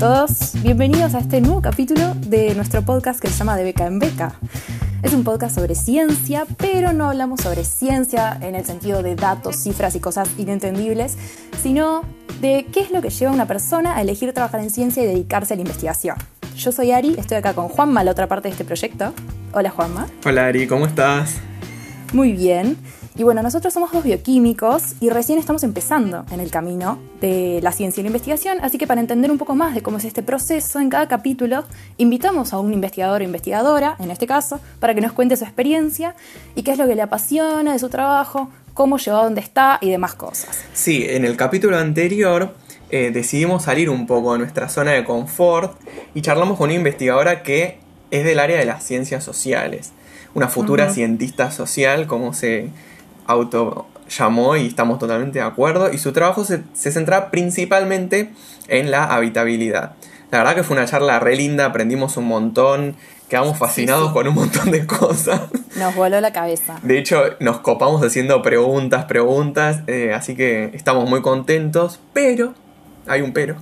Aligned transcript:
todos, 0.00 0.54
bienvenidos 0.62 1.14
a 1.14 1.18
este 1.18 1.42
nuevo 1.42 1.60
capítulo 1.60 2.14
de 2.14 2.54
nuestro 2.54 2.80
podcast 2.80 3.20
que 3.20 3.28
se 3.28 3.34
llama 3.34 3.54
De 3.54 3.64
Beca 3.64 3.84
en 3.84 3.98
Beca. 3.98 4.32
Es 5.02 5.12
un 5.12 5.24
podcast 5.24 5.56
sobre 5.56 5.74
ciencia, 5.74 6.46
pero 6.56 6.94
no 6.94 7.10
hablamos 7.10 7.42
sobre 7.42 7.64
ciencia 7.64 8.38
en 8.40 8.54
el 8.54 8.64
sentido 8.64 9.02
de 9.02 9.14
datos, 9.14 9.56
cifras 9.56 9.94
y 9.96 10.00
cosas 10.00 10.30
inentendibles, 10.38 11.18
sino 11.62 12.00
de 12.40 12.64
qué 12.72 12.80
es 12.80 12.90
lo 12.90 13.02
que 13.02 13.10
lleva 13.10 13.30
a 13.30 13.34
una 13.34 13.44
persona 13.44 13.94
a 13.94 14.00
elegir 14.00 14.32
trabajar 14.32 14.60
en 14.60 14.70
ciencia 14.70 15.02
y 15.02 15.06
dedicarse 15.06 15.52
a 15.52 15.56
la 15.56 15.62
investigación. 15.64 16.16
Yo 16.56 16.72
soy 16.72 16.92
Ari, 16.92 17.16
estoy 17.18 17.36
acá 17.36 17.52
con 17.52 17.68
Juanma, 17.68 18.02
la 18.02 18.12
otra 18.12 18.26
parte 18.26 18.48
de 18.48 18.52
este 18.52 18.64
proyecto. 18.64 19.12
Hola 19.52 19.68
Juanma. 19.68 20.06
Hola 20.24 20.46
Ari, 20.46 20.66
¿cómo 20.66 20.86
estás? 20.86 21.34
Muy 22.14 22.32
bien. 22.32 22.78
Y 23.20 23.22
bueno, 23.22 23.42
nosotros 23.42 23.74
somos 23.74 23.92
dos 23.92 24.02
bioquímicos 24.02 24.94
y 24.98 25.10
recién 25.10 25.38
estamos 25.38 25.62
empezando 25.62 26.24
en 26.32 26.40
el 26.40 26.50
camino 26.50 26.98
de 27.20 27.60
la 27.62 27.70
ciencia 27.70 28.00
y 28.00 28.04
la 28.04 28.06
investigación, 28.06 28.56
así 28.62 28.78
que 28.78 28.86
para 28.86 28.98
entender 28.98 29.30
un 29.30 29.36
poco 29.36 29.54
más 29.54 29.74
de 29.74 29.82
cómo 29.82 29.98
es 29.98 30.06
este 30.06 30.22
proceso, 30.22 30.80
en 30.80 30.88
cada 30.88 31.06
capítulo 31.06 31.64
invitamos 31.98 32.54
a 32.54 32.58
un 32.58 32.72
investigador 32.72 33.20
o 33.20 33.24
investigadora, 33.24 33.94
en 33.98 34.10
este 34.10 34.26
caso, 34.26 34.58
para 34.78 34.94
que 34.94 35.02
nos 35.02 35.12
cuente 35.12 35.36
su 35.36 35.44
experiencia 35.44 36.14
y 36.54 36.62
qué 36.62 36.70
es 36.70 36.78
lo 36.78 36.86
que 36.86 36.94
le 36.94 37.02
apasiona 37.02 37.74
de 37.74 37.78
su 37.78 37.90
trabajo, 37.90 38.48
cómo 38.72 38.96
llegó 38.96 39.18
a 39.18 39.24
donde 39.24 39.42
está 39.42 39.76
y 39.82 39.90
demás 39.90 40.14
cosas. 40.14 40.58
Sí, 40.72 41.04
en 41.06 41.26
el 41.26 41.36
capítulo 41.36 41.76
anterior 41.76 42.54
eh, 42.88 43.10
decidimos 43.12 43.64
salir 43.64 43.90
un 43.90 44.06
poco 44.06 44.32
de 44.32 44.38
nuestra 44.38 44.70
zona 44.70 44.92
de 44.92 45.04
confort 45.04 45.78
y 46.14 46.22
charlamos 46.22 46.56
con 46.56 46.70
una 46.70 46.74
investigadora 46.74 47.42
que 47.42 47.80
es 48.10 48.24
del 48.24 48.38
área 48.38 48.58
de 48.58 48.64
las 48.64 48.82
ciencias 48.82 49.22
sociales, 49.22 49.92
una 50.32 50.48
futura 50.48 50.90
cientista 50.90 51.50
social, 51.50 52.06
como 52.06 52.32
se 52.32 52.70
auto 53.30 53.86
llamó 54.08 54.56
y 54.56 54.66
estamos 54.66 54.98
totalmente 54.98 55.38
de 55.38 55.44
acuerdo. 55.44 55.92
Y 55.92 55.98
su 55.98 56.12
trabajo 56.12 56.44
se, 56.44 56.62
centra 56.74 57.30
principalmente 57.30 58.32
en 58.68 58.90
la 58.90 59.04
habitabilidad. 59.04 59.92
La 60.30 60.38
verdad 60.38 60.54
que 60.54 60.62
fue 60.62 60.76
una 60.76 60.86
charla 60.86 61.18
re 61.18 61.36
linda, 61.36 61.66
aprendimos 61.66 62.16
un 62.16 62.26
montón, 62.26 62.96
quedamos 63.28 63.58
fascinados 63.58 64.12
con 64.12 64.28
un 64.28 64.34
montón 64.34 64.70
de 64.70 64.86
cosas. 64.86 65.42
Nos 65.76 65.94
voló 65.94 66.20
la 66.20 66.32
cabeza. 66.32 66.78
De 66.82 66.98
hecho, 66.98 67.22
nos 67.40 67.60
copamos 67.60 68.02
haciendo 68.04 68.42
preguntas, 68.42 69.06
preguntas, 69.06 69.80
eh, 69.86 70.12
así 70.14 70.36
que 70.36 70.70
estamos 70.74 71.08
muy 71.08 71.20
contentos, 71.20 72.00
pero 72.12 72.54
hay 73.06 73.22
un 73.22 73.32
pero. 73.32 73.56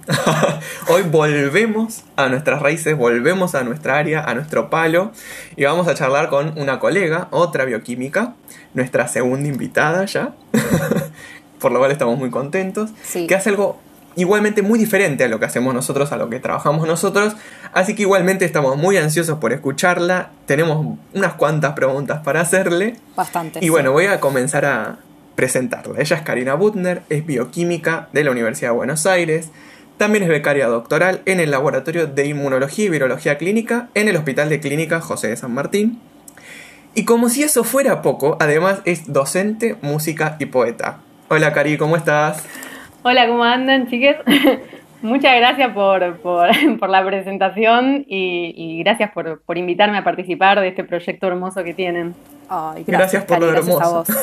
Hoy 0.88 1.02
volvemos 1.02 2.02
a 2.16 2.28
nuestras 2.28 2.60
raíces, 2.60 2.96
volvemos 2.96 3.54
a 3.54 3.64
nuestra 3.64 3.98
área, 3.98 4.24
a 4.24 4.34
nuestro 4.34 4.70
palo, 4.70 5.12
y 5.56 5.64
vamos 5.64 5.88
a 5.88 5.94
charlar 5.94 6.28
con 6.28 6.58
una 6.58 6.78
colega, 6.78 7.28
otra 7.30 7.64
bioquímica, 7.64 8.34
nuestra 8.74 9.08
segunda 9.08 9.48
invitada 9.48 10.04
ya, 10.04 10.34
por 11.60 11.72
lo 11.72 11.78
cual 11.78 11.90
estamos 11.90 12.18
muy 12.18 12.30
contentos, 12.30 12.90
que 13.12 13.34
hace 13.34 13.50
algo 13.50 13.78
igualmente 14.16 14.62
muy 14.62 14.78
diferente 14.78 15.24
a 15.24 15.28
lo 15.28 15.38
que 15.38 15.46
hacemos 15.46 15.72
nosotros, 15.72 16.10
a 16.10 16.16
lo 16.16 16.28
que 16.28 16.40
trabajamos 16.40 16.86
nosotros, 16.86 17.34
así 17.72 17.94
que 17.94 18.02
igualmente 18.02 18.44
estamos 18.44 18.76
muy 18.76 18.96
ansiosos 18.96 19.38
por 19.38 19.52
escucharla, 19.52 20.30
tenemos 20.46 20.96
unas 21.14 21.34
cuantas 21.34 21.74
preguntas 21.74 22.20
para 22.24 22.40
hacerle. 22.40 22.96
Bastante. 23.14 23.64
Y 23.64 23.68
bueno, 23.68 23.92
voy 23.92 24.06
a 24.06 24.18
comenzar 24.18 24.64
a, 24.64 24.98
presentarla. 25.38 26.00
Ella 26.00 26.16
es 26.16 26.22
Karina 26.22 26.54
Butner, 26.54 27.02
es 27.10 27.24
bioquímica 27.24 28.08
de 28.12 28.24
la 28.24 28.32
Universidad 28.32 28.70
de 28.72 28.76
Buenos 28.76 29.06
Aires, 29.06 29.52
también 29.96 30.24
es 30.24 30.28
becaria 30.28 30.66
doctoral 30.66 31.20
en 31.26 31.38
el 31.38 31.52
Laboratorio 31.52 32.08
de 32.08 32.26
Inmunología 32.26 32.86
y 32.86 32.88
Virología 32.88 33.38
Clínica 33.38 33.88
en 33.94 34.08
el 34.08 34.16
Hospital 34.16 34.48
de 34.48 34.58
Clínica 34.58 35.00
José 35.00 35.28
de 35.28 35.36
San 35.36 35.54
Martín. 35.54 36.00
Y 36.96 37.04
como 37.04 37.28
si 37.28 37.44
eso 37.44 37.62
fuera 37.62 38.02
poco, 38.02 38.36
además 38.40 38.82
es 38.84 39.12
docente, 39.12 39.76
música 39.80 40.34
y 40.40 40.46
poeta. 40.46 40.98
Hola 41.28 41.52
Cari, 41.52 41.78
¿cómo 41.78 41.94
estás? 41.94 42.44
Hola, 43.04 43.28
¿cómo 43.28 43.44
andan, 43.44 43.86
chiques? 43.88 44.16
Muchas 45.02 45.36
gracias 45.36 45.72
por, 45.72 46.16
por, 46.16 46.50
la 46.90 47.06
presentación 47.06 48.04
y, 48.08 48.82
gracias 48.82 49.12
por, 49.12 49.40
por, 49.42 49.56
invitarme 49.56 49.98
a 49.98 50.02
participar 50.02 50.58
de 50.58 50.66
este 50.66 50.82
proyecto 50.82 51.28
hermoso 51.28 51.62
que 51.62 51.74
tienen 51.74 52.16
gracias, 52.86 53.24
por 53.24 53.40
lo 53.40 53.50
hermoso. 53.50 54.04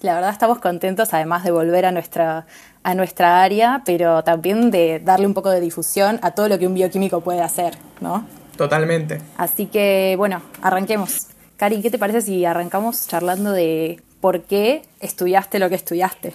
La 0.00 0.14
verdad 0.14 0.30
estamos 0.30 0.60
contentos 0.60 1.12
además 1.12 1.42
de 1.42 1.50
volver 1.50 1.84
a 1.84 1.90
nuestra, 1.90 2.46
a 2.84 2.94
nuestra 2.94 3.42
área, 3.42 3.82
pero 3.84 4.22
también 4.22 4.70
de 4.70 5.00
darle 5.00 5.26
un 5.26 5.34
poco 5.34 5.50
de 5.50 5.60
difusión 5.60 6.20
a 6.22 6.30
todo 6.30 6.48
lo 6.48 6.56
que 6.58 6.68
un 6.68 6.74
bioquímico 6.74 7.20
puede 7.20 7.40
hacer, 7.40 7.74
¿no? 8.00 8.24
Totalmente. 8.56 9.20
Así 9.36 9.66
que 9.66 10.14
bueno, 10.16 10.40
arranquemos. 10.62 11.26
Cari, 11.56 11.82
¿qué 11.82 11.90
te 11.90 11.98
parece 11.98 12.20
si 12.20 12.44
arrancamos 12.44 13.08
charlando 13.08 13.50
de 13.50 14.00
por 14.20 14.42
qué 14.42 14.82
estudiaste 15.00 15.58
lo 15.58 15.68
que 15.68 15.74
estudiaste? 15.74 16.34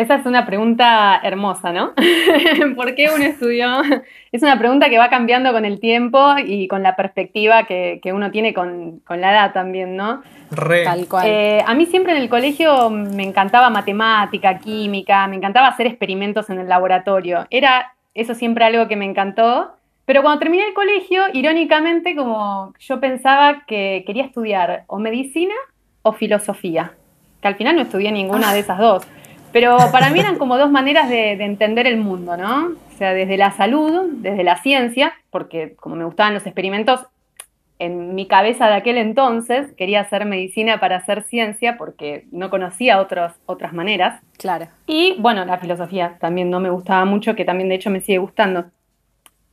Esa 0.00 0.14
es 0.14 0.24
una 0.24 0.46
pregunta 0.46 1.20
hermosa, 1.22 1.74
¿no? 1.74 1.92
¿Por 2.74 2.94
qué 2.94 3.10
uno 3.14 3.22
estudió? 3.22 3.82
Es 4.32 4.42
una 4.42 4.58
pregunta 4.58 4.88
que 4.88 4.96
va 4.96 5.10
cambiando 5.10 5.52
con 5.52 5.66
el 5.66 5.78
tiempo 5.78 6.36
y 6.42 6.68
con 6.68 6.82
la 6.82 6.96
perspectiva 6.96 7.64
que, 7.64 8.00
uno 8.06 8.30
tiene 8.30 8.54
con, 8.54 9.02
la 9.06 9.30
edad 9.30 9.52
también, 9.52 9.96
¿no? 9.96 10.22
Re. 10.52 10.84
Tal 10.84 11.06
cual. 11.06 11.26
Eh, 11.28 11.62
a 11.66 11.74
mí 11.74 11.84
siempre 11.84 12.12
en 12.12 12.18
el 12.22 12.30
colegio 12.30 12.88
me 12.88 13.24
encantaba 13.24 13.68
matemática, 13.68 14.58
química, 14.58 15.26
me 15.26 15.36
encantaba 15.36 15.68
hacer 15.68 15.86
experimentos 15.86 16.48
en 16.48 16.60
el 16.60 16.68
laboratorio. 16.70 17.46
Era 17.50 17.92
eso 18.14 18.34
siempre 18.34 18.64
algo 18.64 18.88
que 18.88 18.96
me 18.96 19.04
encantó. 19.04 19.72
Pero 20.06 20.22
cuando 20.22 20.38
terminé 20.38 20.66
el 20.66 20.72
colegio, 20.72 21.24
irónicamente, 21.34 22.16
como 22.16 22.72
yo 22.78 23.00
pensaba 23.00 23.66
que 23.66 24.02
quería 24.06 24.24
estudiar 24.24 24.84
o 24.86 24.98
medicina 24.98 25.54
o 26.00 26.14
filosofía, 26.14 26.94
que 27.42 27.48
al 27.48 27.56
final 27.56 27.76
no 27.76 27.82
estudié 27.82 28.10
ninguna 28.12 28.54
de 28.54 28.60
esas 28.60 28.78
dos. 28.78 29.06
Pero 29.52 29.78
para 29.90 30.10
mí 30.10 30.20
eran 30.20 30.38
como 30.38 30.58
dos 30.58 30.70
maneras 30.70 31.08
de, 31.08 31.32
entender 31.32 31.86
el 31.86 31.96
mundo, 31.96 32.36
¿no? 32.36 32.68
O 32.68 32.96
sea, 32.96 33.12
desde 33.14 33.36
la 33.36 33.50
salud, 33.50 34.10
desde 34.14 34.44
la 34.44 34.56
ciencia, 34.62 35.14
porque 35.30 35.74
como 35.76 35.96
me 35.96 36.04
gustaban 36.04 36.34
los 36.34 36.46
experimentos, 36.46 37.00
en 37.78 38.14
mi 38.14 38.26
cabeza 38.26 38.68
de 38.68 38.74
aquel 38.74 38.98
entonces 38.98 39.72
quería 39.72 40.00
hacer 40.00 40.26
medicina 40.26 40.80
para 40.80 40.96
hacer 40.96 41.22
ciencia 41.22 41.78
porque 41.78 42.26
no 42.30 42.50
conocía 42.50 43.00
otros, 43.00 43.32
otras 43.46 43.72
maneras. 43.72 44.20
Claro. 44.36 44.68
Y 44.86 45.16
bueno, 45.18 45.46
la 45.46 45.56
filosofía 45.56 46.18
también 46.20 46.50
no 46.50 46.60
me 46.60 46.68
gustaba 46.68 47.06
mucho, 47.06 47.34
que 47.34 47.46
también 47.46 47.70
de 47.70 47.76
hecho 47.76 47.88
me 47.88 48.02
sigue 48.02 48.18
gustando. 48.18 48.66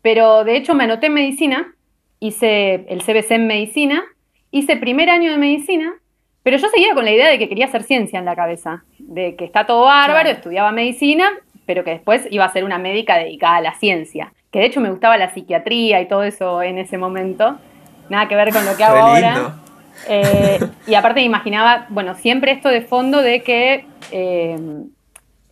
Pero 0.02 0.44
de 0.44 0.58
hecho 0.58 0.76
me 0.76 0.84
anoté 0.84 1.08
en 1.08 1.14
medicina, 1.14 1.74
hice 2.20 2.86
el 2.90 3.02
CBC 3.02 3.32
en 3.32 3.48
medicina, 3.48 4.04
hice 4.52 4.76
primer 4.76 5.10
año 5.10 5.32
de 5.32 5.38
medicina 5.38 5.94
pero 6.48 6.60
yo 6.60 6.70
seguía 6.70 6.94
con 6.94 7.04
la 7.04 7.12
idea 7.12 7.28
de 7.28 7.38
que 7.38 7.50
quería 7.50 7.66
hacer 7.66 7.84
ciencia 7.84 8.18
en 8.18 8.24
la 8.24 8.34
cabeza, 8.34 8.86
de 9.00 9.36
que 9.36 9.44
está 9.44 9.66
todo 9.66 9.84
bárbaro, 9.84 10.30
estudiaba 10.30 10.72
medicina, 10.72 11.30
pero 11.66 11.84
que 11.84 11.90
después 11.90 12.26
iba 12.32 12.46
a 12.46 12.54
ser 12.54 12.64
una 12.64 12.78
médica 12.78 13.18
dedicada 13.18 13.58
a 13.58 13.62
la 13.62 13.74
ciencia. 13.74 14.32
Que 14.50 14.60
de 14.60 14.68
hecho 14.68 14.80
me 14.80 14.90
gustaba 14.90 15.18
la 15.18 15.34
psiquiatría 15.34 16.00
y 16.00 16.08
todo 16.08 16.24
eso 16.24 16.62
en 16.62 16.78
ese 16.78 16.98
momento. 16.98 17.58
Nada 18.08 18.30
que 18.30 18.38
ver 18.38 18.54
con 18.54 18.66
lo 18.66 18.78
que 18.78 18.84
hago 18.86 18.96
ahora. 18.98 19.56
Eh, 20.08 20.60
y 20.88 20.94
aparte 20.94 21.20
me 21.20 21.26
imaginaba, 21.26 21.86
bueno, 21.90 22.16
siempre 22.16 22.54
esto 22.54 22.70
de 22.70 22.80
fondo 22.80 23.22
de 23.22 23.44
que 23.44 23.86
eh, 24.14 24.58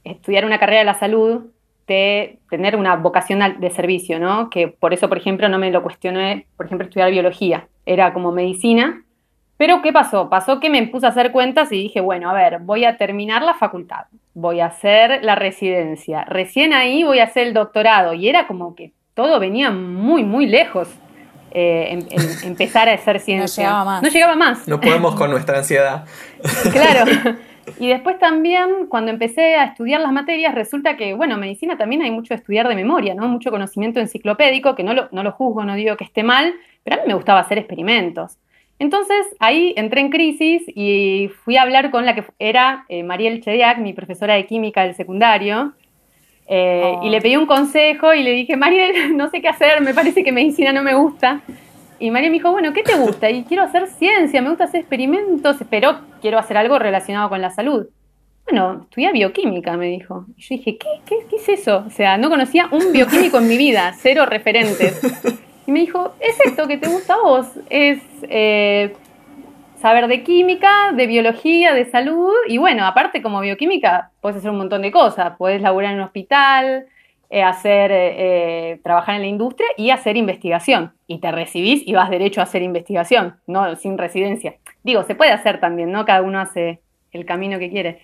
estudiar 0.05 0.45
una 0.45 0.59
carrera 0.59 0.79
de 0.79 0.85
la 0.85 0.94
salud, 0.94 1.47
de 1.88 2.39
tener 2.50 2.78
una 2.78 2.95
vocación 2.95 3.59
de 3.59 3.69
servicio, 3.72 4.17
¿no? 4.17 4.50
Que 4.50 4.69
por 4.69 4.94
eso, 4.94 5.09
por 5.09 5.17
ejemplo, 5.17 5.50
no 5.50 5.59
me 5.59 5.72
lo 5.72 5.84
cuestioné, 5.84 6.45
por 6.55 6.67
ejemplo, 6.67 6.88
estudiar 6.88 7.11
biología. 7.11 7.67
Era 7.85 8.13
como 8.13 8.31
medicina, 8.31 9.01
pero 9.57 9.81
¿qué 9.81 9.93
pasó? 9.93 10.29
Pasó 10.29 10.59
que 10.59 10.69
me 10.69 10.85
puse 10.88 11.05
a 11.05 11.09
hacer 11.09 11.31
cuentas 11.31 11.71
y 11.71 11.75
dije, 11.75 12.01
bueno, 12.01 12.29
a 12.29 12.33
ver, 12.33 12.59
voy 12.59 12.85
a 12.85 12.97
terminar 12.97 13.41
la 13.41 13.53
facultad, 13.53 14.05
voy 14.33 14.59
a 14.59 14.67
hacer 14.67 15.23
la 15.23 15.35
residencia, 15.35 16.25
recién 16.25 16.73
ahí 16.73 17.03
voy 17.03 17.19
a 17.19 17.25
hacer 17.25 17.47
el 17.47 17.53
doctorado 17.53 18.13
y 18.13 18.27
era 18.27 18.47
como 18.47 18.75
que 18.75 18.91
todo 19.13 19.39
venía 19.39 19.71
muy, 19.71 20.23
muy 20.23 20.45
lejos. 20.45 20.89
Eh, 21.57 21.88
em, 21.93 21.99
em, 22.09 22.29
empezar 22.43 22.89
a 22.89 22.93
hacer 22.93 23.21
ciencia. 23.21 23.63
No 23.63 23.69
llegaba 23.69 23.85
más. 23.85 24.03
No 24.03 24.09
llegaba 24.09 24.35
más. 24.35 24.67
No 24.67 24.81
podemos 24.81 25.16
con 25.16 25.31
nuestra 25.31 25.59
ansiedad. 25.59 26.05
claro. 26.73 27.09
Y 27.79 27.87
después 27.87 28.19
también, 28.19 28.87
cuando 28.90 29.09
empecé 29.09 29.55
a 29.55 29.63
estudiar 29.63 30.01
las 30.01 30.11
materias, 30.11 30.53
resulta 30.53 30.97
que, 30.97 31.13
bueno, 31.13 31.37
medicina 31.37 31.78
también 31.78 32.01
hay 32.01 32.11
mucho 32.11 32.34
de 32.34 32.40
estudiar 32.40 32.67
de 32.67 32.75
memoria, 32.75 33.16
¿no? 33.16 33.28
Mucho 33.29 33.51
conocimiento 33.51 34.01
enciclopédico, 34.01 34.75
que 34.75 34.84
no 34.84 34.93
lo, 34.93 35.08
no 35.11 35.23
lo 35.23 35.31
juzgo, 35.31 35.63
no 35.63 35.75
digo 35.75 35.96
que 35.96 36.03
esté 36.03 36.23
mal, 36.23 36.53
pero 36.84 36.97
a 36.97 36.99
mí 36.99 37.08
me 37.08 37.13
gustaba 37.13 37.40
hacer 37.40 37.58
experimentos. 37.58 38.37
Entonces 38.77 39.25
ahí 39.39 39.73
entré 39.77 40.01
en 40.01 40.09
crisis 40.09 40.63
y 40.67 41.29
fui 41.43 41.55
a 41.57 41.61
hablar 41.61 41.91
con 41.91 42.05
la 42.05 42.13
que 42.13 42.25
era 42.39 42.85
eh, 42.89 43.03
Mariel 43.03 43.41
Chediak, 43.41 43.77
mi 43.77 43.93
profesora 43.93 44.35
de 44.35 44.45
química 44.45 44.83
del 44.83 44.95
secundario, 44.95 45.73
eh, 46.47 46.95
y 47.01 47.09
le 47.09 47.22
pedí 47.22 47.37
un 47.37 47.47
consejo 47.47 48.13
y 48.13 48.22
le 48.22 48.31
dije, 48.31 48.55
Mariel, 48.55 49.16
no 49.17 49.29
sé 49.29 49.41
qué 49.41 49.47
hacer, 49.47 49.81
me 49.81 49.93
parece 49.93 50.23
que 50.23 50.31
medicina 50.31 50.73
no 50.73 50.83
me 50.83 50.93
gusta. 50.93 51.41
Y 51.99 52.11
Mariel 52.11 52.31
me 52.31 52.37
dijo, 52.37 52.51
bueno, 52.51 52.73
¿qué 52.73 52.83
te 52.83 52.95
gusta? 52.95 53.29
Y 53.29 53.43
quiero 53.45 53.63
hacer 53.63 53.87
ciencia, 53.87 54.41
me 54.41 54.49
gusta 54.49 54.66
hacer 54.66 54.81
experimentos, 54.81 55.57
pero 55.69 55.99
quiero 56.22 56.37
hacer 56.37 56.57
algo 56.57 56.77
relacionado 56.77 57.29
con 57.29 57.41
la 57.41 57.51
salud. 57.51 57.87
Bueno, 58.43 58.81
estudia 58.83 59.11
bioquímica, 59.11 59.75
me 59.77 59.87
dijo. 59.87 60.25
Y 60.37 60.41
yo 60.41 60.57
dije, 60.57 60.77
¿qué, 60.77 60.87
qué, 61.05 61.16
qué 61.29 61.35
es 61.37 61.49
eso? 61.49 61.83
O 61.87 61.89
sea, 61.89 62.17
no 62.17 62.29
conocía 62.29 62.67
un 62.72 62.91
bioquímico 62.91 63.37
en 63.37 63.47
mi 63.47 63.57
vida, 63.57 63.95
cero 63.97 64.25
referentes. 64.25 65.01
Y 65.67 65.72
me 65.72 65.79
dijo, 65.79 66.14
es 66.20 66.40
esto 66.46 66.67
que 66.67 66.78
te 66.78 66.88
gusta 66.88 67.16
a 67.16 67.22
vos, 67.22 67.47
es 67.70 68.02
eh, 68.23 68.94
saber 69.78 70.08
de 70.08 70.23
química, 70.23 70.91
de 70.94 71.08
biología, 71.08 71.73
de 71.73 71.85
salud, 71.85 72.34
y 72.47 72.58
bueno, 72.58 72.85
aparte 72.85 73.22
como 73.22 73.41
bioquímica, 73.41 74.12
puedes 74.22 74.38
hacer 74.38 74.52
un 74.52 74.58
montón 74.58 74.84
de 74.84 74.91
cosas, 74.91 75.35
puedes 75.38 75.62
laburar 75.62 75.94
en 75.94 76.00
un 76.00 76.06
hospital, 76.06 76.85
eh, 77.32 77.41
hacer, 77.41 77.91
eh, 77.91 78.79
trabajar 78.84 79.16
en 79.16 79.22
la 79.22 79.28
industria 79.28 79.67
y 79.78 79.90
hacer 79.90 80.16
investigación. 80.16 80.94
Y 81.08 81.17
te 81.17 81.32
recibís 81.32 81.82
y 81.85 81.94
vas 81.94 82.09
derecho 82.09 82.40
a 82.40 82.44
hacer 82.44 82.61
investigación, 82.61 83.38
no 83.47 83.76
sin 83.76 83.97
residencia. 83.97 84.56
Digo, 84.84 85.03
se 85.03 85.16
puede 85.16 85.32
hacer 85.32 85.59
también, 85.59 85.91
¿no? 85.91 86.06
Cada 86.06 86.22
uno 86.22 86.40
hace 86.40 86.82
el 87.11 87.26
camino 87.26 87.58
que 87.58 87.72
quiere. 87.72 88.02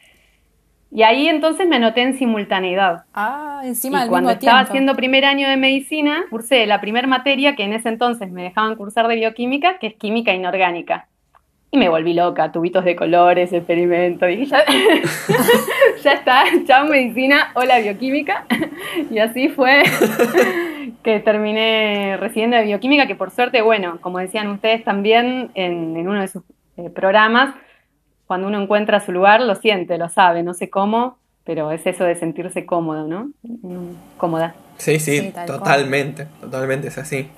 Y 0.93 1.03
ahí 1.03 1.29
entonces 1.29 1.67
me 1.67 1.77
anoté 1.77 2.01
en 2.01 2.17
simultaneidad. 2.17 3.05
Ah, 3.13 3.61
encima 3.63 4.05
y 4.05 4.09
cuando 4.09 4.29
estaba 4.29 4.59
haciendo 4.59 4.93
primer 4.95 5.23
año 5.23 5.47
de 5.47 5.55
medicina, 5.55 6.25
cursé 6.29 6.65
la 6.65 6.81
primera 6.81 7.07
materia 7.07 7.55
que 7.55 7.63
en 7.63 7.71
ese 7.71 7.87
entonces 7.87 8.29
me 8.29 8.43
dejaban 8.43 8.75
cursar 8.75 9.07
de 9.07 9.15
bioquímica, 9.15 9.79
que 9.79 9.87
es 9.87 9.93
química 9.95 10.33
inorgánica. 10.33 11.07
Y 11.73 11.77
me 11.77 11.87
volví 11.87 12.13
loca, 12.13 12.51
tubitos 12.51 12.83
de 12.83 12.97
colores, 12.97 13.53
experimentos. 13.53 14.29
Y 14.29 14.45
ya, 14.45 14.65
ya 16.03 16.11
está, 16.11 16.43
chao 16.67 16.85
medicina, 16.85 17.51
hola 17.53 17.79
bioquímica. 17.79 18.45
y 19.09 19.19
así 19.19 19.47
fue 19.47 19.83
que 21.03 21.21
terminé 21.21 22.17
recibiendo 22.17 22.57
de 22.57 22.63
bioquímica, 22.63 23.07
que 23.07 23.15
por 23.15 23.31
suerte, 23.31 23.61
bueno, 23.61 23.99
como 24.01 24.19
decían 24.19 24.49
ustedes 24.49 24.83
también 24.83 25.51
en, 25.53 25.95
uno 26.05 26.19
de 26.19 26.27
sus 26.27 26.43
eh, 26.75 26.89
programas, 26.89 27.55
cuando 28.31 28.47
uno 28.47 28.61
encuentra 28.61 29.01
su 29.01 29.11
lugar, 29.11 29.41
lo 29.41 29.55
siente, 29.55 29.97
lo 29.97 30.07
sabe, 30.07 30.41
no 30.41 30.53
sé 30.53 30.69
cómo, 30.69 31.17
pero 31.43 31.69
es 31.69 31.85
eso 31.85 32.05
de 32.05 32.15
sentirse 32.15 32.65
cómodo, 32.65 33.05
¿no? 33.05 33.29
Cómoda. 34.15 34.55
Sí, 34.77 35.01
sí, 35.01 35.33
totalmente, 35.45 36.27
totalmente 36.39 36.87
es 36.87 36.97
así. 36.97 37.29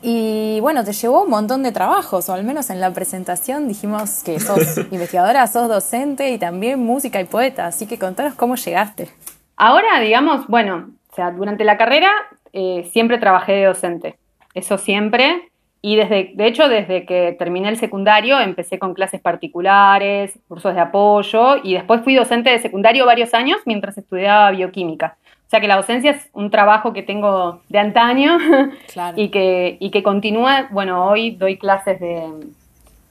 Y 0.00 0.58
bueno, 0.62 0.84
te 0.84 0.94
llevó 0.94 1.24
un 1.24 1.28
montón 1.28 1.62
de 1.62 1.70
trabajos, 1.70 2.30
o 2.30 2.32
al 2.32 2.44
menos 2.44 2.70
en 2.70 2.80
la 2.80 2.90
presentación 2.94 3.68
dijimos 3.68 4.22
que 4.24 4.40
sos 4.40 4.78
investigadora, 4.90 5.46
sos 5.48 5.68
docente 5.68 6.30
y 6.30 6.38
también 6.38 6.80
música 6.80 7.20
y 7.20 7.24
poeta, 7.24 7.66
así 7.66 7.86
que 7.86 7.98
contanos 7.98 8.32
cómo 8.32 8.54
llegaste. 8.54 9.10
Ahora, 9.54 10.00
digamos, 10.00 10.46
bueno, 10.46 10.92
o 11.12 11.14
sea, 11.14 11.30
durante 11.30 11.64
la 11.64 11.76
carrera 11.76 12.10
eh, 12.54 12.88
siempre 12.90 13.18
trabajé 13.18 13.52
de 13.52 13.64
docente, 13.66 14.18
eso 14.54 14.78
siempre, 14.78 15.50
y 15.80 15.96
desde, 15.96 16.32
de 16.34 16.46
hecho, 16.46 16.68
desde 16.68 17.06
que 17.06 17.36
terminé 17.38 17.68
el 17.68 17.76
secundario 17.76 18.40
empecé 18.40 18.78
con 18.78 18.94
clases 18.94 19.20
particulares, 19.20 20.38
cursos 20.48 20.74
de 20.74 20.80
apoyo, 20.80 21.56
y 21.62 21.74
después 21.74 22.02
fui 22.02 22.14
docente 22.14 22.50
de 22.50 22.58
secundario 22.58 23.06
varios 23.06 23.32
años 23.32 23.58
mientras 23.64 23.96
estudiaba 23.96 24.50
bioquímica. 24.50 25.16
O 25.46 25.50
sea 25.50 25.60
que 25.60 25.68
la 25.68 25.76
docencia 25.76 26.10
es 26.10 26.28
un 26.34 26.50
trabajo 26.50 26.92
que 26.92 27.02
tengo 27.02 27.62
de 27.68 27.78
antaño 27.78 28.38
y, 29.16 29.28
que, 29.28 29.78
y 29.80 29.90
que 29.90 30.02
continúa. 30.02 30.68
Bueno, 30.70 31.06
hoy 31.06 31.30
doy 31.30 31.56
clases 31.56 32.00
de, 32.00 32.24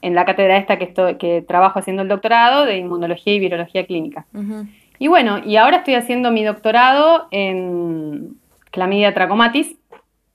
en 0.02 0.14
la 0.14 0.24
cátedra 0.24 0.56
esta 0.56 0.78
que, 0.78 0.84
estoy, 0.84 1.16
que 1.16 1.42
trabajo 1.42 1.78
haciendo 1.78 2.02
el 2.02 2.08
doctorado 2.08 2.64
de 2.64 2.76
inmunología 2.76 3.34
y 3.34 3.40
virología 3.40 3.86
clínica. 3.86 4.26
Y 4.98 5.08
bueno, 5.08 5.40
y 5.44 5.56
ahora 5.56 5.78
estoy 5.78 5.94
haciendo 5.94 6.30
mi 6.30 6.44
doctorado 6.44 7.28
en 7.30 8.36
Clamidia 8.70 9.14
trachomatis, 9.14 9.74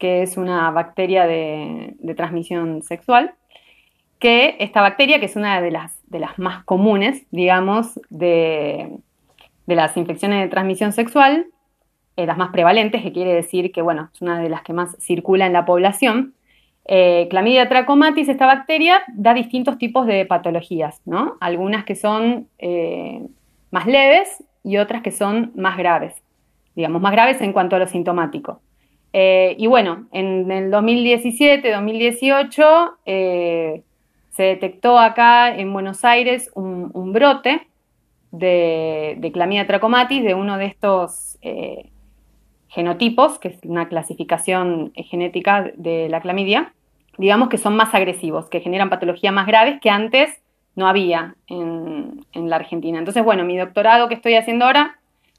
que 0.04 0.22
es 0.22 0.36
una 0.36 0.70
bacteria 0.72 1.26
de, 1.26 1.96
transmisión 2.18 2.82
sexual, 2.82 3.36
que 4.20 4.58
esta 4.60 4.82
bacteria, 4.82 5.22
que 5.22 5.28
es 5.28 5.38
una 5.38 5.62
de 5.62 5.72
las, 5.72 5.96
más 6.36 6.66
comunes, 6.66 7.26
digamos, 7.32 8.02
de, 8.10 8.98
de 9.66 9.76
las 9.76 9.96
infecciones 9.96 10.42
de 10.42 10.50
transmisión 10.50 10.92
sexual, 10.92 11.46
eh, 12.18 12.26
las 12.26 12.38
más 12.38 12.50
prevalentes, 12.50 13.02
que 13.02 13.14
quiere 13.14 13.34
decir 13.34 13.72
que, 13.72 13.82
bueno, 13.82 14.10
es 14.14 14.22
una 14.22 14.42
de 14.42 14.50
las 14.50 14.62
que 14.64 14.74
más 14.74 14.94
circula 15.00 15.46
en 15.46 15.54
la 15.54 15.64
población. 15.64 16.34
Eh, 16.84 17.28
Clamidia 17.30 17.70
trachomatis, 17.70 18.28
esta 18.28 18.46
bacteria, 18.46 19.04
da 19.08 19.34
distintos 19.34 19.78
tipos 19.78 20.06
de 20.06 20.26
patologías, 20.26 21.02
¿no? 21.06 21.38
Algunas 21.40 21.86
que 21.86 21.96
son 21.96 22.50
eh, 22.60 23.26
más 23.72 23.88
leves 23.88 24.44
y 24.66 24.76
otras 24.76 25.02
que 25.02 25.12
son 25.12 25.54
más 25.56 25.78
graves, 25.78 26.14
digamos, 26.76 27.02
más 27.02 27.14
graves 27.14 27.40
en 27.40 27.54
cuanto 27.54 27.78
a 27.78 27.80
lo 27.80 27.88
sintomático. 27.88 28.60
Y 29.14 29.68
bueno, 29.68 30.08
en 30.12 30.52
el 30.52 30.72
2017-2018 30.72 32.96
se 33.06 34.44
detectó 34.44 34.98
acá 34.98 35.56
en 35.56 35.72
Buenos 35.72 36.04
Aires 36.04 36.50
un, 36.56 37.14
brote 37.14 37.68
de, 38.32 39.30
Clamidia 39.32 39.68
trachomatis, 39.68 40.24
de 40.24 40.34
uno 40.34 40.58
de 40.58 40.66
estos 40.66 41.38
genotipos, 42.74 43.38
que 43.38 43.50
es 43.50 43.60
una 43.64 43.88
clasificación 43.88 44.94
genética 44.96 45.72
de 45.76 46.10
la 46.10 46.22
clamidia, 46.22 46.74
digamos 47.18 47.50
que 47.50 47.58
son 47.58 47.76
más 47.76 47.94
agresivos, 47.94 48.50
que 48.50 48.62
generan 48.62 48.90
patologías 48.90 49.34
más 49.34 49.46
graves 49.46 49.80
que 49.80 49.90
antes 49.90 50.42
no 50.76 50.88
había 50.88 51.36
en, 51.48 52.26
la 52.34 52.56
Argentina. 52.56 52.98
Entonces, 52.98 53.24
bueno, 53.24 53.44
mi 53.44 53.58
doctorado 53.58 54.10
que 54.10 54.16
estoy 54.16 54.36
haciendo 54.36 54.66
ahora 54.66 54.98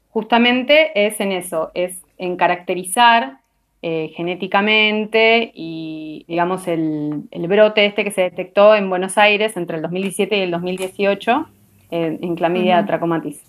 justamente 0.09 1.05
es 1.05 1.19
en 1.19 1.33
eso, 1.33 1.71
es 1.73 2.01
en 2.17 2.37
caracterizar 2.37 3.39
eh, 3.87 4.11
genéticamente 4.15 5.51
y, 5.53 6.25
digamos, 6.27 6.67
el, 6.67 7.27
brote 7.47 7.85
este 7.85 8.03
que 8.03 8.09
se 8.09 8.21
detectó 8.21 8.73
en 8.73 8.89
Buenos 8.89 9.15
Aires 9.19 9.55
entre 9.57 9.75
el 9.75 9.83
2017 9.83 10.35
y 10.35 10.41
el 10.41 10.49
2018 10.49 11.45
eh, 11.91 12.17
en 12.19 12.35
clamidia 12.35 12.83
trachomatis. 12.83 13.43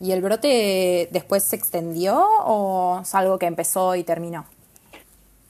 ¿Y 0.00 0.12
el 0.12 0.22
brote 0.22 1.10
después 1.12 1.42
se 1.42 1.56
extendió 1.56 2.18
o 2.46 3.00
es 3.02 3.14
algo 3.14 3.38
que 3.38 3.44
empezó 3.44 3.94
y 3.94 4.04
terminó? 4.04 4.46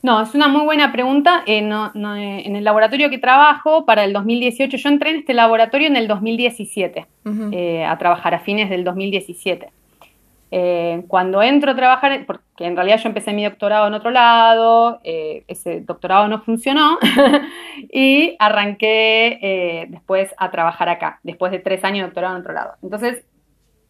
No, 0.02 0.22
es 0.22 0.34
una 0.34 0.48
muy 0.48 0.62
buena 0.62 0.92
pregunta. 0.92 1.42
Eh, 1.46 1.58
eh, 1.58 2.42
en 2.44 2.56
el 2.56 2.64
laboratorio 2.64 3.10
que 3.10 3.18
trabajo 3.18 3.84
para 3.84 4.04
el 4.04 4.12
2018, 4.12 4.76
yo 4.76 4.88
entré 4.88 5.10
en 5.10 5.16
este 5.16 5.34
laboratorio 5.34 5.88
en 5.88 5.96
el 5.96 6.06
2017, 6.06 7.06
eh, 7.52 7.84
a 7.84 7.98
trabajar 7.98 8.34
a 8.34 8.38
fines 8.38 8.70
del 8.70 8.84
2017. 8.84 9.68
Cuando 11.08 11.42
entro 11.42 11.72
a 11.72 11.76
trabajar, 11.76 12.24
porque 12.26 12.64
en 12.64 12.76
realidad 12.76 12.98
yo 13.02 13.08
empecé 13.08 13.32
mi 13.32 13.44
doctorado 13.44 13.88
en 13.88 13.94
otro 13.94 14.10
lado, 14.10 15.00
ese 15.04 15.80
doctorado 15.80 16.28
no 16.28 16.40
funcionó 16.40 16.98
y 17.92 18.36
arranqué 18.38 19.86
después 19.90 20.34
a 20.38 20.50
trabajar 20.50 20.88
acá, 20.88 21.20
después 21.22 21.52
de 21.52 21.58
tres 21.58 21.84
años 21.84 21.98
de 21.98 22.06
doctorado 22.06 22.36
en 22.36 22.40
otro 22.40 22.52
lado. 22.52 22.74
Entonces, 22.82 23.24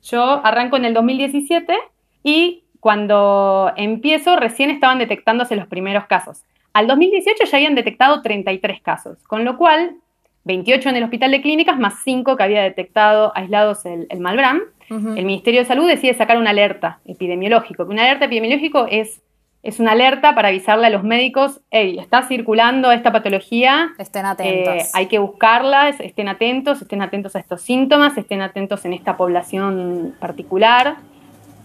yo 0.03 0.41
arranco 0.45 0.77
en 0.77 0.85
el 0.85 0.95
2017 0.95 1.75
y 2.23 2.65
cuando 2.81 3.73
empiezo 3.77 4.37
recién 4.37 4.71
estaban 4.71 4.99
detectándose 4.99 5.57
los 5.57 5.67
primeros 5.67 6.07
casos. 6.07 6.45
Al 6.73 6.87
2018 6.87 7.45
ya 7.45 7.57
habían 7.57 7.75
detectado 7.75 8.23
33 8.23 8.81
casos, 8.81 9.19
con 9.25 9.45
lo 9.45 9.57
cual 9.57 9.97
28 10.45 10.91
en 10.91 10.97
el 10.97 11.03
hospital 11.03 11.33
de 11.33 11.43
clínicas 11.43 11.79
más 11.79 11.95
5 12.05 12.37
que 12.37 12.43
había 12.43 12.63
detectado 12.63 13.33
aislados 13.35 13.85
el, 13.87 14.07
el 14.11 14.21
Malbrán. 14.21 14.61
El 14.89 15.25
Ministerio 15.25 15.61
de 15.61 15.67
Salud 15.67 15.89
decide 15.89 16.15
sacar 16.15 16.39
una 16.39 16.51
alerta 16.51 17.01
epidemiológica. 17.05 17.83
Una 17.85 18.03
alerta 18.03 18.27
epidemiológica 18.27 18.87
es 18.91 19.21
es 19.67 19.81
una 19.81 19.93
alerta 19.93 20.37
para 20.37 20.49
avisarle 20.49 20.87
a 20.87 20.91
los 20.91 21.03
médicos, 21.03 21.61
hey, 21.73 21.97
está 21.99 22.23
circulando 22.23 22.93
esta 22.93 23.11
patología. 23.11 23.89
Estén 23.99 24.25
atentos. 24.25 24.75
Eh, 24.75 24.87
hay 24.93 25.07
que 25.07 25.19
buscarla, 25.19 25.89
estén 25.89 26.29
atentos, 26.29 26.83
estén 26.83 27.03
atentos 27.03 27.35
a 27.35 27.41
estos 27.41 27.63
síntomas, 27.63 28.17
estén 28.17 28.43
atentos 28.43 28.85
en 28.85 28.93
esta 28.93 29.17
población 29.17 30.15
particular. 30.21 30.99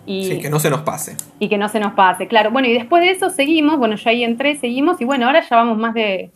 Y, 0.08 0.26
sí, 0.26 0.40
que 0.40 0.50
no 0.50 0.58
se 0.60 0.72
nos 0.72 0.82
pase. 0.82 1.16
Y 1.38 1.48
que 1.48 1.60
no 1.60 1.70
se 1.70 1.80
nos 1.80 1.94
pase, 1.94 2.28
claro. 2.28 2.50
Bueno, 2.50 2.68
y 2.68 2.74
después 2.74 3.04
de 3.04 3.12
eso 3.12 3.30
seguimos, 3.30 3.78
bueno, 3.78 3.96
yo 3.96 4.10
ahí 4.10 4.24
entré, 4.24 4.56
seguimos, 4.56 5.00
y 5.00 5.06
bueno, 5.06 5.28
ahora 5.28 5.48
ya 5.48 5.56
vamos 5.58 5.78
más 5.78 5.94
de, 5.94 6.32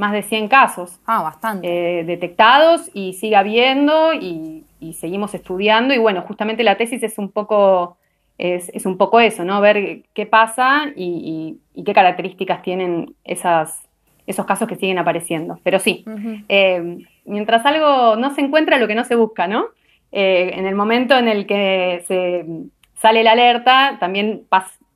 más 0.00 0.12
de 0.12 0.22
100 0.22 0.48
casos. 0.48 0.98
Ah, 1.06 1.22
bastante. 1.22 2.00
Eh, 2.00 2.04
detectados 2.04 2.90
y 2.92 3.12
sigue 3.12 3.36
habiendo 3.36 4.12
y, 4.14 4.64
y 4.80 4.94
seguimos 4.94 5.34
estudiando. 5.34 5.94
Y 5.94 5.98
bueno, 5.98 6.22
justamente 6.22 6.64
la 6.64 6.76
tesis 6.76 7.02
es 7.02 7.18
un 7.18 7.30
poco 7.30 7.98
es, 8.40 8.86
un 8.86 8.96
poco 8.96 9.20
eso, 9.20 9.44
¿no? 9.44 9.60
Ver 9.60 10.02
qué 10.14 10.24
pasa 10.24 10.92
y, 10.96 11.58
qué 11.84 11.92
características 11.92 12.62
tienen 12.62 13.14
esas, 13.24 13.82
esos 14.26 14.46
casos 14.46 14.66
que 14.66 14.76
siguen 14.76 14.98
apareciendo. 14.98 15.60
Pero 15.62 15.78
sí, 15.78 16.04
eh, 16.48 16.98
mientras 17.26 17.66
algo 17.66 18.16
no 18.16 18.34
se 18.34 18.40
encuentra, 18.40 18.78
lo 18.78 18.88
que 18.88 18.94
no 18.94 19.04
se 19.04 19.14
busca, 19.14 19.46
¿no? 19.46 19.66
Eh, 20.12 20.52
en 20.54 20.66
el 20.66 20.74
momento 20.74 21.16
en 21.18 21.28
el 21.28 21.46
que 21.46 22.04
se 22.08 22.46
sale 22.94 23.22
la 23.22 23.32
alerta, 23.32 23.98
también 24.00 24.44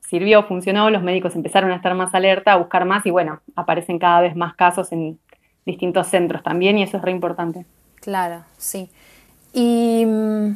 sirvió, 0.07 0.43
funcionó, 0.43 0.89
los 0.89 1.03
médicos 1.03 1.35
empezaron 1.35 1.71
a 1.71 1.75
estar 1.75 1.93
más 1.95 2.13
alerta, 2.13 2.53
a 2.53 2.57
buscar 2.57 2.85
más 2.85 3.05
y 3.05 3.11
bueno, 3.11 3.41
aparecen 3.55 3.99
cada 3.99 4.21
vez 4.21 4.35
más 4.35 4.55
casos 4.55 4.91
en 4.91 5.19
distintos 5.65 6.07
centros 6.07 6.43
también 6.43 6.77
y 6.77 6.83
eso 6.83 6.97
es 6.97 7.03
re 7.03 7.11
importante. 7.11 7.65
Claro, 8.01 8.43
sí. 8.57 8.89
Y 9.53 10.05
mm, 10.05 10.51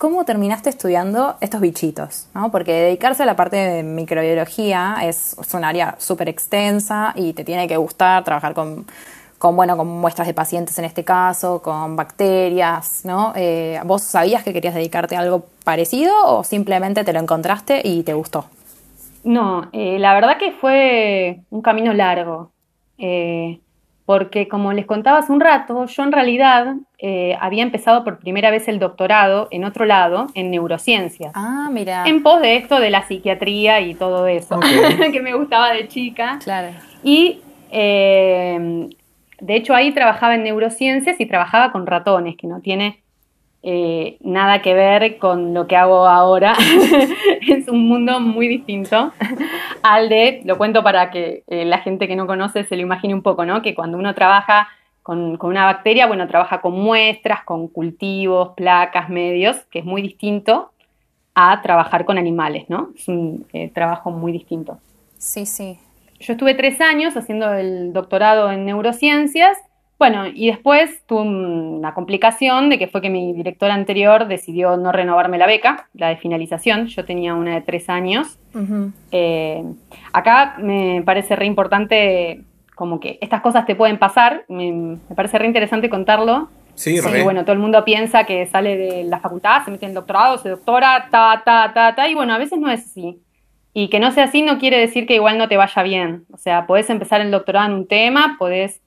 ¿Cómo 0.00 0.24
terminaste 0.24 0.70
estudiando 0.70 1.36
estos 1.42 1.60
bichitos? 1.60 2.26
Porque 2.52 2.72
dedicarse 2.72 3.22
a 3.22 3.26
la 3.26 3.36
parte 3.36 3.56
de 3.56 3.82
microbiología 3.82 4.96
es, 5.02 5.36
un 5.52 5.62
área 5.62 5.96
súper 5.98 6.30
extensa 6.30 7.12
y 7.16 7.34
te 7.34 7.44
tiene 7.44 7.68
que 7.68 7.76
gustar 7.76 8.24
trabajar 8.24 8.54
con, 8.54 8.86
bueno, 9.54 9.76
con 9.76 9.86
muestras 9.86 10.26
de 10.26 10.32
pacientes 10.32 10.78
en 10.78 10.86
este 10.86 11.04
caso, 11.04 11.60
con 11.60 11.96
bacterias, 11.96 13.02
¿no? 13.04 13.34
Eh, 13.36 13.78
¿Vos 13.84 14.00
sabías 14.00 14.42
que 14.42 14.54
querías 14.54 14.74
dedicarte 14.74 15.16
a 15.16 15.20
algo 15.20 15.44
parecido 15.64 16.14
o 16.24 16.44
simplemente 16.44 17.04
te 17.04 17.12
lo 17.12 17.20
encontraste 17.20 17.82
y 17.84 18.02
te 18.02 18.14
gustó? 18.14 18.46
No, 19.24 19.68
eh, 19.72 19.98
la 19.98 20.14
verdad 20.14 20.38
que 20.38 20.52
fue 20.52 21.40
un 21.50 21.62
camino 21.62 21.92
largo. 21.92 22.52
Eh, 22.98 23.60
porque 24.10 24.48
como 24.48 24.72
les 24.72 24.86
contaba 24.86 25.18
hace 25.18 25.30
un 25.30 25.38
rato, 25.38 25.86
yo 25.86 26.02
en 26.02 26.10
realidad 26.10 26.74
eh, 26.98 27.36
había 27.40 27.62
empezado 27.62 28.02
por 28.02 28.18
primera 28.18 28.50
vez 28.50 28.66
el 28.66 28.80
doctorado 28.80 29.46
en 29.52 29.64
otro 29.64 29.84
lado, 29.84 30.26
en 30.34 30.50
neurociencia. 30.50 31.30
Ah, 31.32 31.68
mira. 31.70 32.02
En 32.06 32.24
pos 32.24 32.40
de 32.40 32.56
esto 32.56 32.80
de 32.80 32.90
la 32.90 33.06
psiquiatría 33.06 33.80
y 33.82 33.94
todo 33.94 34.26
eso, 34.26 34.58
que 35.12 35.20
me 35.20 35.32
gustaba 35.34 35.72
de 35.72 35.86
chica. 35.86 36.40
Claro. 36.42 36.70
Y 37.04 37.38
eh, 37.70 38.88
de 39.40 39.54
hecho 39.54 39.76
ahí 39.76 39.92
trabajaba 39.92 40.34
en 40.34 40.42
neurociencias 40.42 41.20
y 41.20 41.26
trabajaba 41.26 41.70
con 41.70 41.86
ratones, 41.86 42.36
que 42.36 42.48
no 42.48 42.60
tiene 42.60 42.99
eh, 43.62 44.16
nada 44.20 44.62
que 44.62 44.74
ver 44.74 45.18
con 45.18 45.52
lo 45.54 45.66
que 45.66 45.76
hago 45.76 46.06
ahora. 46.06 46.56
es 47.48 47.68
un 47.68 47.86
mundo 47.86 48.20
muy 48.20 48.48
distinto 48.48 49.12
al 49.82 50.08
de, 50.08 50.42
lo 50.44 50.56
cuento 50.58 50.82
para 50.82 51.10
que 51.10 51.44
eh, 51.46 51.64
la 51.64 51.78
gente 51.78 52.08
que 52.08 52.16
no 52.16 52.26
conoce 52.26 52.64
se 52.64 52.76
lo 52.76 52.82
imagine 52.82 53.14
un 53.14 53.22
poco, 53.22 53.44
¿no? 53.44 53.62
Que 53.62 53.74
cuando 53.74 53.98
uno 53.98 54.14
trabaja 54.14 54.68
con, 55.02 55.36
con 55.36 55.50
una 55.50 55.64
bacteria, 55.64 56.06
bueno, 56.06 56.26
trabaja 56.28 56.60
con 56.60 56.72
muestras, 56.72 57.44
con 57.44 57.68
cultivos, 57.68 58.50
placas, 58.56 59.08
medios, 59.08 59.56
que 59.70 59.80
es 59.80 59.84
muy 59.84 60.02
distinto 60.02 60.70
a 61.34 61.60
trabajar 61.62 62.04
con 62.04 62.18
animales, 62.18 62.64
¿no? 62.68 62.90
Es 62.94 63.08
un 63.08 63.46
eh, 63.52 63.70
trabajo 63.72 64.10
muy 64.10 64.32
distinto. 64.32 64.78
Sí, 65.16 65.46
sí. 65.46 65.78
Yo 66.18 66.34
estuve 66.34 66.54
tres 66.54 66.80
años 66.80 67.16
haciendo 67.16 67.52
el 67.54 67.92
doctorado 67.92 68.50
en 68.50 68.66
neurociencias, 68.66 69.56
bueno, 70.00 70.24
y 70.26 70.48
después 70.48 71.02
tuve 71.06 71.20
una 71.20 71.94
complicación 71.94 72.70
de 72.70 72.78
que 72.78 72.88
fue 72.88 73.00
que 73.02 73.10
mi 73.10 73.32
director 73.34 73.70
anterior 73.70 74.26
decidió 74.26 74.76
no 74.76 74.90
renovarme 74.90 75.38
la 75.38 75.46
beca, 75.46 75.88
la 75.94 76.08
de 76.08 76.16
finalización, 76.16 76.86
yo 76.86 77.04
tenía 77.04 77.34
una 77.34 77.54
de 77.54 77.60
tres 77.60 77.88
años. 77.88 78.38
Eh, 79.12 79.62
acá 80.12 80.56
me 80.58 81.02
parece 81.04 81.36
re 81.36 81.46
importante, 81.46 82.42
como 82.74 82.98
que 82.98 83.18
estas 83.20 83.42
cosas 83.42 83.66
te 83.66 83.76
pueden 83.76 83.98
pasar, 83.98 84.44
me, 84.48 84.72
me 84.72 85.14
parece 85.14 85.38
re 85.38 85.46
interesante 85.46 85.88
contarlo, 85.88 86.48
Sí, 86.74 86.92
Sí, 86.92 86.96
re. 87.00 87.02
porque 87.02 87.22
bueno, 87.22 87.42
todo 87.42 87.52
el 87.52 87.58
mundo 87.58 87.84
piensa 87.84 88.24
que 88.24 88.46
sale 88.46 88.76
de 88.78 89.04
la 89.04 89.20
facultad, 89.20 89.64
se 89.66 89.70
mete 89.70 89.84
en 89.84 89.90
el 89.90 89.94
doctorado, 89.96 90.38
se 90.38 90.48
doctora, 90.48 91.08
ta, 91.10 91.42
ta, 91.44 91.72
ta, 91.74 91.94
ta, 91.94 92.08
y 92.08 92.14
bueno, 92.14 92.32
a 92.32 92.38
veces 92.38 92.58
no 92.58 92.70
es 92.70 92.80
así. 92.86 93.20
Y 93.74 93.88
que 93.90 94.00
no 94.00 94.10
sea 94.12 94.24
así 94.24 94.40
no 94.40 94.56
quiere 94.58 94.78
decir 94.78 95.06
que 95.06 95.14
igual 95.16 95.36
no 95.36 95.46
te 95.46 95.58
vaya 95.58 95.82
bien. 95.82 96.24
O 96.32 96.38
sea, 96.38 96.66
podés 96.66 96.88
empezar 96.88 97.20
el 97.20 97.30
doctorado 97.30 97.66
en 97.68 97.74
un 97.74 97.86
tema, 97.86 98.36
podés 98.38 98.80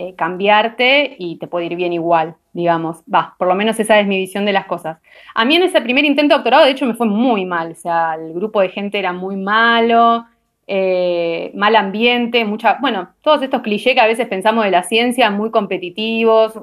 eh, 0.00 0.14
cambiarte 0.14 1.16
y 1.18 1.38
te 1.38 1.48
puede 1.48 1.66
ir 1.66 1.74
bien 1.74 1.92
igual, 1.92 2.36
digamos. 2.52 3.02
Va, 3.12 3.34
por 3.36 3.48
lo 3.48 3.56
menos 3.56 3.80
esa 3.80 3.98
es 3.98 4.06
mi 4.06 4.16
visión 4.16 4.44
de 4.44 4.52
las 4.52 4.66
cosas. 4.66 4.98
A 5.34 5.44
mí 5.44 5.56
en 5.56 5.64
ese 5.64 5.80
primer 5.80 6.04
intento 6.04 6.34
de 6.34 6.38
doctorado, 6.38 6.64
de 6.64 6.70
hecho, 6.70 6.86
me 6.86 6.94
fue 6.94 7.08
muy 7.08 7.44
mal. 7.44 7.72
O 7.72 7.74
sea, 7.74 8.14
el 8.14 8.32
grupo 8.32 8.60
de 8.60 8.68
gente 8.68 8.96
era 8.96 9.12
muy 9.12 9.34
malo, 9.34 10.24
eh, 10.68 11.50
mal 11.56 11.74
ambiente, 11.74 12.44
mucha, 12.44 12.78
bueno, 12.80 13.08
todos 13.22 13.42
estos 13.42 13.60
clichés 13.60 13.94
que 13.94 14.00
a 14.00 14.06
veces 14.06 14.28
pensamos 14.28 14.64
de 14.64 14.70
la 14.70 14.84
ciencia, 14.84 15.30
muy 15.30 15.50
competitivos, 15.50 16.54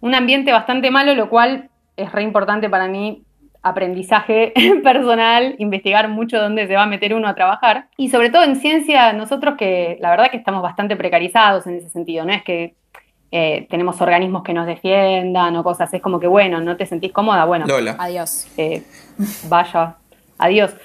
un 0.00 0.14
ambiente 0.14 0.50
bastante 0.50 0.90
malo, 0.90 1.14
lo 1.14 1.30
cual 1.30 1.70
es 1.96 2.10
re 2.10 2.24
importante 2.24 2.68
para 2.68 2.88
mí, 2.88 3.22
aprendizaje 3.64 4.52
personal, 4.84 5.56
investigar 5.58 6.08
mucho 6.08 6.40
dónde 6.40 6.68
se 6.68 6.76
va 6.76 6.84
a 6.84 6.86
meter 6.86 7.14
uno 7.14 7.26
a 7.26 7.34
trabajar. 7.34 7.88
Y 7.96 8.10
sobre 8.10 8.30
todo 8.30 8.44
en 8.44 8.56
ciencia, 8.56 9.12
nosotros 9.12 9.56
que 9.56 9.96
la 10.00 10.10
verdad 10.10 10.30
que 10.30 10.36
estamos 10.36 10.62
bastante 10.62 10.94
precarizados 10.94 11.66
en 11.66 11.76
ese 11.76 11.88
sentido, 11.88 12.24
no 12.24 12.32
es 12.32 12.44
que 12.44 12.74
eh, 13.32 13.66
tenemos 13.68 14.00
organismos 14.00 14.44
que 14.44 14.52
nos 14.52 14.66
defiendan 14.66 15.56
o 15.56 15.64
cosas, 15.64 15.92
es 15.92 16.00
como 16.00 16.20
que 16.20 16.28
bueno, 16.28 16.60
no 16.60 16.76
te 16.76 16.86
sentís 16.86 17.10
cómoda, 17.10 17.44
bueno, 17.46 17.66
Lola. 17.66 17.96
Adiós. 17.98 18.46
eh, 18.58 18.82
vaya, 19.48 19.96
adiós. 20.38 20.76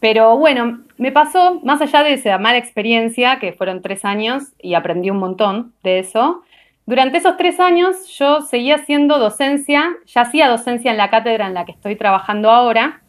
Pero 0.00 0.36
bueno, 0.36 0.80
me 0.96 1.12
pasó, 1.12 1.60
más 1.62 1.80
allá 1.80 2.02
de 2.02 2.14
esa 2.14 2.36
mala 2.38 2.58
experiencia, 2.58 3.38
que 3.38 3.52
fueron 3.52 3.80
tres 3.80 4.04
años 4.04 4.44
y 4.60 4.74
aprendí 4.74 5.10
un 5.10 5.18
montón 5.18 5.72
de 5.82 6.00
eso, 6.00 6.42
durante 6.88 7.18
esos 7.18 7.36
tres 7.36 7.60
años 7.60 8.08
yo 8.18 8.40
seguía 8.40 8.76
haciendo 8.76 9.18
docencia, 9.18 9.90
ya 10.06 10.22
hacía 10.22 10.48
docencia 10.48 10.90
en 10.90 10.96
la 10.96 11.10
cátedra 11.10 11.46
en 11.46 11.52
la 11.52 11.66
que 11.66 11.72
estoy 11.72 11.96
trabajando 11.96 12.50
ahora, 12.50 13.02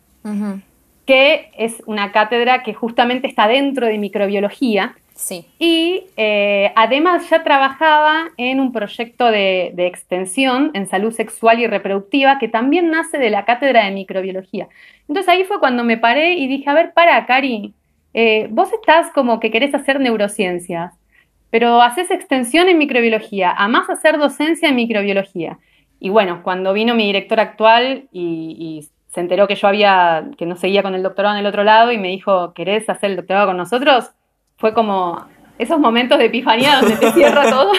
que 1.05 1.49
es 1.57 1.81
una 1.85 2.11
cátedra 2.11 2.61
que 2.61 2.73
justamente 2.73 3.25
está 3.25 3.47
dentro 3.47 3.87
de 3.87 3.97
microbiología. 3.97 4.97
Sí. 5.15 5.45
Y 5.59 6.03
eh, 6.17 6.73
además 6.75 7.29
ya 7.29 7.41
trabajaba 7.45 8.31
en 8.35 8.59
un 8.59 8.73
proyecto 8.73 9.31
de, 9.31 9.71
de 9.73 9.87
extensión 9.87 10.71
en 10.73 10.85
salud 10.85 11.13
sexual 11.13 11.61
y 11.61 11.67
reproductiva 11.67 12.37
que 12.37 12.49
también 12.49 12.91
nace 12.91 13.17
de 13.17 13.29
la 13.29 13.45
cátedra 13.45 13.85
de 13.85 13.91
microbiología. 13.91 14.67
Entonces 15.07 15.29
ahí 15.29 15.45
fue 15.45 15.61
cuando 15.61 15.85
me 15.85 15.97
paré 15.97 16.33
y 16.33 16.47
dije, 16.47 16.69
a 16.69 16.73
ver, 16.73 16.91
para, 16.91 17.25
Cari, 17.25 17.73
eh, 18.13 18.47
vos 18.51 18.73
estás 18.73 19.09
como 19.11 19.39
que 19.39 19.51
querés 19.51 19.73
hacer 19.73 20.01
neurociencias, 20.01 20.98
pero 21.51 21.81
haces 21.81 22.11
extensión 22.11 22.69
en 22.69 22.77
microbiología, 22.77 23.51
amás 23.51 23.89
hacer 23.89 24.17
docencia 24.17 24.69
en 24.69 24.75
microbiología. 24.75 25.57
Y 25.99 26.09
bueno, 26.09 26.41
cuando 26.43 26.73
vino 26.73 26.95
mi 26.95 27.05
director 27.05 27.39
actual 27.39 28.05
y, 28.11 28.55
y 28.57 28.87
se 29.13 29.19
enteró 29.19 29.47
que 29.47 29.55
yo 29.55 29.67
había, 29.67 30.25
que 30.37 30.45
no 30.45 30.55
seguía 30.55 30.83
con 30.83 30.95
el 30.95 31.03
doctorado 31.03 31.35
en 31.35 31.41
el 31.41 31.47
otro 31.47 31.63
lado 31.63 31.91
y 31.91 31.97
me 31.97 32.09
dijo, 32.09 32.53
¿querés 32.53 32.89
hacer 32.89 33.09
el 33.11 33.15
doctorado 33.17 33.47
con 33.47 33.57
nosotros? 33.57 34.11
Fue 34.57 34.73
como 34.73 35.25
esos 35.57 35.79
momentos 35.79 36.19
de 36.19 36.25
epifanía 36.25 36.77
donde 36.79 36.95
te 36.95 37.11
cierra 37.11 37.43
todo. 37.49 37.71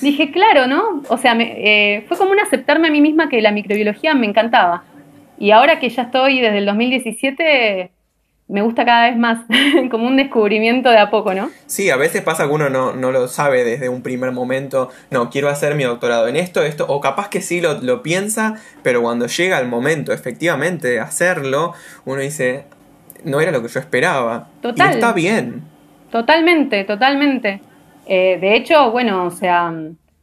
Dije, 0.00 0.30
claro, 0.30 0.66
¿no? 0.66 1.02
O 1.08 1.16
sea, 1.18 1.34
me- 1.34 1.54
eh, 1.96 2.04
fue 2.08 2.16
como 2.16 2.30
un 2.30 2.40
aceptarme 2.40 2.88
a 2.88 2.90
mí 2.90 3.00
misma 3.00 3.28
que 3.28 3.42
la 3.42 3.50
microbiología 3.52 4.14
me 4.14 4.26
encantaba. 4.26 4.84
Y 5.38 5.50
ahora 5.50 5.80
que 5.80 5.88
ya 5.88 6.02
estoy 6.02 6.40
desde 6.40 6.58
el 6.58 6.66
2017, 6.66 7.90
me 8.46 8.62
gusta 8.62 8.84
cada 8.84 9.08
vez 9.08 9.16
más, 9.16 9.40
como 9.90 10.06
un 10.06 10.16
descubrimiento 10.16 10.90
de 10.90 10.98
a 10.98 11.10
poco, 11.10 11.34
¿no? 11.34 11.50
Sí, 11.66 11.90
a 11.90 11.96
veces 11.96 12.22
pasa 12.22 12.46
que 12.46 12.52
uno 12.52 12.68
no, 12.68 12.92
no 12.92 13.10
lo 13.10 13.26
sabe 13.28 13.64
desde 13.64 13.88
un 13.88 14.02
primer 14.02 14.32
momento. 14.32 14.90
No, 15.10 15.30
quiero 15.30 15.48
hacer 15.48 15.74
mi 15.74 15.84
doctorado 15.84 16.28
en 16.28 16.36
esto, 16.36 16.62
esto. 16.62 16.86
O 16.88 17.00
capaz 17.00 17.28
que 17.28 17.40
sí 17.40 17.60
lo, 17.60 17.80
lo 17.80 18.02
piensa, 18.02 18.56
pero 18.82 19.02
cuando 19.02 19.26
llega 19.26 19.58
el 19.58 19.68
momento 19.68 20.12
efectivamente 20.12 20.88
de 20.88 21.00
hacerlo, 21.00 21.72
uno 22.04 22.20
dice, 22.20 22.66
no 23.24 23.40
era 23.40 23.50
lo 23.50 23.62
que 23.62 23.68
yo 23.68 23.80
esperaba. 23.80 24.48
Total. 24.60 24.90
Y 24.90 24.94
está 24.94 25.12
bien. 25.12 25.62
Totalmente, 26.10 26.84
totalmente. 26.84 27.60
Eh, 28.06 28.38
de 28.40 28.54
hecho, 28.54 28.90
bueno, 28.90 29.24
o 29.24 29.30
sea, 29.30 29.72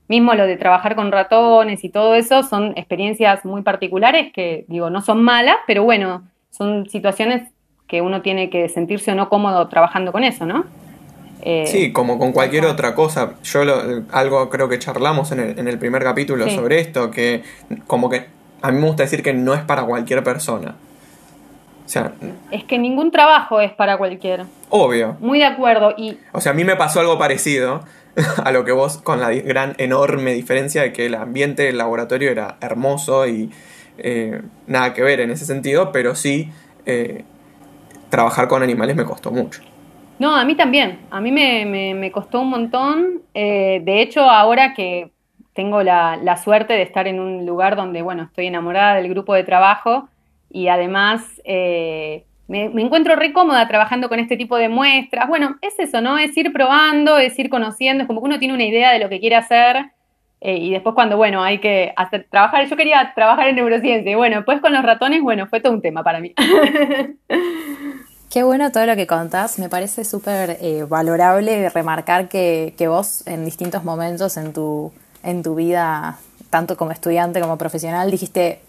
mismo 0.08 0.36
lo 0.36 0.46
de 0.46 0.58
trabajar 0.58 0.96
con 0.96 1.12
ratones 1.12 1.84
y 1.84 1.90
todo 1.90 2.16
eso 2.16 2.44
son 2.44 2.74
experiencias 2.76 3.44
muy 3.46 3.64
particulares 3.64 4.32
que, 4.32 4.66
digo, 4.68 4.90
no 4.90 5.02
son 5.02 5.24
malas, 5.24 5.56
pero 5.66 5.84
bueno, 5.84 6.24
son 6.52 6.88
situaciones 6.88 7.50
que 7.92 8.02
uno 8.02 8.22
tiene 8.22 8.50
que 8.50 8.70
sentirse 8.70 9.12
o 9.12 9.16
no 9.16 9.28
cómodo 9.28 9.68
trabajando 9.68 10.14
con 10.14 10.24
eso, 10.24 10.46
¿no? 10.46 10.64
Eh, 11.42 11.66
Sí, 11.68 11.92
como 11.92 12.18
con 12.18 12.32
cualquier 12.32 12.66
otra 12.66 12.96
cosa. 12.96 13.34
Yo 13.44 13.66
lo- 13.66 14.04
algo 14.14 14.50
creo 14.50 14.70
que 14.70 14.80
charlamos 14.80 15.34
en 15.34 15.42
el, 15.42 15.60
en 15.60 15.68
el 15.68 15.78
primer 15.78 16.02
capítulo 16.02 16.46
Sí. 16.46 16.56
sobre 16.56 16.80
esto, 16.80 17.12
que 17.12 17.44
como 17.88 18.10
que 18.10 18.28
a 18.62 18.72
mí 18.72 18.80
me 18.80 18.88
gusta 18.88 19.04
decir 19.04 19.22
que 19.22 19.34
no 19.34 19.54
es 19.54 19.60
para 19.62 19.84
cualquier 19.84 20.24
persona. 20.24 20.76
O 21.86 21.90
sea, 21.90 22.14
Es 22.52 22.64
que 22.64 22.80
ningún 22.80 23.12
trabajo 23.12 23.60
es 23.60 23.74
para 23.74 23.98
cualquiera. 23.98 24.46
obvio. 24.70 25.18
Muy 25.20 25.40
de 25.40 25.46
acuerdo. 25.46 25.94
Y 25.98 26.18
O 26.32 26.40
sea, 26.40 26.54
a 26.54 26.56
mí 26.56 26.64
me 26.64 26.78
pasó 26.78 27.02
algo 27.02 27.20
parecido 27.20 27.84
a 28.46 28.52
lo 28.54 28.64
que 28.64 28.72
vos, 28.72 29.00
con 29.00 29.20
la 29.20 29.32
gran, 29.32 29.74
enorme 29.80 30.34
diferencia 30.34 30.82
de 30.84 30.94
que 30.94 31.08
el 31.08 31.16
ambiente 31.16 31.64
del 31.64 31.78
laboratorio 31.78 32.32
era 32.32 32.56
hermoso 32.62 33.28
y 33.28 33.50
eh, 33.98 34.42
nada 34.68 34.94
que 34.94 35.02
ver 35.02 35.20
en 35.20 35.32
ese 35.32 35.46
sentido, 35.46 35.92
pero 35.92 36.16
sí 36.16 36.50
eh, 36.86 37.26
trabajar 38.12 38.48
con 38.48 38.62
animales 38.62 38.96
me 38.96 39.04
costó 39.06 39.32
mucho. 39.32 39.62
No, 40.20 40.36
a 40.36 40.46
mí 40.46 40.54
también. 40.54 41.00
A 41.10 41.20
mí 41.20 41.32
me, 41.32 41.96
me- 41.96 42.12
costó 42.12 42.42
un 42.42 42.50
montón. 42.50 43.22
Eh, 43.34 43.82
de 43.84 44.02
hecho, 44.02 44.22
ahora 44.30 44.76
que 44.76 45.10
tengo 45.54 45.82
la, 45.82 46.16
la 46.22 46.38
suerte 46.38 46.74
de 46.74 46.84
estar 46.84 47.08
en 47.08 47.20
un 47.20 47.46
lugar 47.48 47.76
donde, 47.76 48.04
bueno, 48.04 48.24
estoy 48.24 48.46
enamorada 48.48 48.96
del 48.98 49.10
grupo 49.10 49.34
de 49.34 49.44
trabajo 49.44 50.08
y 50.52 50.68
además 50.68 51.42
eh, 51.44 52.24
me, 52.48 52.70
me 52.70 52.84
encuentro 52.84 53.16
re 53.16 53.34
cómoda 53.34 53.68
trabajando 53.68 54.10
con 54.10 54.20
este 54.20 54.38
tipo 54.38 54.58
de 54.58 54.70
muestras. 54.70 55.28
Bueno, 55.28 55.58
es 55.62 55.80
eso, 55.80 56.02
¿no? 56.02 56.20
Es 56.20 56.38
ir 56.38 56.54
probando, 56.54 57.18
es 57.18 57.40
ir 57.40 57.50
conociendo, 57.50 58.04
es 58.04 58.08
como 58.08 58.22
que 58.22 58.28
uno 58.28 58.38
tiene 58.40 58.54
una 58.54 58.66
idea 58.66 58.92
de 58.92 59.00
lo 59.00 59.10
que 59.10 59.20
quiere 59.20 59.38
hacer. 59.38 59.92
Eh, 60.44 60.58
y 60.58 60.72
después 60.72 60.96
cuando, 60.96 61.18
bueno, 61.18 61.44
hay 61.44 61.60
que 61.60 61.94
hacer, 61.96 62.26
trabajar, 62.30 62.68
yo 62.68 62.76
quería 62.76 63.14
trabajar 63.14 63.48
en 63.48 63.56
neurociencia 63.56 64.12
y 64.12 64.16
bueno, 64.16 64.38
después 64.38 64.60
con 64.60 64.74
los 64.74 64.84
ratones, 64.84 65.22
bueno, 65.22 65.46
fue 65.46 65.62
todo 65.62 65.72
un 65.72 65.82
tema 65.82 66.04
para 66.04 66.20
mí. 66.20 66.34
Qué 68.32 68.44
bueno 68.44 68.72
todo 68.72 68.88
lo 68.88 68.96
que 68.96 69.06
contás. 69.06 69.60
Me 69.60 69.70
parece 69.70 70.04
súper 70.04 70.58
eh, 70.62 70.84
valorable 70.90 71.70
remarcar 71.70 72.28
que, 72.28 72.74
que 72.78 72.88
vos 72.88 73.28
en 73.28 73.46
distintos 73.46 73.84
momentos 73.84 74.36
en 74.38 74.52
tu, 74.52 74.92
en 75.22 75.44
tu 75.44 75.54
vida, 75.54 76.18
tanto 76.50 76.76
como 76.76 76.92
estudiante 76.92 77.40
como 77.40 77.58
profesional, 77.60 78.10
dijiste, 78.10 78.62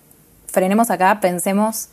frenemos 0.49 0.91
acá, 0.91 1.21
pensemos 1.21 1.89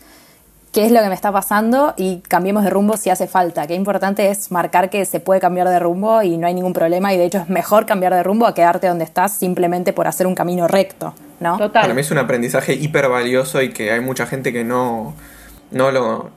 qué 0.72 0.86
es 0.86 0.92
lo 0.92 1.02
que 1.02 1.08
me 1.08 1.16
está 1.16 1.32
pasando 1.32 1.94
y 1.98 2.18
cambiemos 2.28 2.64
de 2.64 2.70
rumbo 2.70 2.96
si 2.98 3.10
hace 3.10 3.28
falta. 3.28 3.66
Qué 3.68 3.74
importante 3.76 4.30
es 4.30 4.52
marcar 4.52 4.90
que 4.90 5.04
se 5.06 5.20
puede 5.20 5.40
cambiar 5.40 5.68
de 5.70 5.80
rumbo 5.80 6.22
y 6.22 6.38
no 6.38 6.46
hay 6.48 6.54
ningún 6.54 6.74
problema 6.74 7.14
y 7.14 7.18
de 7.18 7.26
hecho 7.26 7.40
es 7.40 7.50
mejor 7.50 7.86
cambiar 7.86 8.14
de 8.14 8.22
rumbo 8.24 8.46
a 8.46 8.54
quedarte 8.54 8.88
donde 8.88 9.04
estás 9.04 9.34
simplemente 9.34 9.94
por 9.94 10.08
hacer 10.08 10.28
un 10.28 10.36
camino 10.36 10.68
recto, 10.68 11.14
¿no? 11.40 11.58
Total. 11.58 11.82
Para 11.82 11.94
mí 11.94 12.02
es 12.02 12.12
un 12.12 12.20
aprendizaje 12.20 12.74
hiper 12.74 13.10
valioso 13.10 13.62
y 13.62 13.70
que 13.74 13.92
hay 13.92 14.00
mucha 14.00 14.26
gente 14.28 14.54
que 14.54 14.64
no, 14.64 15.16
no 15.72 15.92
lo... 15.92 16.30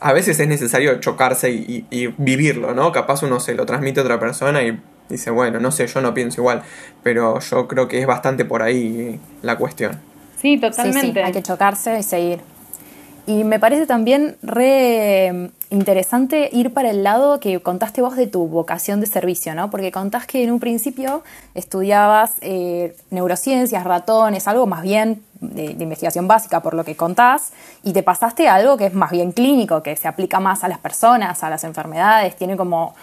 A 0.00 0.12
veces 0.12 0.38
es 0.40 0.48
necesario 0.48 0.98
chocarse 1.00 1.50
y, 1.50 1.86
y- 1.90 2.02
y 2.04 2.06
vivirlo, 2.18 2.74
¿no? 2.74 2.90
Capaz 2.92 3.22
uno 3.22 3.38
se 3.40 3.54
lo 3.54 3.66
transmite 3.66 4.00
a 4.00 4.02
otra 4.02 4.18
persona 4.18 4.62
y 4.62 4.80
dice, 5.08 5.30
bueno, 5.30 5.60
no 5.60 5.70
sé, 5.70 5.86
yo 5.86 6.00
no 6.00 6.12
pienso 6.14 6.40
igual, 6.40 6.62
pero 7.02 7.38
yo 7.40 7.68
creo 7.68 7.86
que 7.88 8.00
es 8.00 8.06
bastante 8.06 8.44
por 8.44 8.62
ahí 8.62 9.20
la 9.42 9.56
cuestión. 9.56 10.00
Sí, 10.40 10.58
totalmente. 10.58 11.22
hay 11.22 11.32
que 11.32 11.42
chocarse 11.42 11.98
y 12.00 12.02
seguir. 12.02 12.40
Y 13.24 13.44
me 13.44 13.60
parece 13.60 13.86
también 13.86 14.36
re 14.42 15.50
interesante 15.70 16.50
ir 16.52 16.74
para 16.74 16.90
el 16.90 17.04
lado 17.04 17.38
que 17.38 17.60
contaste 17.60 18.02
vos 18.02 18.16
de 18.16 18.26
tu 18.26 18.48
vocación 18.48 19.00
de 19.00 19.06
servicio, 19.06 19.54
¿no? 19.54 19.70
Porque 19.70 19.92
contás 19.92 20.26
que 20.26 20.42
en 20.42 20.50
un 20.50 20.58
principio 20.58 21.22
estudiabas 21.54 22.32
eh, 22.40 22.96
neurociencias, 23.10 23.84
ratones, 23.84 24.48
algo 24.48 24.66
más 24.66 24.82
bien 24.82 25.22
de, 25.40 25.66
investigación 25.66 26.26
básica 26.26 26.60
por 26.60 26.74
lo 26.74 26.84
que 26.84 26.96
contás, 26.96 27.52
y 27.84 27.92
te 27.92 28.02
pasaste 28.02 28.48
a 28.48 28.56
algo 28.56 28.76
que 28.76 28.86
es 28.86 28.94
más 28.94 29.12
bien 29.12 29.30
clínico, 29.30 29.84
que 29.84 29.94
se 29.94 30.08
aplica 30.08 30.40
más 30.40 30.64
a 30.64 30.68
las 30.68 30.78
personas, 30.78 31.44
a 31.44 31.48
las 31.48 31.62
enfermedades, 31.62 32.34
tiene 32.34 32.56
como, 32.56 32.94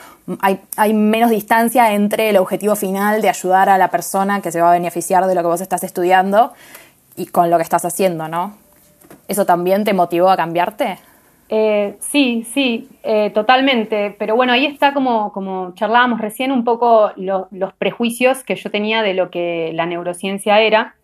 hay, 0.41 0.59
hay 0.75 0.93
menos 0.93 1.29
distancia 1.29 1.93
entre 1.93 2.29
el 2.29 2.38
objetivo 2.38 2.75
final 2.75 3.21
de 3.21 3.29
ayudar 3.29 3.69
a 3.69 3.77
la 3.77 3.89
persona 3.89 4.41
que 4.41 4.51
se 4.51 4.59
va 4.59 4.69
a 4.69 4.73
beneficiar 4.73 5.25
de 5.27 5.33
lo 5.33 5.41
que 5.41 5.47
vos 5.47 5.61
estás 5.61 5.83
estudiando 5.85 6.51
y 7.15 7.27
con 7.27 7.49
lo 7.49 7.55
que 7.55 7.63
estás 7.63 7.85
haciendo, 7.85 8.27
¿no? 8.27 8.68
¿Eso 9.29 9.45
también 9.45 9.83
te 9.83 9.93
motivó 9.93 10.31
a 10.31 10.36
cambiarte? 10.36 10.98
Eh, 11.50 11.98
sí, 12.00 12.43
sí, 12.51 12.89
eh, 13.03 13.29
totalmente. 13.29 14.15
Pero 14.17 14.36
bueno, 14.36 14.51
ahí 14.53 14.65
está 14.65 14.91
como, 14.91 15.31
como 15.31 15.74
charlábamos 15.75 16.19
recién 16.19 16.51
un 16.51 16.63
poco 16.63 17.12
los 17.15 17.74
prejuicios 17.74 18.43
que 18.43 18.55
yo 18.55 18.71
tenía 18.71 19.03
de 19.03 19.13
lo 19.13 19.29
que 19.29 19.71
la 19.75 19.86
neurociencia 19.86 20.59
era, 20.62 20.95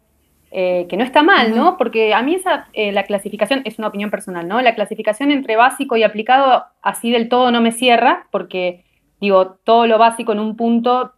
eh, 0.50 0.88
que 0.90 0.98
no 0.98 1.04
está 1.04 1.22
mal, 1.22 1.56
¿no? 1.56 1.78
Porque 1.78 2.16
a 2.16 2.24
mí 2.24 2.34
esa, 2.34 2.68
la 2.74 3.04
clasificación, 3.04 3.62
es 3.64 3.78
una 3.78 3.90
opinión 3.90 4.10
personal, 4.10 4.48
¿no? 4.48 4.60
La 4.60 4.74
clasificación 4.74 5.30
entre 5.30 5.56
básico 5.56 5.96
y 5.96 6.02
aplicado 6.02 6.66
así 6.82 7.12
del 7.12 7.30
todo 7.30 7.52
no 7.52 7.62
me 7.62 7.72
cierra, 7.72 8.26
porque 8.32 8.84
digo, 9.22 9.58
todo 9.64 9.86
lo 9.86 10.00
básico 10.00 10.32
en 10.32 10.40
un 10.40 10.56
punto 10.56 11.14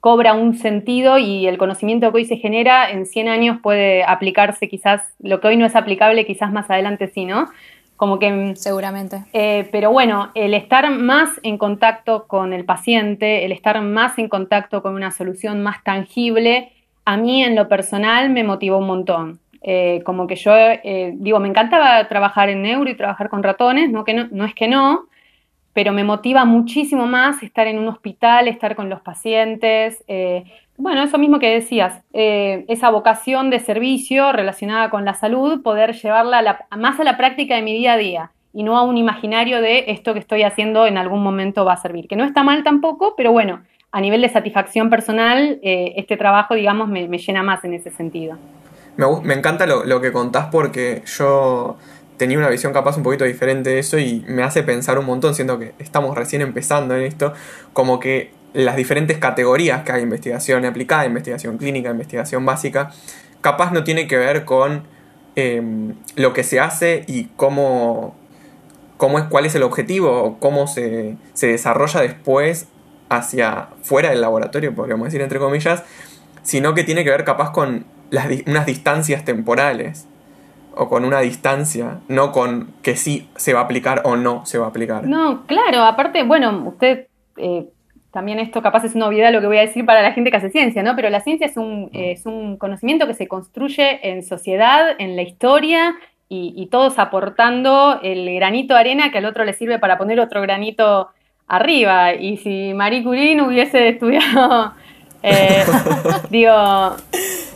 cobra 0.00 0.34
un 0.34 0.54
sentido 0.54 1.18
y 1.18 1.46
el 1.46 1.58
conocimiento 1.58 2.10
que 2.10 2.18
hoy 2.18 2.24
se 2.24 2.36
genera 2.36 2.90
en 2.90 3.06
100 3.06 3.28
años 3.28 3.58
puede 3.62 4.04
aplicarse 4.04 4.68
quizás, 4.68 5.02
lo 5.20 5.40
que 5.40 5.48
hoy 5.48 5.56
no 5.56 5.66
es 5.66 5.76
aplicable 5.76 6.26
quizás 6.26 6.52
más 6.52 6.70
adelante 6.70 7.08
sí, 7.08 7.24
¿no? 7.24 7.48
Como 7.96 8.20
que... 8.20 8.30
Mm, 8.30 8.56
Seguramente. 8.56 9.24
Eh, 9.32 9.68
pero 9.72 9.90
bueno, 9.90 10.30
el 10.34 10.54
estar 10.54 10.88
más 10.90 11.30
en 11.42 11.58
contacto 11.58 12.26
con 12.28 12.52
el 12.52 12.64
paciente, 12.64 13.44
el 13.44 13.50
estar 13.50 13.80
más 13.82 14.18
en 14.18 14.28
contacto 14.28 14.82
con 14.82 14.94
una 14.94 15.10
solución 15.10 15.62
más 15.62 15.82
tangible, 15.82 16.70
a 17.04 17.16
mí 17.16 17.42
en 17.42 17.56
lo 17.56 17.68
personal 17.68 18.30
me 18.30 18.44
motivó 18.44 18.78
un 18.78 18.86
montón. 18.86 19.40
Eh, 19.62 20.02
como 20.04 20.28
que 20.28 20.36
yo, 20.36 20.52
eh, 20.54 21.14
digo, 21.16 21.40
me 21.40 21.48
encantaba 21.48 22.06
trabajar 22.06 22.48
en 22.48 22.62
neuro 22.62 22.88
y 22.88 22.94
trabajar 22.94 23.28
con 23.28 23.42
ratones, 23.42 23.90
no, 23.90 24.04
que 24.04 24.14
no, 24.14 24.28
no 24.30 24.44
es 24.44 24.54
que 24.54 24.68
no, 24.68 25.08
pero 25.78 25.92
me 25.92 26.02
motiva 26.02 26.44
muchísimo 26.44 27.06
más 27.06 27.40
estar 27.44 27.68
en 27.68 27.78
un 27.78 27.86
hospital, 27.86 28.48
estar 28.48 28.74
con 28.74 28.90
los 28.90 29.00
pacientes. 29.00 30.02
Eh, 30.08 30.42
bueno, 30.76 31.04
eso 31.04 31.18
mismo 31.18 31.38
que 31.38 31.54
decías, 31.54 32.02
eh, 32.12 32.64
esa 32.66 32.90
vocación 32.90 33.48
de 33.48 33.60
servicio 33.60 34.32
relacionada 34.32 34.90
con 34.90 35.04
la 35.04 35.14
salud, 35.14 35.62
poder 35.62 35.92
llevarla 35.92 36.66
más 36.76 36.98
a 36.98 37.04
la 37.04 37.16
práctica 37.16 37.54
de 37.54 37.62
mi 37.62 37.74
día 37.74 37.92
a 37.92 37.96
día 37.96 38.32
y 38.52 38.64
no 38.64 38.76
a 38.76 38.82
un 38.82 38.96
imaginario 38.96 39.60
de 39.60 39.84
esto 39.86 40.14
que 40.14 40.18
estoy 40.18 40.42
haciendo 40.42 40.84
en 40.84 40.98
algún 40.98 41.22
momento 41.22 41.64
va 41.64 41.74
a 41.74 41.76
servir, 41.76 42.08
que 42.08 42.16
no 42.16 42.24
está 42.24 42.42
mal 42.42 42.64
tampoco, 42.64 43.14
pero 43.16 43.30
bueno, 43.30 43.62
a 43.92 44.00
nivel 44.00 44.20
de 44.22 44.30
satisfacción 44.30 44.90
personal, 44.90 45.60
eh, 45.62 45.92
este 45.94 46.16
trabajo, 46.16 46.56
digamos, 46.56 46.88
me, 46.88 47.06
llena 47.06 47.44
más 47.44 47.64
en 47.64 47.74
ese 47.74 47.92
sentido. 47.92 48.36
Me, 48.96 49.34
encanta 49.34 49.64
lo, 49.64 49.84
lo 49.84 50.00
que 50.00 50.10
contás 50.10 50.48
porque 50.50 51.04
yo 51.06 51.76
tenía 52.18 52.36
una 52.36 52.50
visión 52.50 52.72
capaz 52.72 52.96
un 52.96 53.02
poquito 53.02 53.24
diferente 53.24 53.70
de 53.70 53.78
eso 53.78 53.98
y 53.98 54.24
me 54.28 54.42
hace 54.42 54.62
pensar 54.62 54.98
un 54.98 55.06
montón, 55.06 55.34
siendo 55.34 55.58
que 55.58 55.72
estamos 55.78 56.16
recién 56.16 56.42
empezando 56.42 56.94
en 56.94 57.04
esto, 57.04 57.32
como 57.72 58.00
que 58.00 58.32
las 58.52 58.76
diferentes 58.76 59.18
categorías 59.18 59.84
que 59.84 59.92
hay, 59.92 60.02
investigación 60.02 60.64
aplicada, 60.64 61.06
investigación 61.06 61.56
clínica, 61.56 61.90
investigación 61.90 62.44
básica, 62.44 62.90
capaz 63.40 63.72
no 63.72 63.84
tiene 63.84 64.06
que 64.06 64.16
ver 64.16 64.44
con 64.44 64.82
em, 65.36 65.94
lo 66.16 66.32
que 66.32 66.42
se 66.42 66.60
hace 66.60 67.04
y 67.06 67.26
cómo, 67.36 68.16
cómo 68.96 69.18
es, 69.18 69.26
cuál 69.26 69.46
es 69.46 69.54
el 69.54 69.62
objetivo 69.62 70.22
o 70.22 70.38
cómo 70.40 70.66
se, 70.66 71.16
se 71.34 71.46
desarrolla 71.46 72.00
después 72.00 72.66
hacia 73.08 73.68
fuera 73.82 74.10
del 74.10 74.20
laboratorio, 74.20 74.74
podríamos 74.74 75.06
decir 75.06 75.20
entre 75.20 75.38
comillas, 75.38 75.84
sino 76.42 76.74
que 76.74 76.82
tiene 76.82 77.04
que 77.04 77.10
ver 77.10 77.24
capaz 77.24 77.52
con 77.52 77.86
unas 78.46 78.66
distancias 78.66 79.24
temporales 79.24 80.07
o 80.74 80.88
con 80.88 81.04
una 81.04 81.20
distancia, 81.20 81.98
no 82.08 82.32
con 82.32 82.72
que 82.82 82.96
sí 82.96 83.28
se 83.36 83.52
va 83.52 83.60
a 83.60 83.64
aplicar 83.64 84.02
o 84.04 84.16
no 84.16 84.46
se 84.46 84.58
va 84.58 84.66
a 84.66 84.68
aplicar. 84.68 85.06
No, 85.06 85.46
claro, 85.46 85.82
aparte, 85.82 86.22
bueno, 86.22 86.64
usted, 86.66 87.06
eh, 87.36 87.68
también 88.12 88.38
esto 88.38 88.62
capaz 88.62 88.84
es 88.84 88.94
una 88.94 89.06
obviedad 89.06 89.32
lo 89.32 89.40
que 89.40 89.46
voy 89.46 89.58
a 89.58 89.62
decir 89.62 89.84
para 89.84 90.02
la 90.02 90.12
gente 90.12 90.30
que 90.30 90.36
hace 90.36 90.50
ciencia, 90.50 90.82
¿no? 90.82 90.96
Pero 90.96 91.10
la 91.10 91.20
ciencia 91.20 91.46
es 91.46 91.56
un, 91.56 91.90
es 91.92 92.26
un 92.26 92.56
conocimiento 92.56 93.06
que 93.06 93.14
se 93.14 93.28
construye 93.28 94.00
en 94.08 94.22
sociedad, 94.22 94.94
en 94.98 95.16
la 95.16 95.22
historia, 95.22 95.96
y, 96.30 96.66
todos 96.70 96.98
aportando 96.98 98.00
el 98.02 98.34
granito 98.34 98.74
de 98.74 98.80
arena 98.80 99.10
que 99.10 99.18
al 99.18 99.24
otro 99.24 99.44
le 99.44 99.54
sirve 99.54 99.78
para 99.78 99.96
poner 99.96 100.20
otro 100.20 100.42
granito 100.42 101.08
arriba. 101.46 102.12
Y 102.14 102.36
si 102.36 102.74
Marie 102.74 103.02
Curie 103.02 103.34
no 103.34 103.46
hubiese 103.46 103.88
estudiado, 103.88 104.74
eh, 105.22 105.64
digo, 106.30 106.96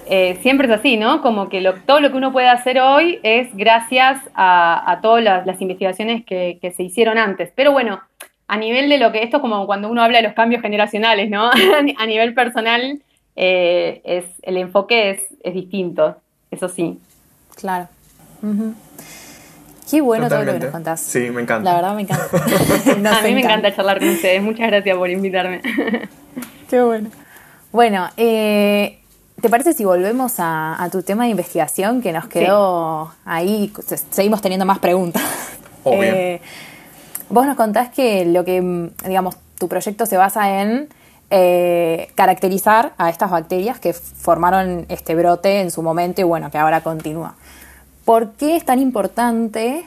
eh, 0.06 0.38
siempre 0.42 0.66
es 0.66 0.72
así, 0.74 0.96
¿no? 0.96 1.22
Como 1.22 1.48
que 1.48 1.62
todo 1.86 2.00
lo 2.00 2.10
que 2.10 2.16
uno 2.16 2.32
puede 2.32 2.48
hacer 2.48 2.80
hoy 2.80 3.20
es 3.22 3.54
gracias 3.54 4.20
a, 4.34 4.98
todas 5.02 5.22
las, 5.22 5.60
investigaciones 5.60 6.24
que, 6.24 6.74
se 6.76 6.82
hicieron 6.82 7.18
antes. 7.18 7.50
Pero 7.54 7.72
bueno, 7.72 8.00
a 8.48 8.56
nivel 8.56 8.88
de 8.88 8.98
lo 8.98 9.12
que 9.12 9.22
esto 9.22 9.38
es 9.38 9.40
como 9.40 9.66
cuando 9.66 9.88
uno 9.88 10.02
habla 10.02 10.18
de 10.18 10.24
los 10.24 10.34
cambios 10.34 10.62
generacionales, 10.62 11.30
¿no? 11.30 11.50
a 11.98 12.06
nivel 12.06 12.34
personal, 12.34 13.00
eh, 13.36 14.00
es, 14.04 14.24
el 14.42 14.56
enfoque 14.56 15.10
es, 15.42 15.54
distinto, 15.54 16.16
eso 16.50 16.68
sí. 16.68 16.98
Claro. 17.54 17.88
Qué 19.88 20.00
bueno 20.00 20.28
todo 20.28 20.44
lo 20.44 20.52
que 20.54 20.58
nos 20.58 20.70
contás. 20.70 21.00
Sí, 21.00 21.30
me 21.30 21.42
encanta. 21.42 21.70
La 21.70 21.76
verdad 21.76 21.94
me 21.94 22.02
encanta. 22.02 23.18
a 23.18 23.22
mí 23.22 23.34
me 23.34 23.40
encanta 23.40 23.74
charlar 23.74 23.98
con 23.98 24.08
ustedes. 24.08 24.42
Muchas 24.42 24.68
gracias 24.68 24.96
por 24.96 25.08
invitarme. 25.10 25.60
Qué 26.68 26.82
bueno. 26.82 27.10
Bueno, 27.72 28.08
eh, 28.16 29.02
¿Te 29.42 29.50
parece 29.50 29.72
si 29.72 29.84
volvemos 29.84 30.34
a, 30.38 30.88
tu 30.92 31.02
tema 31.02 31.24
de 31.24 31.30
investigación 31.30 32.00
que 32.00 32.12
nos 32.12 32.28
quedó 32.28 33.12
ahí? 33.24 33.72
Seguimos 34.10 34.40
teniendo 34.40 34.64
más 34.64 34.78
preguntas. 34.78 35.22
Eh, 35.84 36.40
vos 37.28 37.44
nos 37.44 37.56
contás 37.56 37.88
que 37.88 38.24
lo 38.24 38.44
que, 38.44 38.88
digamos, 39.04 39.34
tu 39.58 39.66
proyecto 39.66 40.06
se 40.06 40.16
basa 40.16 40.62
en 40.62 40.88
eh, 41.28 42.08
caracterizar 42.14 42.92
a 42.98 43.10
estas 43.10 43.32
bacterias 43.32 43.80
que 43.80 43.92
formaron 43.92 44.86
este 44.88 45.16
brote 45.16 45.60
en 45.60 45.72
su 45.72 45.82
momento 45.82 46.20
y 46.20 46.24
bueno, 46.24 46.52
que 46.52 46.58
ahora 46.58 46.82
continúa. 46.82 47.34
¿Por 48.04 48.34
qué 48.34 48.54
es 48.54 48.64
tan 48.64 48.78
importante 48.78 49.84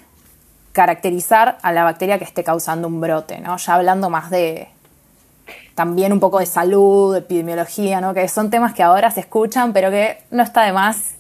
caracterizar 0.74 1.60
a 1.62 1.72
la 1.72 1.86
bacteria 1.86 2.18
que 2.18 2.26
esté 2.26 2.44
causando 2.44 2.90
un 2.90 3.00
brote? 3.00 3.40
¿no? 3.40 3.56
Ya 3.56 3.74
hablando 3.76 4.10
más 4.10 4.30
de, 4.30 4.68
también 5.76 6.14
un 6.14 6.20
poco 6.20 6.40
de 6.40 6.46
salud, 6.46 7.16
epidemiología, 7.16 8.02
¿no? 8.02 8.14
Que 8.14 8.28
son 8.28 8.50
temas 8.50 8.74
que 8.74 8.82
ahora 8.82 9.12
se 9.12 9.20
escuchan, 9.20 9.74
pero 9.74 9.92
que 9.92 10.18
no 10.32 10.42
está 10.42 10.64
de 10.64 10.72
más 10.72 11.16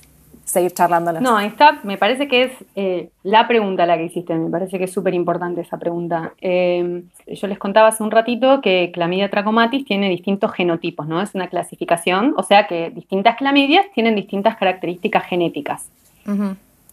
seguir 0.45 0.71
charlándolos. 0.73 1.21
No, 1.21 1.39
está, 1.39 1.79
me 1.83 1.97
parece 1.97 2.27
que 2.27 2.43
es 2.43 2.51
eh, 2.75 3.09
la 3.23 3.47
pregunta 3.47 3.85
la 3.85 3.97
que 3.97 4.05
hiciste, 4.05 4.33
me 4.35 4.49
parece 4.49 4.77
que 4.77 4.85
es 4.85 4.93
súper 4.93 5.13
importante 5.13 5.61
esa 5.61 5.77
pregunta. 5.77 6.33
Eh, 6.39 7.03
yo 7.27 7.47
les 7.47 7.57
contaba 7.57 7.89
hace 7.89 8.03
un 8.03 8.11
ratito 8.11 8.61
que 8.61 8.91
Clamidia 8.93 9.29
trachomatis 9.29 9.83
tiene 9.83 10.07
distintos 10.09 10.53
genotipos, 10.53 11.07
¿no? 11.07 11.21
Es 11.21 11.35
una 11.35 11.47
clasificación, 11.47 12.33
o 12.37 12.43
sea 12.43 12.67
que 12.67 12.91
distintas 12.91 13.35
clamidias 13.35 13.85
tienen 13.93 14.15
distintas 14.15 14.55
características 14.55 15.25
genéticas. 15.25 15.89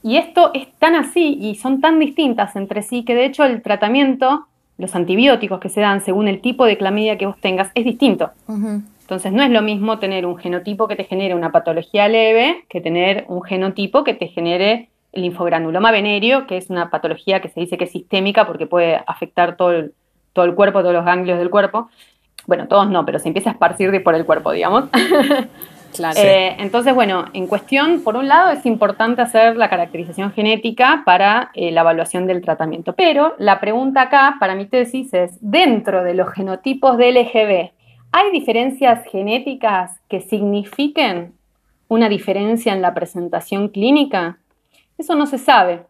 Y 0.02 0.16
esto 0.16 0.50
es 0.52 0.70
tan 0.78 0.94
así 0.94 1.38
y 1.40 1.54
son 1.54 1.80
tan 1.80 1.98
distintas 1.98 2.56
entre 2.56 2.82
sí 2.82 3.04
que 3.04 3.14
de 3.14 3.24
hecho 3.24 3.44
el 3.44 3.62
tratamiento 3.62 4.46
los 4.82 4.94
antibióticos 4.94 5.60
que 5.60 5.68
se 5.68 5.80
dan 5.80 6.02
según 6.02 6.28
el 6.28 6.40
tipo 6.40 6.66
de 6.66 6.76
clamidia 6.76 7.16
que 7.16 7.26
vos 7.26 7.38
tengas 7.40 7.70
es 7.74 7.84
distinto. 7.84 8.32
Entonces 9.00 9.32
no 9.32 9.42
es 9.42 9.50
lo 9.50 9.62
mismo 9.62 9.98
tener 9.98 10.26
un 10.26 10.36
genotipo 10.36 10.88
que 10.88 10.96
te 10.96 11.04
genere 11.04 11.34
una 11.34 11.52
patología 11.52 12.08
leve 12.08 12.64
que 12.68 12.80
tener 12.80 13.24
un 13.28 13.42
genotipo 13.42 14.04
que 14.04 14.14
te 14.14 14.26
genere 14.26 14.88
el 15.12 15.22
linfogranuloma 15.22 15.92
venéreo, 15.92 16.46
que 16.46 16.56
es 16.56 16.68
una 16.68 16.90
patología 16.90 17.40
que 17.40 17.48
se 17.48 17.60
dice 17.60 17.78
que 17.78 17.84
es 17.84 17.92
sistémica 17.92 18.46
porque 18.46 18.66
puede 18.66 19.00
afectar 19.06 19.56
todo 19.56 19.70
el, 19.72 19.92
todo 20.32 20.46
el 20.46 20.54
cuerpo, 20.54 20.80
todos 20.80 20.94
los 20.94 21.04
ganglios 21.04 21.38
del 21.38 21.50
cuerpo. 21.50 21.88
Bueno, 22.46 22.66
todos 22.66 22.90
no, 22.90 23.06
pero 23.06 23.20
se 23.20 23.28
empieza 23.28 23.50
a 23.50 23.52
esparcir 23.52 24.02
por 24.02 24.16
el 24.16 24.26
cuerpo, 24.26 24.50
digamos. 24.50 24.86
Eh, 26.16 26.56
entonces, 26.58 26.94
bueno, 26.94 27.26
en 27.32 27.46
cuestión, 27.46 28.02
por 28.02 28.16
un 28.16 28.28
lado, 28.28 28.50
es 28.50 28.64
importante 28.66 29.22
hacer 29.22 29.56
la 29.56 29.68
caracterización 29.68 30.32
genética 30.32 31.02
para 31.04 31.50
eh, 31.54 31.70
la 31.70 31.82
evaluación 31.82 32.26
del 32.26 32.42
tratamiento. 32.42 32.94
Pero 32.94 33.34
la 33.38 33.60
pregunta 33.60 34.02
acá, 34.02 34.36
para 34.40 34.54
mi 34.54 34.66
tesis, 34.66 35.12
es, 35.12 35.36
dentro 35.40 36.02
de 36.04 36.14
los 36.14 36.30
genotipos 36.32 36.96
de 36.96 37.12
LGB, 37.12 37.72
¿hay 38.12 38.30
diferencias 38.32 39.04
genéticas 39.10 40.00
que 40.08 40.20
signifiquen 40.20 41.34
una 41.88 42.08
diferencia 42.08 42.72
en 42.72 42.82
la 42.82 42.94
presentación 42.94 43.68
clínica? 43.68 44.38
Eso 44.98 45.14
no 45.14 45.26
se 45.26 45.38
sabe. 45.38 45.84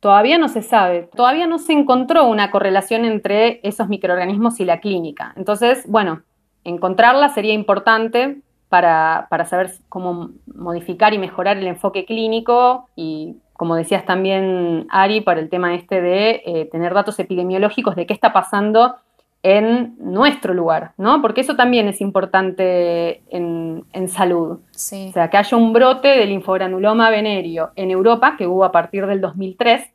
Todavía 0.00 0.38
no 0.38 0.48
se 0.48 0.62
sabe, 0.62 1.10
todavía 1.14 1.46
no 1.46 1.58
se 1.58 1.74
encontró 1.74 2.26
una 2.26 2.50
correlación 2.50 3.04
entre 3.04 3.60
esos 3.62 3.88
microorganismos 3.88 4.58
y 4.58 4.64
la 4.64 4.80
clínica. 4.80 5.34
Entonces, 5.36 5.84
bueno, 5.86 6.22
encontrarla 6.64 7.28
sería 7.28 7.52
importante 7.52 8.40
para, 8.70 9.26
saber 9.46 9.72
cómo 9.88 10.30
modificar 10.46 11.12
y 11.12 11.18
mejorar 11.18 11.58
el 11.58 11.66
enfoque 11.66 12.06
clínico 12.06 12.88
y, 12.96 13.34
como 13.54 13.74
decías 13.74 14.06
también, 14.06 14.86
Ari, 14.90 15.20
para 15.20 15.40
el 15.40 15.50
tema 15.50 15.74
este 15.74 16.00
de 16.00 16.42
eh, 16.46 16.68
tener 16.70 16.94
datos 16.94 17.18
epidemiológicos 17.18 17.96
de 17.96 18.06
qué 18.06 18.14
está 18.14 18.32
pasando 18.32 18.94
en 19.42 19.96
nuestro 19.98 20.54
lugar, 20.54 20.92
¿no? 20.98 21.20
Porque 21.20 21.40
eso 21.40 21.56
también 21.56 21.88
es 21.88 22.00
importante 22.00 23.22
en, 23.30 23.84
salud. 24.08 24.60
Sí. 24.70 25.08
O 25.08 25.12
sea, 25.12 25.30
que 25.30 25.36
haya 25.36 25.56
un 25.56 25.72
brote 25.72 26.08
del 26.08 26.28
linfogranuloma 26.28 27.10
venerio 27.10 27.70
en 27.74 27.90
Europa, 27.90 28.36
que 28.38 28.46
hubo 28.46 28.64
a 28.64 28.72
partir 28.72 29.06
del 29.06 29.20
2003, 29.20 29.90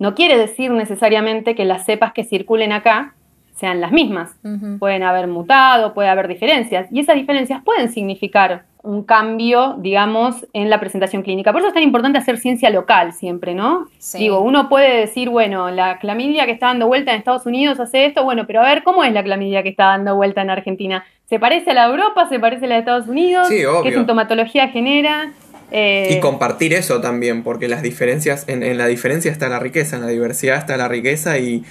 no 0.00 0.14
quiere 0.14 0.36
decir 0.36 0.72
necesariamente 0.72 1.54
que 1.54 1.64
las 1.64 1.84
cepas 1.84 2.12
que 2.12 2.24
circulen 2.24 2.72
acá 2.72 3.14
sean 3.54 3.80
las 3.80 3.92
mismas. 3.92 4.30
Pueden 4.78 5.02
haber 5.02 5.28
mutado, 5.28 5.94
puede 5.94 6.08
haber 6.08 6.28
diferencias, 6.28 6.86
y 6.90 7.00
esas 7.00 7.16
diferencias 7.16 7.62
pueden 7.64 7.90
significar 7.90 8.64
un 8.82 9.02
cambio, 9.02 9.76
digamos, 9.78 10.46
en 10.52 10.68
la 10.68 10.78
presentación 10.78 11.22
clínica. 11.22 11.52
Por 11.52 11.62
eso 11.62 11.68
es 11.68 11.74
tan 11.74 11.82
importante 11.82 12.18
hacer 12.18 12.36
ciencia 12.36 12.68
local 12.68 13.14
siempre, 13.14 13.54
¿no? 13.54 13.86
Digo, 14.12 14.40
uno 14.40 14.68
puede 14.68 14.98
decir, 14.98 15.30
bueno, 15.30 15.70
la 15.70 15.98
clamidia 15.98 16.44
que 16.44 16.52
está 16.52 16.66
dando 16.66 16.86
vuelta 16.86 17.12
en 17.12 17.18
Estados 17.18 17.46
Unidos 17.46 17.80
hace 17.80 18.04
esto, 18.04 18.24
bueno, 18.24 18.46
pero 18.46 18.60
a 18.60 18.64
ver, 18.64 18.82
¿cómo 18.82 19.02
es 19.02 19.12
la 19.14 19.22
clamidia 19.22 19.62
que 19.62 19.70
está 19.70 19.86
dando 19.86 20.14
vuelta 20.16 20.42
en 20.42 20.50
Argentina? 20.50 21.02
¿Se 21.24 21.38
parece 21.38 21.70
a 21.70 21.74
la 21.74 21.86
Europa? 21.86 22.28
¿Se 22.28 22.38
parece 22.38 22.66
a 22.66 22.68
la 22.68 22.74
de 22.74 22.80
Estados 22.80 23.08
Unidos? 23.08 23.48
Sí, 23.48 23.64
obvio. 23.64 23.82
¿Qué 23.84 23.94
sintomatología 23.94 24.68
genera? 24.68 25.32
Eh, 25.70 26.16
y 26.18 26.20
compartir 26.20 26.74
eso 26.74 27.00
también, 27.00 27.42
porque 27.42 27.68
las 27.68 27.80
diferencias, 27.80 28.46
en, 28.48 28.62
en 28.62 28.76
la 28.76 28.86
diferencia 28.86 29.32
está 29.32 29.48
la 29.48 29.60
riqueza, 29.60 29.96
en 29.96 30.02
la 30.02 30.08
diversidad 30.08 30.58
está 30.58 30.76
la 30.76 30.88
riqueza 30.88 31.38
y 31.38 31.64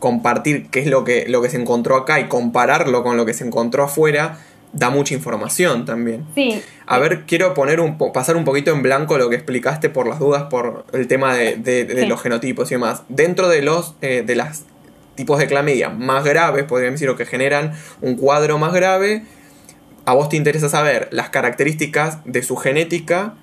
compartir 0.00 0.68
qué 0.70 0.80
es 0.80 0.86
lo 0.86 1.04
que, 1.04 1.26
lo 1.28 1.40
que 1.40 1.48
se 1.48 1.58
encontró 1.58 1.94
acá 1.94 2.18
y 2.18 2.26
compararlo 2.26 3.04
con 3.04 3.16
lo 3.16 3.24
que 3.24 3.34
se 3.34 3.46
encontró 3.46 3.84
afuera, 3.84 4.40
da 4.72 4.90
mucha 4.90 5.14
información 5.14 5.84
también. 5.84 6.24
Sí. 6.34 6.60
A 6.86 6.98
ver, 6.98 7.24
quiero 7.26 7.54
poner 7.54 7.80
un 7.80 7.98
pasar 8.12 8.36
un 8.36 8.44
poquito 8.44 8.72
en 8.72 8.82
blanco 8.82 9.18
lo 9.18 9.28
que 9.28 9.36
explicaste 9.36 9.90
por 9.90 10.08
las 10.08 10.18
dudas 10.18 10.44
por 10.44 10.86
el 10.92 11.06
tema 11.06 11.36
de, 11.36 12.04
los 12.08 12.20
genotipos 12.20 12.70
y 12.70 12.74
demás. 12.74 13.02
Dentro 13.08 13.48
de 13.48 13.62
los 13.62 13.94
eh, 14.00 14.24
de 14.26 14.34
las 14.34 14.64
tipos 15.14 15.38
de 15.38 15.46
clamidia 15.46 15.90
más 15.90 16.24
graves, 16.24 16.64
podríamos 16.64 16.98
decir, 16.98 17.10
o 17.10 17.16
que 17.16 17.26
generan 17.26 17.74
un 18.00 18.16
cuadro 18.16 18.58
más 18.58 18.72
grave, 18.72 19.24
a 20.06 20.14
vos 20.14 20.30
te 20.30 20.36
interesa 20.36 20.68
saber 20.68 21.08
las 21.10 21.28
características 21.28 22.18
de 22.24 22.42
su 22.42 22.56
genética 22.56 23.34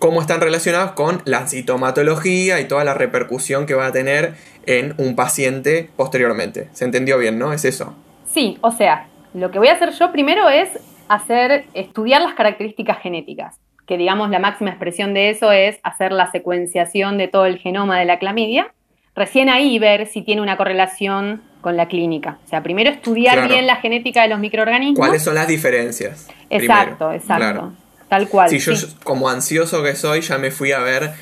cómo 0.00 0.22
están 0.22 0.40
relacionados 0.40 0.92
con 0.92 1.20
la 1.26 1.46
sintomatología 1.46 2.58
y 2.58 2.66
toda 2.66 2.84
la 2.84 2.94
repercusión 2.94 3.66
que 3.66 3.74
va 3.74 3.86
a 3.86 3.92
tener 3.92 4.34
en 4.66 4.94
un 4.96 5.14
paciente 5.14 5.90
posteriormente. 5.94 6.68
¿Se 6.72 6.86
entendió 6.86 7.18
bien, 7.18 7.38
no? 7.38 7.52
Es 7.52 7.66
eso. 7.66 7.94
Sí, 8.26 8.56
o 8.62 8.72
sea, 8.72 9.08
lo 9.34 9.50
que 9.50 9.58
voy 9.58 9.68
a 9.68 9.74
hacer 9.74 9.92
yo 9.92 10.10
primero 10.10 10.48
es 10.48 10.70
hacer, 11.08 11.66
estudiar 11.74 12.22
las 12.22 12.32
características 12.32 12.98
genéticas, 13.00 13.56
que 13.86 13.98
digamos 13.98 14.30
la 14.30 14.38
máxima 14.38 14.70
expresión 14.70 15.12
de 15.12 15.30
eso 15.30 15.52
es 15.52 15.78
hacer 15.82 16.12
la 16.12 16.30
secuenciación 16.30 17.18
de 17.18 17.28
todo 17.28 17.44
el 17.44 17.58
genoma 17.58 17.98
de 17.98 18.06
la 18.06 18.18
clamidia, 18.18 18.72
recién 19.14 19.50
ahí 19.50 19.78
ver 19.78 20.06
si 20.06 20.22
tiene 20.22 20.40
una 20.40 20.56
correlación 20.56 21.42
con 21.60 21.76
la 21.76 21.88
clínica. 21.88 22.38
O 22.46 22.48
sea, 22.48 22.62
primero 22.62 22.88
estudiar 22.88 23.46
bien 23.48 23.66
la 23.66 23.76
genética 23.76 24.22
de 24.22 24.28
los 24.28 24.38
microorganismos. 24.38 24.98
¿Cuáles 24.98 25.22
son 25.22 25.34
las 25.34 25.46
diferencias? 25.46 26.28
Exacto, 26.48 27.12
exacto. 27.12 27.74
Tal 28.10 28.28
cual. 28.28 28.50
Si 28.50 28.58
yo, 28.58 28.72
como 29.04 29.30
ansioso 29.30 29.82
que 29.82 29.94
soy, 29.96 30.20
ya 30.20 30.36
me 30.36 30.50
fui 30.50 30.72
a 30.72 30.80
ver 30.80 31.12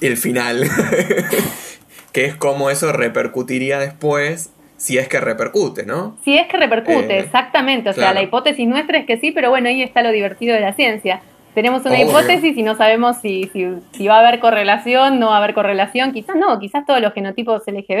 el 0.00 0.16
final. 0.16 0.64
que 2.12 2.24
es 2.24 2.36
cómo 2.36 2.70
eso 2.70 2.92
repercutiría 2.92 3.78
después 3.78 4.50
si 4.76 4.96
es 4.96 5.08
que 5.08 5.20
repercute, 5.20 5.84
¿no? 5.84 6.16
Si 6.22 6.38
es 6.38 6.46
que 6.46 6.56
repercute, 6.56 7.16
eh, 7.16 7.18
exactamente. 7.18 7.90
O 7.90 7.92
sea, 7.92 8.14
la 8.14 8.22
hipótesis 8.22 8.66
nuestra 8.66 8.98
es 8.98 9.06
que 9.06 9.18
sí, 9.18 9.32
pero 9.32 9.50
bueno, 9.50 9.68
ahí 9.68 9.82
está 9.82 10.02
lo 10.02 10.12
divertido 10.12 10.54
de 10.54 10.60
la 10.60 10.72
ciencia. 10.72 11.20
Tenemos 11.54 11.84
una 11.84 12.00
hipótesis 12.00 12.56
y 12.56 12.62
no 12.62 12.76
sabemos 12.76 13.16
si, 13.20 13.50
si, 13.52 13.66
si, 13.92 14.06
va 14.06 14.18
a 14.18 14.20
haber 14.20 14.38
correlación, 14.38 15.18
no 15.18 15.28
va 15.28 15.34
a 15.34 15.38
haber 15.38 15.54
correlación. 15.54 16.12
Quizás 16.12 16.36
no, 16.36 16.60
quizás 16.60 16.86
todos 16.86 17.00
los 17.00 17.12
genotipos 17.12 17.64
LGB 17.66 18.00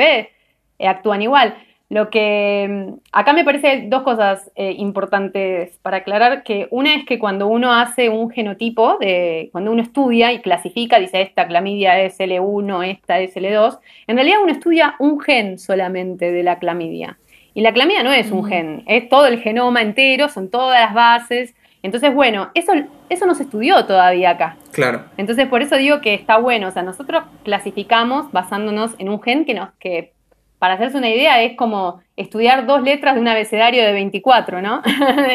eh, 0.78 0.86
actúan 0.86 1.20
igual. 1.22 1.56
Lo 1.90 2.10
que 2.10 2.66
mm, 2.68 3.00
acá 3.12 3.32
me 3.32 3.44
parece 3.44 3.86
dos 3.88 4.02
cosas 4.02 4.50
eh, 4.56 4.74
importantes 4.76 5.78
para 5.82 5.98
aclarar, 5.98 6.42
que 6.42 6.68
una 6.70 6.94
es 6.94 7.06
que 7.06 7.18
cuando 7.18 7.46
uno 7.46 7.72
hace 7.72 8.10
un 8.10 8.30
genotipo, 8.30 8.98
de, 8.98 9.48
cuando 9.52 9.72
uno 9.72 9.82
estudia 9.82 10.32
y 10.32 10.40
clasifica, 10.40 10.98
dice 10.98 11.22
esta 11.22 11.46
clamidia 11.46 11.98
es 12.00 12.18
L1, 12.20 12.86
esta 12.90 13.18
es 13.20 13.34
L2, 13.34 13.78
en 14.06 14.16
realidad 14.16 14.38
uno 14.42 14.52
estudia 14.52 14.96
un 14.98 15.18
gen 15.20 15.58
solamente 15.58 16.30
de 16.30 16.42
la 16.42 16.58
clamidia. 16.58 17.18
Y 17.54 17.62
la 17.62 17.72
clamidia 17.72 18.02
no 18.02 18.12
es 18.12 18.30
un 18.30 18.44
gen, 18.44 18.84
es 18.86 19.08
todo 19.08 19.26
el 19.26 19.40
genoma 19.40 19.82
entero, 19.82 20.28
son 20.28 20.48
todas 20.48 20.80
las 20.80 20.94
bases. 20.94 21.54
Entonces, 21.82 22.14
bueno, 22.14 22.50
eso, 22.54 22.72
eso 23.08 23.26
no 23.26 23.34
se 23.34 23.44
estudió 23.44 23.84
todavía 23.86 24.30
acá. 24.30 24.56
Claro. 24.72 25.04
Entonces, 25.16 25.46
por 25.48 25.62
eso 25.62 25.76
digo 25.76 26.00
que 26.00 26.14
está 26.14 26.38
bueno. 26.38 26.68
O 26.68 26.70
sea, 26.70 26.82
nosotros 26.82 27.24
clasificamos 27.44 28.30
basándonos 28.30 28.94
en 28.98 29.08
un 29.08 29.20
gen 29.20 29.44
que 29.44 29.54
nos, 29.54 29.70
que 29.80 30.12
para 30.58 30.74
hacerse 30.74 30.98
una 30.98 31.08
idea, 31.08 31.42
es 31.42 31.56
como 31.56 32.00
estudiar 32.16 32.66
dos 32.66 32.82
letras 32.82 33.14
de 33.14 33.20
un 33.20 33.28
abecedario 33.28 33.84
de 33.84 33.92
24, 33.92 34.62
¿no? 34.62 34.82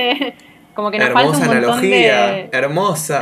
como 0.73 0.91
que 0.91 0.99
nos 0.99 1.07
hermosa 1.07 1.31
falta 1.31 1.49
un 1.49 1.57
analogía, 1.57 2.45
hermosa. 2.51 3.21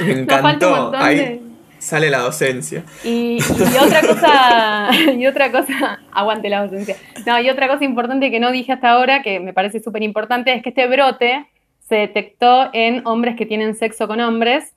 Me 0.00 0.12
encantó. 0.12 0.92
Ahí 0.94 1.40
sale 1.80 2.10
la 2.10 2.18
docencia. 2.18 2.84
Y, 3.02 3.38
otra 3.42 4.02
cosa, 4.02 4.90
y 5.16 5.26
otra 5.26 5.50
cosa, 5.50 5.98
aguante 6.12 6.48
la 6.48 6.62
docencia. 6.62 6.96
No, 7.26 7.40
y 7.40 7.50
otra 7.50 7.68
cosa 7.68 7.84
importante 7.84 8.30
que 8.30 8.38
no 8.38 8.52
dije 8.52 8.72
hasta 8.72 8.90
ahora, 8.90 9.22
que 9.22 9.40
me 9.40 9.52
parece 9.52 9.80
súper 9.80 10.02
importante, 10.02 10.52
es 10.52 10.62
que 10.62 10.68
este 10.68 10.86
brote 10.86 11.46
se 11.88 11.96
detectó 11.96 12.70
en 12.72 13.06
hombres 13.06 13.36
que 13.36 13.46
tienen 13.46 13.74
sexo 13.74 14.06
con 14.06 14.20
hombres 14.20 14.74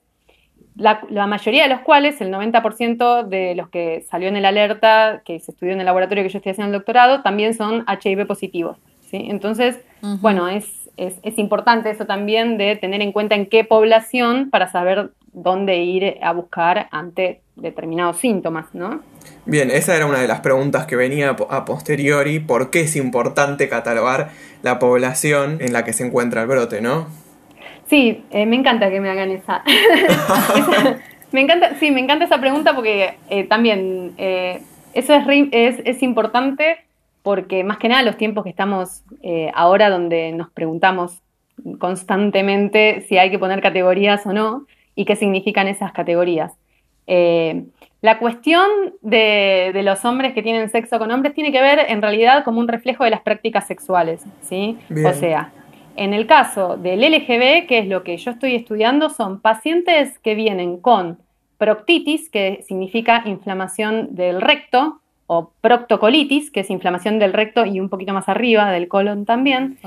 la, 0.76 1.28
mayoría 1.28 1.64
de 1.64 1.70
los 1.70 1.82
cuales, 1.82 2.20
el 2.22 2.32
90% 2.32 3.28
de 3.28 3.56
los 3.56 3.70
que 3.70 4.06
salió 4.10 4.28
en 4.28 4.36
el 4.36 4.46
alerta, 4.46 5.22
que 5.24 5.40
se 5.40 5.52
estudió 5.52 5.74
en 5.74 5.80
el 5.80 5.86
laboratorio 5.86 6.24
que 6.24 6.30
yo 6.30 6.38
estoy 6.38 6.52
haciendo 6.52 6.74
el 6.74 6.80
doctorado, 6.80 7.22
también 7.22 7.54
son 7.54 7.86
HIV 7.88 8.26
positivos. 8.26 8.78
¿sí? 9.10 9.28
Entonces, 9.30 9.80
bueno, 10.02 10.48
es, 10.48 10.90
es, 10.98 11.38
importante 11.38 11.90
eso 11.90 12.06
también 12.06 12.58
de 12.58 12.76
tener 12.76 13.02
en 13.02 13.12
cuenta 13.12 13.36
en 13.36 13.46
qué 13.46 13.64
población 13.64 14.50
para 14.50 14.72
saber 14.72 15.12
dónde 15.32 15.78
ir 15.78 16.18
a 16.22 16.32
buscar 16.34 16.88
ante 16.92 17.42
determinados 17.56 18.18
síntomas, 18.18 18.66
¿no? 18.74 19.02
Bien, 19.46 19.72
esa 19.72 19.96
era 19.96 20.06
una 20.06 20.20
de 20.20 20.28
las 20.28 20.42
preguntas 20.42 20.86
que 20.86 20.96
venía 20.96 21.36
a 21.50 21.66
posteriori, 21.66 22.40
¿por 22.40 22.70
qué 22.70 22.82
es 22.82 22.96
importante 22.96 23.70
catalogar 23.70 24.32
la 24.64 24.80
población 24.80 25.58
en 25.60 25.74
la 25.74 25.84
que 25.84 25.94
se 25.94 26.06
encuentra 26.06 26.42
el 26.42 26.48
brote, 26.48 26.82
¿no? 26.82 27.08
Sí, 27.88 28.24
eh, 28.32 28.46
me 28.46 28.56
encanta 28.56 28.90
que 28.90 29.00
me 29.00 29.10
hagan 29.10 29.32
esa. 29.32 29.64
me 31.32 31.42
encanta, 31.42 31.76
sí, 31.80 31.92
me 31.92 32.00
encanta 32.00 32.26
esa 32.26 32.40
pregunta 32.40 32.76
porque 32.76 33.16
eh, 33.30 33.44
también 33.46 34.14
eh, 34.18 34.62
eso 34.94 35.14
es, 35.14 35.26
es, 35.52 35.82
es, 35.84 36.04
importante 36.04 36.78
porque 37.24 37.64
más 37.64 37.78
que 37.78 37.90
nada 37.90 38.04
los 38.04 38.18
tiempos 38.18 38.44
que 38.44 38.50
estamos 38.50 39.04
ahora 39.54 39.90
donde 39.90 40.34
nos 40.34 40.50
preguntamos 40.52 41.22
constantemente 41.80 43.06
si 43.08 43.18
hay 43.18 43.32
que 43.32 43.40
poner 43.40 43.62
categorías 43.62 44.26
o 44.26 44.34
no 44.34 44.66
y 44.94 45.06
qué 45.06 45.16
significan 45.16 45.68
esas 45.68 45.94
categorías. 45.94 46.52
la 47.08 48.20
cuestión 48.20 48.68
de, 49.02 49.72
de, 49.74 49.84
los 49.84 50.04
hombres 50.04 50.34
que 50.34 50.44
tienen 50.44 50.70
sexo 50.70 51.00
con 51.00 51.12
hombres 51.12 51.34
tiene 51.34 51.54
que 51.54 51.62
ver 51.62 51.80
en 51.88 52.02
realidad 52.02 52.44
como 52.44 52.60
un 52.60 52.68
reflejo 52.68 53.06
de 53.06 53.12
las 53.12 53.22
prácticas 53.22 53.66
sexuales, 53.68 54.26
¿sí? 54.42 54.78
O 54.90 55.14
sea, 55.14 55.54
en 55.96 56.14
el 56.14 56.28
caso 56.28 56.78
del 56.78 57.02
LGB, 57.02 57.68
que 57.68 57.80
es 57.80 57.88
lo 57.88 58.04
que 58.04 58.18
yo 58.18 58.32
estoy 58.32 58.56
estudiando, 58.56 59.10
son 59.10 59.40
pacientes 59.40 60.20
que 60.20 60.36
vienen 60.36 60.78
con 60.78 61.20
proctitis, 61.58 62.30
que 62.30 62.64
significa 62.68 63.24
inflamación 63.26 64.16
del 64.16 64.42
recto, 64.42 65.00
o 65.26 65.52
proctocolitis, 65.62 66.52
que 66.52 66.62
es 66.62 66.70
inflamación 66.70 67.18
del 67.18 67.34
recto 67.34 67.66
y 67.66 67.80
un 67.80 67.90
poquito 67.90 68.14
más 68.14 68.28
arriba 68.28 68.72
del 68.72 68.88
colon 68.88 69.26
también, 69.26 69.78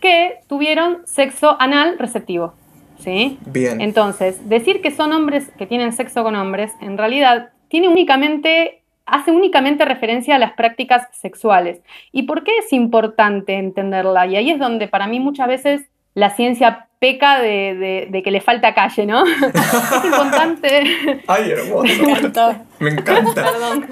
que 0.00 0.38
tuvieron 0.48 0.98
sexo 1.04 1.60
anal 1.60 1.98
receptivo. 1.98 2.54
¿sí? 2.98 3.38
Bien. 3.46 3.80
Entonces, 3.80 4.48
decir 4.48 4.80
que 4.80 4.90
son 4.90 5.12
hombres 5.12 5.50
que 5.58 5.66
tienen 5.66 5.92
sexo 5.92 6.22
con 6.22 6.34
hombres, 6.34 6.72
en 6.80 6.96
realidad 6.96 7.50
tiene 7.68 7.88
únicamente 7.88 8.82
hace 9.06 9.30
únicamente 9.30 9.84
referencia 9.84 10.34
a 10.34 10.38
las 10.38 10.52
prácticas 10.52 11.06
sexuales. 11.12 11.80
¿Y 12.12 12.24
por 12.24 12.44
qué 12.44 12.52
es 12.58 12.72
importante 12.72 13.54
entenderla? 13.54 14.26
Y 14.26 14.36
ahí 14.36 14.50
es 14.50 14.58
donde 14.58 14.88
para 14.88 15.06
mí 15.06 15.20
muchas 15.20 15.48
veces 15.48 15.82
la 16.14 16.30
ciencia 16.30 16.88
peca 16.98 17.40
de, 17.40 18.20
que 18.24 18.30
le 18.30 18.40
falta 18.40 18.74
calle, 18.74 19.06
¿no? 19.06 19.24
es 19.26 20.04
importante. 20.04 21.22
Ay, 21.26 21.50
hermoso. 21.50 22.56
Me 22.80 22.90
encanta. 22.90 23.44
Perdón. 23.44 23.86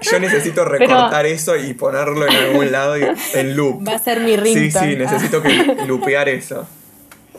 Yo 0.00 0.18
necesito 0.18 0.64
recortar 0.64 1.24
eso 1.24 1.56
y 1.56 1.72
ponerlo 1.74 2.26
en 2.26 2.36
algún 2.36 2.72
lado 2.72 2.96
en 2.96 3.56
loop. 3.56 3.86
Va 3.86 3.94
a 3.94 3.98
ser 3.98 4.20
mi 4.20 4.36
ringtone. 4.36 4.70
Sí, 4.70 4.90
sí, 4.90 4.96
necesito 4.96 5.40
que 5.40 5.76
lupear 5.86 6.28
eso. 6.28 6.66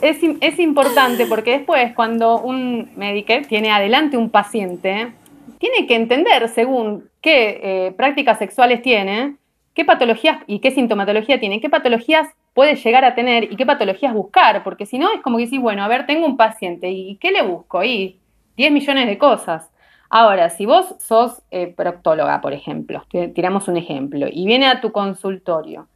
Es, 0.01 0.17
es 0.39 0.59
importante 0.59 1.25
porque 1.25 1.51
después 1.57 1.93
cuando 1.93 2.39
un 2.39 2.89
médico 2.95 3.33
tiene 3.47 3.71
adelante 3.71 4.15
un 4.15 4.29
paciente, 4.29 5.11
tiene 5.59 5.85
que 5.85 5.95
entender, 5.95 6.49
según 6.49 7.09
qué 7.21 7.59
eh, 7.61 7.91
prácticas 7.91 8.39
sexuales 8.39 8.81
tiene, 8.81 9.35
qué 9.75 9.85
patologías 9.85 10.39
y 10.47 10.59
qué 10.59 10.71
sintomatología 10.71 11.39
tiene, 11.39 11.61
qué 11.61 11.69
patologías 11.69 12.27
puede 12.53 12.75
llegar 12.75 13.05
a 13.05 13.13
tener 13.13 13.51
y 13.51 13.55
qué 13.55 13.65
patologías 13.65 14.13
buscar, 14.13 14.63
porque 14.63 14.85
si 14.85 14.97
no 14.97 15.13
es 15.13 15.21
como 15.21 15.37
que 15.37 15.45
decís, 15.45 15.61
bueno, 15.61 15.83
a 15.83 15.87
ver, 15.87 16.05
tengo 16.05 16.25
un 16.25 16.37
paciente 16.37 16.89
y 16.89 17.17
¿qué 17.17 17.31
le 17.31 17.43
busco? 17.43 17.83
Y 17.83 18.19
10 18.57 18.71
millones 18.71 19.07
de 19.07 19.17
cosas. 19.17 19.69
Ahora, 20.09 20.49
si 20.49 20.65
vos 20.65 20.95
sos 20.99 21.43
eh, 21.51 21.67
proctóloga, 21.67 22.41
por 22.41 22.53
ejemplo, 22.53 23.03
tiramos 23.35 23.67
un 23.67 23.77
ejemplo, 23.77 24.27
y 24.31 24.45
viene 24.47 24.65
a 24.65 24.81
tu 24.81 24.91
consultorio 24.91 25.87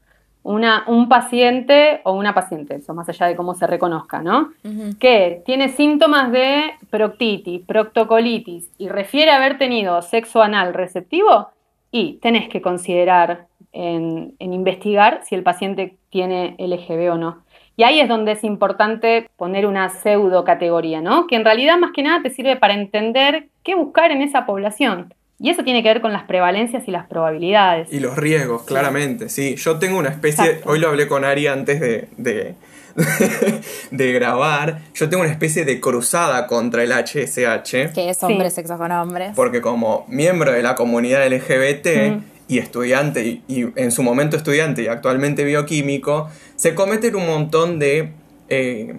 una, 0.44 0.84
un 0.88 1.08
paciente 1.08 2.02
o 2.04 2.14
una 2.14 2.34
paciente, 2.34 2.76
eso 2.76 2.94
más 2.94 3.08
allá 3.10 3.28
de 3.28 3.36
cómo 3.36 3.54
se 3.56 3.66
reconozca, 3.66 4.22
¿no? 4.22 4.52
Que 5.00 5.42
tiene 5.46 5.70
síntomas 5.70 6.32
de 6.32 6.74
proctitis, 6.90 7.62
proctocolitis 7.66 8.70
y 8.78 8.90
refiere 8.90 9.32
a 9.32 9.38
haber 9.38 9.58
tenido 9.58 10.02
sexo 10.02 10.42
anal 10.42 10.74
receptivo, 10.74 11.50
y 11.92 12.14
tenés 12.14 12.50
que 12.50 12.62
considerar 12.62 13.46
en, 13.72 14.34
en 14.40 14.54
investigar 14.54 15.22
si 15.24 15.36
el 15.36 15.44
paciente 15.44 15.96
tiene 16.10 16.56
LGB 16.58 17.12
o 17.12 17.18
no. 17.18 17.44
Y 17.78 17.84
ahí 17.84 18.00
es 18.00 18.10
donde 18.10 18.34
es 18.34 18.44
importante 18.44 19.30
poner 19.38 19.66
una 19.66 19.90
pseudo 19.90 20.44
categoría, 20.44 21.02
¿no? 21.02 21.28
Que 21.28 21.36
en 21.36 21.46
realidad 21.46 21.78
más 21.78 21.92
que 21.92 22.04
nada 22.04 22.22
te 22.22 22.32
sirve 22.32 22.56
para 22.56 22.74
entender 22.74 23.50
qué 23.64 23.76
buscar 23.76 24.12
en 24.12 24.24
esa 24.24 24.46
población. 24.46 25.14
Y 25.40 25.50
eso 25.50 25.64
tiene 25.64 25.84
que 25.84 25.90
ver 25.90 26.02
con 26.02 26.14
las 26.14 26.24
prevalencias 26.24 26.88
y 26.88 26.92
las 26.92 27.08
probabilidades. 27.08 27.92
Y 27.92 28.00
los 28.00 28.16
riesgos, 28.16 28.64
claramente, 28.64 29.30
sí. 29.30 29.56
Yo 29.56 29.80
tengo 29.80 29.98
una 29.98 30.10
especie, 30.10 30.62
hoy 30.66 30.80
lo 30.80 30.90
hablé 30.90 31.08
con 31.08 31.26
Ari 31.26 31.48
antes 31.48 31.80
de, 31.80 32.08
de, 32.18 32.56
de, 33.92 34.14
grabar, 34.14 34.82
yo 34.94 35.10
tengo 35.10 35.24
una 35.24 35.32
especie 35.32 35.66
de 35.66 35.80
cruzada 35.80 36.48
contra 36.48 36.84
el 36.84 36.92
HSH. 36.92 37.94
Que 37.94 38.10
es 38.10 38.24
hombre, 38.24 38.50
sexo 38.52 38.78
con 38.78 38.92
hombres. 38.92 39.34
Porque 39.36 39.62
como 39.62 40.06
miembro 40.08 40.52
de 40.52 40.62
la 40.62 40.76
comunidad 40.76 41.28
LGBT 41.28 42.22
y 42.48 42.60
estudiante, 42.60 43.42
y, 43.48 43.66
en 43.76 43.92
su 43.92 44.04
momento 44.04 44.38
estudiante 44.38 44.84
y 44.84 44.88
actualmente 44.88 45.44
bioquímico, 45.44 46.30
se 46.56 46.76
cometen 46.76 47.16
un 47.16 47.28
montón 47.28 47.80
de... 47.80 48.14
Eh, 48.50 48.94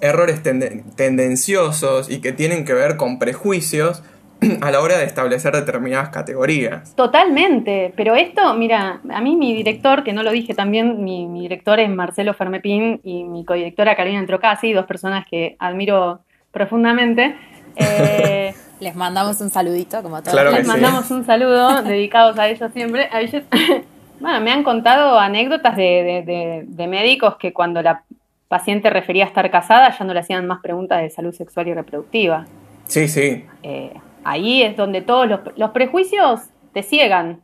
errores 0.00 0.42
tendenciosos 0.44 2.08
y 2.08 2.20
que 2.20 2.32
tienen 2.32 2.64
que 2.64 2.72
ver 2.72 2.96
con 2.96 3.18
prejuicios 3.18 4.04
a 4.60 4.70
la 4.70 4.80
hora 4.80 4.98
de 4.98 5.04
establecer 5.04 5.52
determinadas 5.52 6.10
categorías. 6.10 6.94
Totalmente, 6.94 7.92
pero 7.96 8.14
esto, 8.14 8.54
mira, 8.54 9.00
a 9.10 9.20
mí 9.20 9.36
mi 9.36 9.54
director, 9.54 10.04
que 10.04 10.12
no 10.12 10.22
lo 10.22 10.30
dije 10.30 10.54
también, 10.54 11.02
mi, 11.02 11.26
director 11.40 11.80
es 11.80 11.88
Marcelo 11.88 12.34
Fermepín 12.34 13.00
y 13.02 13.24
mi 13.24 13.44
codirectora 13.44 13.96
Carolina 13.96 14.20
Entrocasi, 14.20 14.72
dos 14.72 14.86
personas 14.86 15.26
que 15.28 15.56
admiro 15.58 16.20
profundamente. 16.52 17.36
Eh, 17.80 18.52
Les 18.80 18.96
mandamos 18.96 19.40
un 19.40 19.50
saludito, 19.50 20.02
como 20.02 20.20
todos. 20.20 20.52
Les 20.52 20.66
mandamos 20.66 21.08
un 21.12 21.24
saludo, 21.24 21.80
dedicados 21.84 22.36
a 22.36 22.48
ellos 22.48 22.72
siempre. 22.72 23.08
A 23.12 23.20
ellos, 23.20 23.44
bueno, 24.20 24.40
me 24.40 24.50
han 24.50 24.64
contado 24.64 25.16
anécdotas 25.16 25.76
de, 25.76 26.66
médicos 26.76 27.36
que 27.36 27.52
cuando 27.52 27.80
la 27.82 28.02
paciente 28.48 28.90
refería 28.90 29.26
a 29.26 29.28
estar 29.28 29.48
casada 29.52 29.96
ya 29.96 30.04
no 30.04 30.12
le 30.12 30.18
hacían 30.18 30.44
más 30.48 30.58
preguntas 30.60 31.00
de 31.02 31.10
salud 31.10 31.32
sexual 31.32 31.68
y 31.68 31.74
reproductiva. 31.74 32.46
Sí, 32.86 33.06
sí. 33.06 33.44
Eh, 33.62 33.92
ahí 34.28 34.62
es 34.62 34.76
donde 34.76 35.00
todos 35.00 35.26
los, 35.56 35.70
prejuicios 35.70 36.42
te 36.72 36.82
ciegan. 36.82 37.40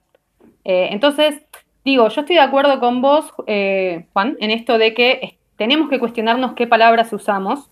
Eh, 0.65 0.89
entonces, 0.91 1.43
digo, 1.85 2.09
yo 2.09 2.21
estoy 2.21 2.37
de 2.37 2.43
acuerdo 2.43 2.79
con 2.79 3.01
vos, 3.01 3.33
eh, 3.47 4.07
Juan, 4.13 4.37
en 4.41 4.51
esto 4.51 4.77
de 4.77 4.93
que 4.93 5.39
tenemos 5.57 5.89
que 5.89 5.99
cuestionarnos 5.99 6.53
qué 6.53 6.67
palabras 6.67 7.13
usamos 7.13 7.71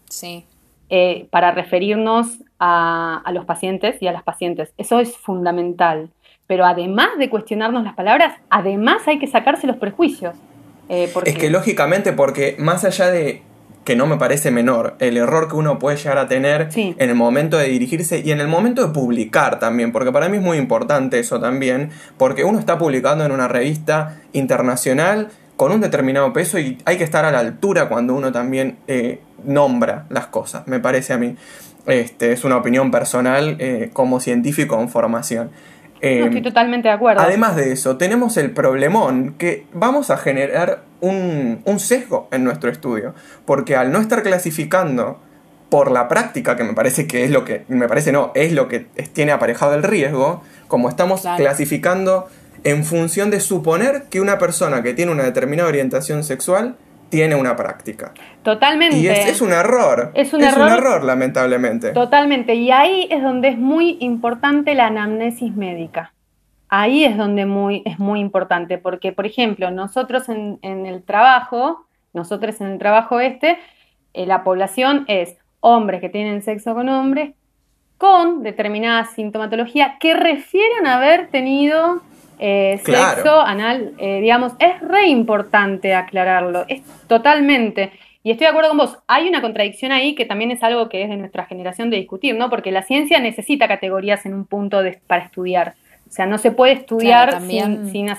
eh, 0.88 1.26
para 1.30 1.52
referirnos 1.52 2.38
a, 2.58 3.22
los 3.32 3.44
pacientes 3.44 4.00
y 4.00 4.06
a 4.06 4.12
las 4.12 4.22
pacientes. 4.22 4.72
Eso 4.78 4.98
es 5.00 5.16
fundamental. 5.16 6.10
Pero 6.46 6.64
además 6.64 7.10
de 7.18 7.28
cuestionarnos 7.28 7.84
las 7.84 7.94
palabras, 7.94 8.34
además 8.50 9.06
hay 9.06 9.18
que 9.18 9.26
sacarse 9.26 9.66
los 9.66 9.76
prejuicios. 9.76 10.34
Es 10.88 11.38
que 11.38 11.48
lógicamente, 11.48 12.12
porque 12.12 12.56
más 12.58 12.84
allá 12.84 13.10
de 13.10 13.42
que 13.84 13.96
no 13.96 14.06
me 14.06 14.16
parece 14.16 14.50
menor, 14.50 14.94
el 15.00 15.16
error 15.16 15.48
que 15.48 15.56
uno 15.56 15.78
puede 15.78 15.96
llegar 15.96 16.18
a 16.18 16.28
tener 16.28 16.68
en 16.74 16.94
el 16.98 17.14
momento 17.14 17.58
de 17.58 17.68
dirigirse 17.68 18.22
y 18.24 18.30
en 18.30 18.40
el 18.40 18.48
momento 18.48 18.86
de 18.86 18.92
publicar 18.92 19.58
también, 19.58 19.92
porque 19.92 20.12
para 20.12 20.28
mí 20.28 20.36
es 20.36 20.42
muy 20.42 20.58
importante 20.58 21.18
eso 21.18 21.40
también, 21.40 21.90
porque 22.16 22.44
uno 22.44 22.58
está 22.58 22.78
publicando 22.78 23.24
en 23.24 23.32
una 23.32 23.48
revista 23.48 24.20
internacional 24.32 25.30
con 25.56 25.72
un 25.72 25.80
determinado 25.80 26.32
peso 26.32 26.58
y 26.58 26.78
hay 26.84 26.96
que 26.96 27.04
estar 27.04 27.24
a 27.24 27.32
la 27.32 27.40
altura 27.40 27.88
cuando 27.88 28.14
uno 28.14 28.32
también 28.32 28.78
eh, 28.86 29.20
nombra 29.44 30.06
las 30.10 30.26
cosas, 30.26 30.66
me 30.66 30.80
parece 30.80 31.12
a 31.12 31.18
mí. 31.18 31.36
Este, 31.86 32.32
es 32.32 32.44
una 32.44 32.56
opinión 32.56 32.92
personal 32.92 33.56
eh, 33.58 33.90
como 33.92 34.20
científico 34.20 34.80
en 34.80 34.88
formación. 34.88 35.50
Em, 36.04 36.24
estoy 36.24 36.42
totalmente 36.42 36.88
de 36.88 36.94
acuerdo. 36.94 37.22
Además 37.22 37.54
de 37.54 37.72
eso, 37.72 37.96
tenemos 37.96 38.36
el 38.36 38.50
problemón 38.50 39.36
que 39.38 39.66
vamos 39.72 40.10
a 40.10 40.16
generar 40.16 40.82
un, 41.00 41.62
sesgo 41.78 42.28
en 42.32 42.42
nuestro 42.42 42.70
estudio, 42.70 43.14
porque 43.46 43.76
al 43.76 43.92
no 43.92 44.00
estar 44.00 44.24
clasificando 44.24 45.20
por 45.70 45.92
la 45.92 46.08
práctica, 46.08 46.56
que 46.56 46.64
me 46.64 46.74
parece 46.74 47.06
que 47.06 47.22
es 47.22 47.30
lo 47.30 47.44
que, 47.44 47.64
me 47.68 47.86
parece 47.86 48.10
no, 48.10 48.32
es 48.34 48.52
lo 48.52 48.66
que 48.66 48.80
tiene 49.12 49.30
aparejado 49.30 49.74
el 49.74 49.84
riesgo, 49.84 50.42
como 50.66 50.88
estamos 50.88 51.22
clasificando 51.36 52.26
en 52.64 52.84
función 52.84 53.30
de 53.30 53.38
suponer 53.38 54.04
que 54.10 54.20
una 54.20 54.38
persona 54.38 54.82
que 54.82 54.94
tiene 54.94 55.12
una 55.12 55.22
determinada 55.22 55.68
orientación 55.68 56.24
sexual 56.24 56.76
tiene 57.12 57.34
una 57.34 57.54
práctica. 57.54 58.14
Totalmente. 58.42 58.96
Y 58.96 59.06
es, 59.06 59.42
un 59.42 59.52
error. 59.52 60.12
Es, 60.14 60.32
un, 60.32 60.42
error, 60.42 60.62
un 60.62 60.72
error, 60.72 61.04
lamentablemente. 61.04 61.90
Totalmente. 61.90 62.54
Y 62.54 62.70
ahí 62.70 63.06
es 63.10 63.22
donde 63.22 63.48
es 63.48 63.58
muy 63.58 63.98
importante 64.00 64.74
la 64.74 64.86
anamnesis 64.86 65.54
médica. 65.54 66.14
Ahí 66.70 67.04
es 67.04 67.18
donde 67.18 67.44
muy, 67.44 67.82
es 67.84 67.98
muy 67.98 68.18
importante, 68.18 68.78
porque, 68.78 69.12
por 69.12 69.26
ejemplo, 69.26 69.70
nosotros 69.70 70.30
en, 70.30 70.58
el 70.62 71.02
trabajo, 71.02 71.86
nosotros 72.14 72.58
en 72.62 72.68
el 72.68 72.78
trabajo 72.78 73.20
este, 73.20 73.58
eh, 74.14 74.24
la 74.24 74.42
población 74.42 75.04
es 75.06 75.36
hombres 75.60 76.00
que 76.00 76.08
tienen 76.08 76.40
sexo 76.40 76.72
con 76.72 76.88
hombres 76.88 77.34
con 77.98 78.42
determinada 78.42 79.04
sintomatología 79.04 79.98
que 80.00 80.14
refieren 80.14 80.86
a 80.88 80.96
haber 80.96 81.28
tenido 81.28 82.02
eh, 82.44 82.80
sexo 82.84 83.40
anal, 83.40 83.92
eh, 83.98 84.20
digamos, 84.20 84.54
es 84.58 84.80
re 84.80 85.06
importante 85.06 85.94
aclararlo, 85.94 86.64
es 86.66 86.82
totalmente. 87.06 87.92
Y 88.24 88.32
estoy 88.32 88.46
de 88.46 88.50
acuerdo 88.50 88.70
con 88.70 88.78
vos, 88.78 88.98
hay 89.06 89.28
una 89.28 89.40
contradicción 89.40 89.92
ahí 89.92 90.16
que 90.16 90.24
también 90.24 90.50
es 90.50 90.60
algo 90.64 90.88
que 90.88 91.04
es 91.04 91.08
de 91.08 91.16
nuestra 91.16 91.44
generación 91.44 91.88
de 91.88 91.98
discutir, 91.98 92.34
¿no? 92.34 92.50
Porque 92.50 92.72
la 92.72 92.82
ciencia 92.82 93.20
necesita 93.20 93.68
categorías 93.68 94.26
en 94.26 94.34
un 94.34 94.44
punto 94.44 94.80
para 95.06 95.24
estudiar. 95.24 95.74
O 96.08 96.12
sea, 96.12 96.26
no 96.26 96.36
se 96.36 96.50
puede 96.50 96.72
estudiar 96.72 97.40
sin, 97.42 98.18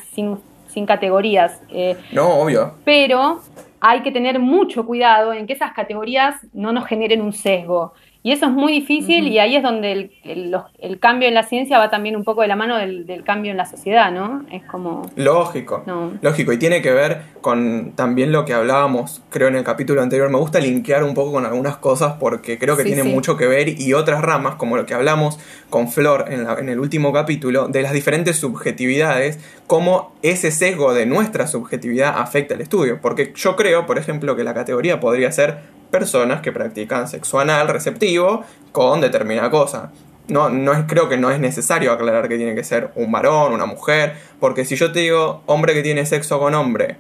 sin, 0.67 0.86
categorías. 0.86 1.62
Eh, 1.69 1.97
no, 2.13 2.29
obvio. 2.29 2.75
Pero 2.86 3.41
hay 3.81 4.03
que 4.03 4.12
tener 4.12 4.39
mucho 4.39 4.86
cuidado 4.86 5.33
en 5.33 5.47
que 5.47 5.53
esas 5.53 5.73
categorías 5.73 6.36
no 6.53 6.71
nos 6.71 6.86
generen 6.86 7.21
un 7.21 7.33
sesgo. 7.33 7.93
Y 8.25 8.31
eso 8.31 8.45
es 8.45 8.53
muy 8.53 8.71
difícil 8.71 9.27
y 9.27 9.38
ahí 9.39 9.57
es 9.57 9.63
donde 9.63 10.09
el, 10.23 10.99
cambio 11.01 11.27
en 11.27 11.33
la 11.33 11.43
ciencia 11.43 11.77
va 11.77 11.89
también 11.89 12.15
un 12.15 12.23
poco 12.23 12.41
de 12.41 12.47
la 12.47 12.55
mano 12.55 12.77
del, 12.77 13.21
cambio 13.25 13.51
en 13.51 13.57
la 13.57 13.65
sociedad, 13.65 14.13
¿no? 14.13 14.45
Es 14.49 14.63
como... 14.63 15.12
Lógico, 15.17 15.83
lógico. 16.21 16.53
Y 16.53 16.57
tiene 16.57 16.81
que 16.81 16.91
ver 16.91 17.21
con 17.41 17.91
también 17.97 18.31
lo 18.31 18.45
que 18.45 18.53
hablábamos, 18.53 19.21
creo, 19.29 19.49
en 19.49 19.57
el 19.57 19.65
capítulo 19.65 20.01
anterior. 20.01 20.29
Me 20.29 20.38
gusta 20.38 20.62
linkear 20.62 21.03
un 21.03 21.13
poco 21.13 21.33
con 21.33 21.45
algunas 21.45 21.75
cosas 21.75 22.13
porque 22.17 22.57
creo 22.57 22.77
que 22.77 22.86
tiene 22.86 23.03
mucho 23.03 23.36
que 23.36 23.45
ver 23.45 23.67
y 23.67 23.93
otras 23.93 24.21
ramas, 24.21 24.55
como 24.55 24.77
lo 24.77 24.86
que 24.86 24.93
hablamos 24.93 25.38
con 25.69 25.89
Flor 25.89 26.27
en, 26.29 26.47
en 26.47 26.69
el 26.69 26.79
último 26.79 27.12
capítulo, 27.12 27.67
de 27.67 27.81
las 27.81 27.91
diferentes 27.91 28.38
subjetividades, 28.38 29.38
cómo 29.67 30.13
ese 30.21 30.51
sesgo 30.51 30.93
de 30.93 31.05
nuestra 31.05 31.45
subjetividad 31.45 32.17
afecta 32.17 32.53
el 32.53 32.62
estudio. 32.62 32.99
Porque 33.01 33.33
yo 33.36 33.57
creo, 33.57 33.86
por 33.86 33.97
ejemplo, 33.97 34.38
que 34.38 34.45
la 34.45 34.53
categoría 34.53 35.01
podría 35.01 35.29
ser 35.33 35.83
personas 35.93 36.41
que 36.41 36.51
practican 36.51 37.08
sexo 37.08 37.39
anal 37.39 37.67
receptivo 37.67 38.43
con 38.71 38.99
determinada 38.99 39.51
cosa. 39.51 39.91
No, 40.27 40.49
no 40.49 40.73
es, 40.73 40.86
creo 40.88 41.08
que 41.08 41.17
no 41.17 41.29
es 41.29 41.39
necesario 41.39 41.91
aclarar 41.91 42.27
que 42.27 42.38
tiene 42.38 42.56
que 42.56 42.63
ser 42.63 42.89
un 42.95 43.12
varón, 43.12 43.53
una 43.53 43.67
mujer, 43.67 44.15
porque 44.39 44.65
si 44.65 44.75
yo 44.75 44.91
te 44.91 45.01
digo 45.01 45.43
hombre 45.45 45.75
que 45.75 45.84
tiene 45.84 46.08
sexo 46.08 46.39
con 46.39 46.56
hombre 46.56 46.95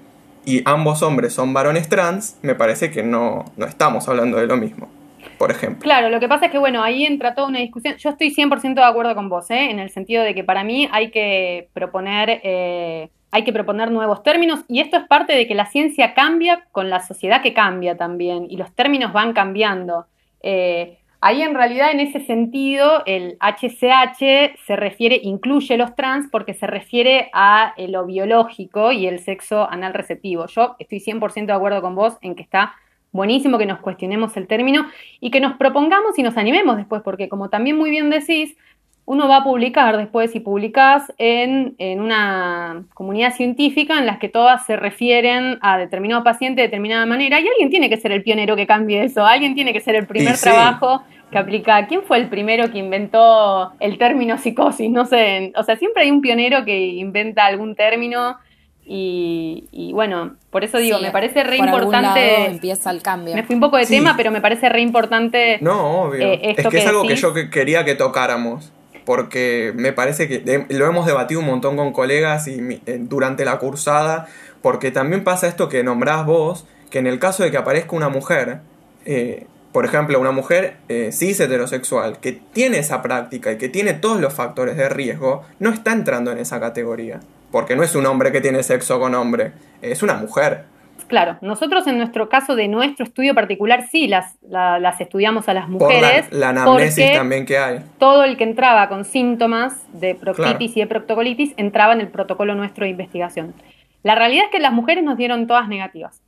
y 0.45 0.61
ambos 0.65 1.01
hombres 1.01 1.33
son 1.33 1.53
varones 1.53 1.89
trans, 1.89 2.37
me 2.43 2.53
parece 2.53 2.91
que 2.91 3.01
no, 3.01 3.45
no 3.57 3.65
estamos 3.65 4.07
hablando 4.07 4.37
de 4.37 4.45
lo 4.45 4.57
mismo, 4.57 4.87
por 5.39 5.49
ejemplo. 5.49 5.81
Claro, 5.81 6.09
lo 6.09 6.19
que 6.19 6.27
pasa 6.27 6.45
es 6.45 6.51
que, 6.51 6.59
bueno, 6.59 6.83
ahí 6.83 7.03
entra 7.07 7.33
toda 7.33 7.47
una 7.47 7.59
discusión. 7.59 7.95
Yo 7.97 8.11
estoy 8.11 8.29
100% 8.31 8.75
de 8.75 8.83
acuerdo 8.83 9.15
con 9.15 9.27
vos, 9.27 9.49
¿eh? 9.49 9.71
en 9.71 9.79
el 9.79 9.89
sentido 9.89 10.21
de 10.21 10.35
que 10.35 10.43
para 10.43 10.63
mí 10.63 10.87
hay 10.91 11.09
que 11.09 11.67
proponer... 11.73 12.41
Eh, 12.43 13.09
hay 13.33 13.43
que 13.43 13.51
proponer 13.51 13.89
nuevos 13.89 14.21
términos 14.21 14.59
y 14.67 14.79
esto 14.79 14.95
es 14.95 15.07
parte 15.07 15.33
de 15.33 15.47
que 15.47 15.55
la 15.55 15.65
ciencia 15.65 16.13
cambia 16.13 16.67
con 16.71 16.91
la 16.91 16.99
sociedad 16.99 17.41
que 17.41 17.51
cambia 17.51 17.97
también 17.97 18.45
y 18.47 18.57
los 18.57 18.71
términos 18.75 19.11
van 19.11 19.33
cambiando. 19.33 20.05
Eh, 20.43 20.99
ahí 21.19 21.41
en 21.41 21.55
realidad 21.55 21.89
en 21.89 21.99
ese 21.99 22.19
sentido 22.19 23.01
el 23.07 23.39
HCH 23.39 24.55
se 24.67 24.75
refiere, 24.75 25.19
incluye 25.23 25.77
los 25.77 25.95
trans 25.95 26.29
porque 26.31 26.53
se 26.53 26.67
refiere 26.67 27.31
a 27.33 27.73
eh, 27.75 27.87
lo 27.87 28.05
biológico 28.05 28.91
y 28.91 29.07
el 29.07 29.17
sexo 29.17 29.67
anal 29.67 29.95
receptivo. 29.95 30.45
Yo 30.45 30.75
estoy 30.77 30.99
100% 30.99 31.47
de 31.47 31.53
acuerdo 31.53 31.81
con 31.81 31.95
vos 31.95 32.19
en 32.21 32.35
que 32.35 32.43
está 32.43 32.75
buenísimo 33.11 33.57
que 33.57 33.65
nos 33.65 33.79
cuestionemos 33.79 34.37
el 34.37 34.45
término 34.45 34.85
y 35.19 35.31
que 35.31 35.39
nos 35.39 35.57
propongamos 35.57 36.19
y 36.19 36.21
nos 36.21 36.37
animemos 36.37 36.77
después 36.77 37.01
porque 37.01 37.29
como 37.29 37.49
también 37.49 37.79
muy 37.79 37.89
bien 37.89 38.11
decís, 38.11 38.55
uno 39.05 39.27
va 39.27 39.37
a 39.37 39.43
publicar 39.43 39.97
después 39.97 40.33
y 40.33 40.39
publicás 40.39 41.11
en, 41.17 41.75
una 41.99 42.85
comunidad 42.93 43.35
científica 43.35 43.99
en 43.99 44.05
las 44.05 44.17
que 44.17 44.29
todas 44.29 44.65
se 44.65 44.77
refieren 44.77 45.57
a 45.61 45.77
determinado 45.77 46.23
paciente 46.23 46.61
de 46.61 46.67
determinada 46.67 47.05
manera 47.05 47.39
y 47.39 47.47
alguien 47.47 47.69
tiene 47.69 47.89
que 47.89 47.97
ser 47.97 48.11
el 48.13 48.23
pionero 48.23 48.55
que 48.55 48.65
cambie 48.65 49.03
eso, 49.03 49.25
alguien 49.25 49.55
tiene 49.55 49.73
que 49.73 49.81
ser 49.81 49.95
el 49.95 50.07
primer 50.07 50.37
trabajo 50.37 51.03
que 51.31 51.37
aplica. 51.37 51.85
¿Quién 51.87 52.03
fue 52.03 52.17
el 52.17 52.29
primero 52.29 52.71
que 52.71 52.77
inventó 52.77 53.73
el 53.79 53.97
término 53.97 54.37
psicosis? 54.37 54.89
No 54.89 55.05
sé, 55.05 55.51
o 55.55 55.63
sea, 55.63 55.75
siempre 55.75 56.03
hay 56.03 56.11
un 56.11 56.21
pionero 56.21 56.63
que 56.63 56.77
inventa 56.77 57.45
algún 57.45 57.75
término 57.75 58.37
y, 58.85 59.91
bueno, 59.93 60.35
por 60.49 60.63
eso 60.63 60.77
digo, 60.77 60.99
me 60.99 61.11
parece 61.11 61.43
re 61.43 61.57
importante. 61.57 62.45
empieza 62.45 62.91
el 62.91 63.01
cambio. 63.01 63.35
Me 63.35 63.43
fui 63.43 63.55
un 63.55 63.61
poco 63.61 63.77
de 63.77 63.85
tema, 63.85 64.15
pero 64.15 64.31
me 64.31 64.41
parece 64.41 64.69
re 64.69 64.81
importante. 64.81 65.57
No, 65.61 66.03
obvio. 66.03 66.21
Eh, 66.21 66.55
es 66.57 66.67
que, 66.67 66.77
es 66.77 66.87
algo 66.87 67.03
que 67.03 67.15
yo 67.15 67.33
quería 67.49 67.83
que 67.85 67.95
tocáramos 67.95 68.71
porque 69.05 69.73
me 69.75 69.93
parece 69.93 70.27
que 70.27 70.65
lo 70.69 70.85
hemos 70.85 71.05
debatido 71.05 71.39
un 71.39 71.47
montón 71.47 71.75
con 71.75 71.91
colegas 71.91 72.47
y 72.47 72.81
eh, 72.85 72.99
durante 73.01 73.45
la 73.45 73.59
cursada, 73.59 74.27
porque 74.61 74.91
también 74.91 75.23
pasa 75.23 75.47
esto 75.47 75.69
que 75.69 75.83
nombrás 75.83 76.25
vos, 76.25 76.65
que 76.89 76.99
en 76.99 77.07
el 77.07 77.19
caso 77.19 77.43
de 77.43 77.51
que 77.51 77.57
aparezca 77.57 77.95
una 77.95 78.09
mujer, 78.09 78.59
eh, 79.05 79.47
por 79.71 79.85
ejemplo, 79.85 80.19
una 80.19 80.31
mujer 80.31 80.77
eh, 80.87 81.11
cis 81.11 81.39
heterosexual, 81.39 82.19
que 82.19 82.31
tiene 82.31 82.79
esa 82.79 83.01
práctica 83.01 83.51
y 83.51 83.57
que 83.57 83.69
tiene 83.69 83.93
todos 83.93 84.21
los 84.21 84.33
factores 84.33 84.77
de 84.77 84.87
riesgo, 84.87 85.43
no 85.59 85.71
está 85.71 85.91
entrando 85.91 86.31
en 86.31 86.37
esa 86.37 86.59
categoría, 86.59 87.19
porque 87.51 87.75
no 87.75 87.83
es 87.83 87.95
un 87.95 88.05
hombre 88.05 88.31
que 88.31 88.41
tiene 88.41 88.63
sexo 88.63 88.99
con 88.99 89.15
hombre, 89.15 89.53
es 89.81 90.03
una 90.03 90.13
mujer. 90.13 90.65
Claro, 91.13 91.37
nosotros 91.41 91.85
en 91.85 91.99
nuestro 91.99 92.27
caso 92.27 92.55
de 92.55 92.67
nuestro 92.67 93.05
estudio 93.05 93.35
particular 93.35 93.85
sí 93.87 94.07
las, 94.07 94.35
las 94.49 94.99
estudiamos 94.99 95.47
a 95.47 95.53
las 95.53 95.69
mujeres. 95.69 96.25
Por 96.25 96.39
la, 96.39 96.49
anamnesis 96.49 97.13
también 97.13 97.45
que 97.45 97.55
hay. 97.55 97.81
Todo 97.99 98.23
el 98.23 98.35
que 98.35 98.43
entraba 98.43 98.89
con 98.89 99.05
síntomas 99.05 99.75
de 99.93 100.15
proctitis 100.15 100.75
y 100.75 100.79
de 100.79 100.87
proctocolitis 100.87 101.53
entraba 101.55 101.93
en 101.93 102.01
el 102.01 102.07
protocolo 102.07 102.55
nuestro 102.55 102.85
de 102.85 102.89
investigación. 102.89 103.53
La 104.01 104.15
realidad 104.15 104.45
es 104.45 104.51
que 104.51 104.57
las 104.57 104.73
mujeres 104.73 105.03
nos 105.03 105.15
dieron 105.15 105.45
todas 105.45 105.67
negativas. 105.67 106.19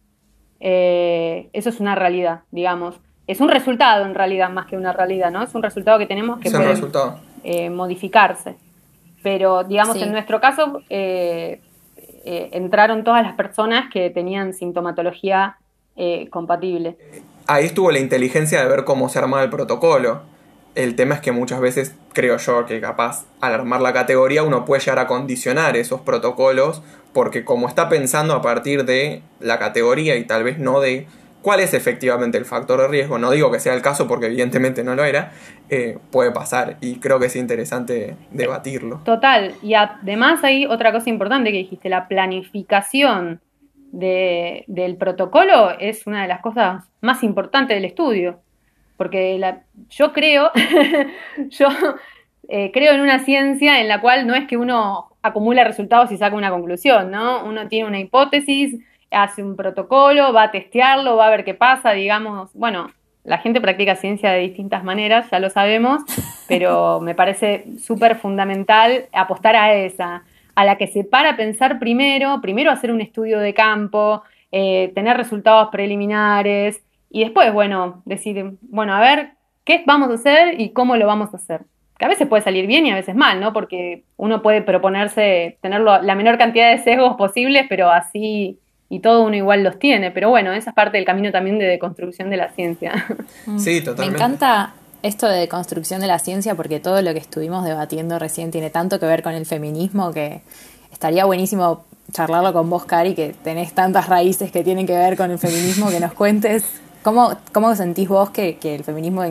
Eh, 0.60 1.50
eso 1.54 1.70
es 1.70 1.80
una 1.80 1.96
realidad, 1.96 2.42
digamos. 2.52 3.00
Es 3.26 3.42
un 3.42 3.50
resultado 3.50 4.06
en 4.06 4.14
realidad 4.14 4.52
más 4.52 4.68
que 4.68 4.78
una 4.78 4.94
realidad, 4.94 5.32
¿no? 5.32 5.42
Es 5.42 5.56
un 5.56 5.64
resultado 5.64 5.98
que 5.98 6.06
tenemos 6.06 6.40
que 6.40 6.52
eh, 7.44 7.72
modificarse. 7.72 8.56
Pero, 9.24 9.64
digamos, 9.64 10.00
en 10.00 10.12
nuestro 10.12 10.40
caso, 10.40 10.84
eh, 10.92 11.60
eh, 12.26 12.50
entraron 12.54 13.04
todas 13.04 13.22
las 13.22 13.36
personas 13.36 13.86
que 13.94 14.10
tenían 14.10 14.54
sintomatología 14.54 15.58
eh, 15.96 16.28
compatible. 16.32 16.98
Ahí 17.48 17.66
estuvo 17.66 17.92
la 17.92 18.00
inteligencia 18.00 18.62
de 18.62 18.68
ver 18.68 18.84
cómo 18.84 19.10
se 19.10 19.20
armaba 19.20 19.44
el 19.44 19.52
protocolo. 19.52 20.24
El 20.74 20.96
tema 20.96 21.16
es 21.16 21.22
que 21.22 21.32
muchas 21.32 21.62
veces 21.62 21.96
creo 22.14 22.38
yo 22.38 22.66
que 22.66 22.82
capaz 22.82 23.26
al 23.42 23.54
armar 23.54 23.80
la 23.82 23.94
categoría 23.94 24.44
uno 24.44 24.66
puede 24.66 24.82
llegar 24.82 25.00
a 25.00 25.08
condicionar 25.08 25.78
esos 25.78 26.02
protocolos 26.02 26.82
porque 27.14 27.46
como 27.46 27.68
está 27.68 27.88
pensando 27.90 28.34
a 28.34 28.42
partir 28.42 28.86
de 28.86 29.22
la 29.40 29.60
categoría 29.60 30.18
y 30.18 30.26
tal 30.26 30.44
vez 30.44 30.58
no 30.58 30.82
de 30.82 31.08
cuál 31.46 31.60
es 31.60 31.76
efectivamente 31.76 32.40
el 32.40 32.46
factor 32.46 32.82
de 32.82 32.88
riesgo, 32.88 33.20
no 33.20 33.30
digo 33.30 33.52
que 33.52 33.60
sea 33.60 33.76
el 33.76 33.84
caso 33.84 34.08
porque 34.08 34.26
evidentemente 34.26 34.84
no 34.84 34.96
lo 34.96 35.06
era, 35.06 35.32
eh, 35.70 36.00
puede 36.12 36.32
pasar 36.32 36.78
y 36.82 36.96
creo 36.96 37.20
que 37.20 37.28
es 37.28 37.36
interesante 37.36 38.16
debatirlo. 38.32 39.02
Total, 39.06 39.54
y 39.62 39.76
además 39.76 40.44
hay 40.44 40.66
otra 40.66 40.92
cosa 40.92 41.08
importante 41.12 41.52
que 41.52 41.60
dijiste, 41.60 41.88
la 41.88 42.08
planificación 42.08 43.42
del 43.92 44.98
protocolo 44.98 45.70
es 45.80 46.08
una 46.08 46.24
de 46.24 46.30
las 46.30 46.42
cosas 46.42 46.84
más 47.02 47.22
importantes 47.22 47.78
del 47.78 47.86
estudio, 47.86 48.40
porque 48.98 49.40
yo 49.92 50.14
creo, 50.14 50.50
yo 51.52 51.68
eh, 52.50 52.72
creo 52.74 52.94
en 52.94 53.02
una 53.02 53.20
ciencia 53.20 53.80
en 53.82 53.88
la 53.88 54.02
cual 54.02 54.26
no 54.26 54.34
es 54.34 54.48
que 54.48 54.58
uno 54.58 55.12
acumula 55.22 55.64
resultados 55.64 56.12
y 56.12 56.18
saca 56.18 56.36
una 56.36 56.50
conclusión, 56.50 57.12
¿no? 57.12 57.46
Uno 57.46 57.68
tiene 57.68 57.88
una 57.88 58.00
hipótesis, 58.00 58.80
hace 59.16 59.42
un 59.42 59.56
protocolo, 59.56 60.34
va 60.34 60.44
a 60.44 60.52
testearlo, 60.52 61.16
va 61.16 61.28
a 61.28 61.30
ver 61.30 61.46
qué 61.46 61.54
pasa, 61.54 61.92
digamos, 61.92 62.52
bueno, 62.54 62.90
la 63.24 63.40
gente 63.40 63.62
practica 63.62 63.96
ciencia 63.96 64.32
de 64.32 64.42
distintas 64.42 64.84
maneras, 64.84 65.30
ya 65.32 65.40
lo 65.40 65.50
sabemos, 65.50 66.04
pero 66.48 67.00
me 67.02 67.16
parece 67.16 67.66
súper 67.80 68.18
fundamental 68.18 69.06
apostar 69.14 69.56
a 69.56 69.74
esa, 69.74 70.24
a 70.54 70.66
la 70.66 70.78
que 70.78 70.88
se 70.88 71.04
para 71.04 71.32
a 71.32 71.38
pensar 71.38 71.80
primero, 71.80 72.40
primero 72.42 72.72
hacer 72.72 72.92
un 72.92 73.02
estudio 73.02 73.40
de 73.40 73.54
campo, 73.54 74.24
eh, 74.52 74.92
tener 74.94 75.18
resultados 75.18 75.70
preliminares 75.72 76.84
y 77.10 77.24
después, 77.24 77.52
bueno, 77.52 78.04
decir, 78.06 78.54
bueno, 78.62 78.94
a 78.94 79.00
ver, 79.00 79.32
¿qué 79.64 79.84
vamos 79.86 80.10
a 80.10 80.16
hacer 80.16 80.60
y 80.60 80.70
cómo 80.70 80.96
lo 80.98 81.08
vamos 81.08 81.34
a 81.34 81.38
hacer? 81.38 81.62
Que 81.98 82.06
a 82.06 82.10
veces 82.10 82.28
puede 82.28 82.44
salir 82.44 82.68
bien 82.68 82.86
y 82.86 82.92
a 82.92 82.96
veces 82.96 83.16
mal, 83.16 83.40
¿no? 83.40 83.54
Porque 83.54 84.04
uno 84.18 84.42
puede 84.42 84.62
proponerse 84.62 85.58
tener 85.62 85.80
la 85.80 86.16
menor 86.16 86.38
cantidad 86.38 86.72
de 86.72 86.80
sesgos 86.80 87.16
posibles, 87.16 87.66
pero 87.70 87.90
así 87.90 88.60
y 88.90 89.00
todo 89.00 89.24
uno 89.24 89.36
igual 89.36 89.64
los 89.64 89.80
tiene, 89.80 90.12
pero 90.12 90.30
bueno, 90.30 90.54
esa 90.54 90.70
es 90.70 90.76
parte 90.76 90.98
del 90.98 91.06
camino 91.06 91.32
también 91.32 91.58
de 91.58 91.66
deconstrucción 91.66 92.30
de 92.30 92.38
la 92.38 92.50
ciencia. 92.52 93.06
Mm. 93.46 93.60
Sí, 93.60 93.82
totalmente. 93.82 94.18
Me 94.18 94.18
encanta 94.18 94.74
esto 95.04 95.28
de 95.28 95.38
deconstrucción 95.38 96.02
de 96.02 96.08
la 96.08 96.18
ciencia 96.18 96.56
porque 96.56 96.80
todo 96.80 97.02
lo 97.04 97.14
que 97.14 97.20
estuvimos 97.20 97.64
debatiendo 97.64 98.18
recién 98.18 98.50
tiene 98.50 98.72
tanto 98.72 99.00
que 99.00 99.06
ver 99.06 99.22
con 99.22 99.34
el 99.34 99.46
feminismo 99.46 100.12
que 100.12 100.42
estaría 100.92 101.26
buenísimo 101.26 101.86
charlarlo 102.12 102.54
con 102.54 102.70
vos, 102.70 102.86
Cari, 102.86 103.14
que 103.14 103.36
tenés 103.44 103.74
tantas 103.74 104.08
raíces 104.08 104.52
que 104.52 104.64
tienen 104.64 104.88
que 104.88 104.98
ver 104.98 105.16
con 105.16 105.30
el 105.30 105.38
feminismo, 105.38 105.90
que 105.90 106.00
nos 106.00 106.14
cuentes 106.14 106.64
cómo, 107.06 107.38
cómo 107.54 107.76
sentís 107.76 108.10
vos 108.10 108.32
que, 108.32 108.58
el 108.64 108.84
feminismo 108.84 109.24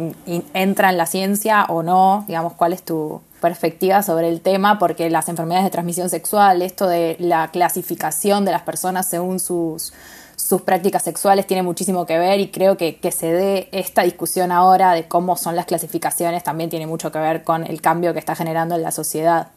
entra 0.55 0.91
en 0.91 0.97
la 0.97 1.07
ciencia 1.07 1.65
o 1.69 1.83
no, 1.83 2.25
digamos, 2.29 2.53
cuál 2.53 2.73
es 2.73 2.85
tu, 2.85 3.21
perspectiva 3.41 4.03
sobre 4.03 4.31
el 4.31 4.41
tema, 4.41 4.79
porque 4.79 5.11
las 5.11 5.29
enfermedades 5.29 5.65
de 5.67 5.71
transmisión 5.71 6.09
sexual, 6.09 6.63
esto 6.63 6.87
de 6.87 7.17
la 7.19 7.49
clasificación 7.49 8.47
de 8.47 8.53
las 8.53 8.63
personas 8.63 9.07
según 9.07 9.39
sus, 9.39 9.93
sus 10.35 10.63
prácticas 10.63 11.03
sexuales 11.03 11.47
tiene 11.47 11.63
muchísimo 11.63 12.07
que 12.07 12.17
ver 12.17 12.41
y 12.41 12.49
creo 12.49 12.79
que, 12.79 12.97
que 12.97 13.13
se 13.13 13.31
dé 13.31 13.69
esta 13.71 14.03
discusión 14.03 14.51
ahora 14.51 14.93
de 14.93 15.09
cómo 15.09 15.37
son 15.37 15.57
las 15.57 15.67
clasificaciones 15.67 16.43
también 16.43 16.71
tiene 16.71 16.87
mucho 16.87 17.13
que 17.13 17.19
ver 17.19 17.45
con 17.45 17.67
el 17.67 17.83
cambio 17.83 18.15
que 18.15 18.19
está 18.19 18.35
generando 18.35 18.77
en 18.77 18.83
la 18.83 18.93
sociedad. 18.93 19.49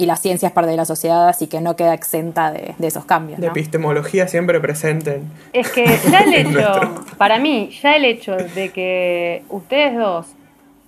Y 0.00 0.06
la 0.06 0.16
ciencia 0.16 0.48
es 0.48 0.54
parte 0.54 0.70
de 0.70 0.78
la 0.78 0.86
sociedad, 0.86 1.28
así 1.28 1.46
que 1.46 1.60
no 1.60 1.76
queda 1.76 1.92
exenta 1.92 2.50
de, 2.50 2.74
esos 2.80 3.04
cambios. 3.04 3.38
De 3.38 3.48
epistemología 3.48 4.26
siempre 4.28 4.58
presente. 4.58 5.20
Es 5.52 5.70
que 5.70 5.84
ya 6.10 6.20
el 6.20 6.32
hecho, 6.56 7.04
para 7.18 7.38
mí, 7.38 7.68
ya 7.82 7.96
el 7.96 8.06
hecho 8.06 8.34
de 8.34 8.70
que 8.70 9.42
ustedes 9.50 9.98
dos, 9.98 10.28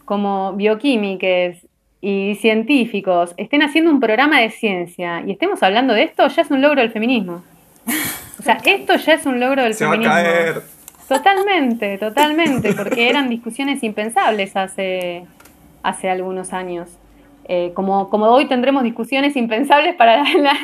como 0.07 0.55
bioquímicos 0.55 1.59
y 2.01 2.37
científicos 2.37 3.35
estén 3.37 3.63
haciendo 3.63 3.91
un 3.91 4.01
programa 4.01 4.41
de 4.41 4.49
ciencia 4.49 5.23
y 5.27 5.33
estemos 5.33 5.63
hablando 5.63 5.93
de 5.93 6.05
esto, 6.05 6.27
ya 6.29 6.41
es 6.41 6.51
un 6.51 6.63
logro 6.63 6.81
del 6.81 6.91
feminismo. 6.91 7.43
O 8.39 8.43
sea, 8.43 8.55
esto 8.65 8.97
ya 8.97 9.13
es 9.13 9.27
un 9.27 9.41
logro 9.41 9.63
del 9.63 9.75
feminismo. 9.75 10.15
Totalmente, 11.07 11.99
totalmente, 11.99 12.73
porque 12.77 13.11
eran 13.11 13.29
discusiones 13.29 13.83
impensables 13.83 14.57
hace, 14.57 15.27
hace 15.83 16.09
algunos 16.09 16.55
años. 16.55 16.89
Eh, 17.47 17.73
como, 17.75 18.09
como 18.09 18.27
hoy 18.27 18.47
tendremos 18.47 18.83
discusiones 18.85 19.37
impensables 19.37 19.95
para 19.97 20.23
la, 20.35 20.55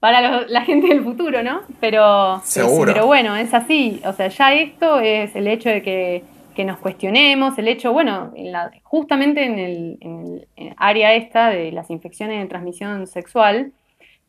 para 0.00 0.46
la 0.46 0.62
gente 0.62 0.88
del 0.88 1.02
futuro, 1.02 1.42
¿no? 1.42 1.62
Pero, 1.80 2.42
pero 2.84 3.06
bueno, 3.06 3.36
es 3.36 3.54
así. 3.54 4.00
O 4.04 4.12
sea, 4.12 4.28
ya 4.28 4.54
esto 4.54 5.00
es 5.00 5.34
el 5.34 5.48
hecho 5.48 5.70
de 5.70 5.82
que 5.82 6.34
que 6.54 6.64
nos 6.64 6.78
cuestionemos 6.78 7.58
el 7.58 7.68
hecho, 7.68 7.92
bueno, 7.92 8.32
justamente 8.82 9.44
en 9.44 9.58
el, 9.58 10.48
área 10.76 11.14
esta 11.14 11.50
de 11.50 11.72
las 11.72 11.90
infecciones 11.90 12.40
de 12.40 12.48
transmisión 12.48 13.06
sexual, 13.06 13.72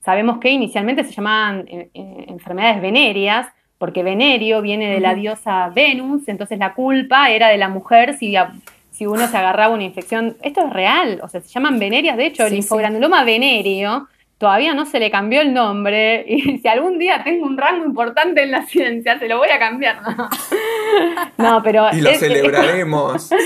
sabemos 0.01 0.39
que 0.39 0.49
inicialmente 0.49 1.03
se 1.03 1.11
llamaban 1.11 1.65
eh, 1.67 1.89
eh, 1.93 2.25
enfermedades 2.27 2.81
venéreas, 2.81 3.47
porque 3.77 4.03
venerio 4.03 4.61
viene 4.61 4.89
de 4.89 4.99
la 4.99 5.15
diosa 5.15 5.69
Venus, 5.69 6.27
entonces 6.27 6.57
la 6.57 6.73
culpa 6.73 7.29
era 7.29 7.49
de 7.49 7.57
la 7.57 7.69
mujer 7.69 8.17
si, 8.17 8.35
si 8.95 9.05
uno 9.05 9.27
se 9.27 9.37
agarraba 9.37 9.73
una 9.73 9.83
infección. 9.83 10.37
Esto 10.41 10.65
es 10.65 10.73
real, 10.73 11.19
o 11.21 11.27
sea, 11.27 11.41
se 11.41 11.49
llaman 11.49 11.79
venerias, 11.79 12.15
de 12.17 12.27
hecho, 12.27 12.45
el 12.45 12.53
infogranuloma 12.53 13.23
venerio 13.23 14.07
todavía 14.37 14.73
no 14.73 14.85
se 14.85 14.99
le 14.99 15.09
cambió 15.09 15.41
el 15.41 15.53
nombre 15.53 16.25
y 16.27 16.59
si 16.59 16.67
algún 16.67 16.99
día 16.99 17.23
tengo 17.23 17.45
un 17.45 17.57
rango 17.57 17.85
importante 17.85 18.43
en 18.43 18.51
la 18.51 18.65
ciencia, 18.65 19.19
se 19.19 19.27
lo 19.27 19.37
voy 19.37 19.49
a 19.49 19.59
cambiar. 19.59 19.97
No, 21.37 21.61
pero... 21.63 21.87
Y 21.93 22.01
lo 22.01 22.13
celebraremos. 22.13 23.31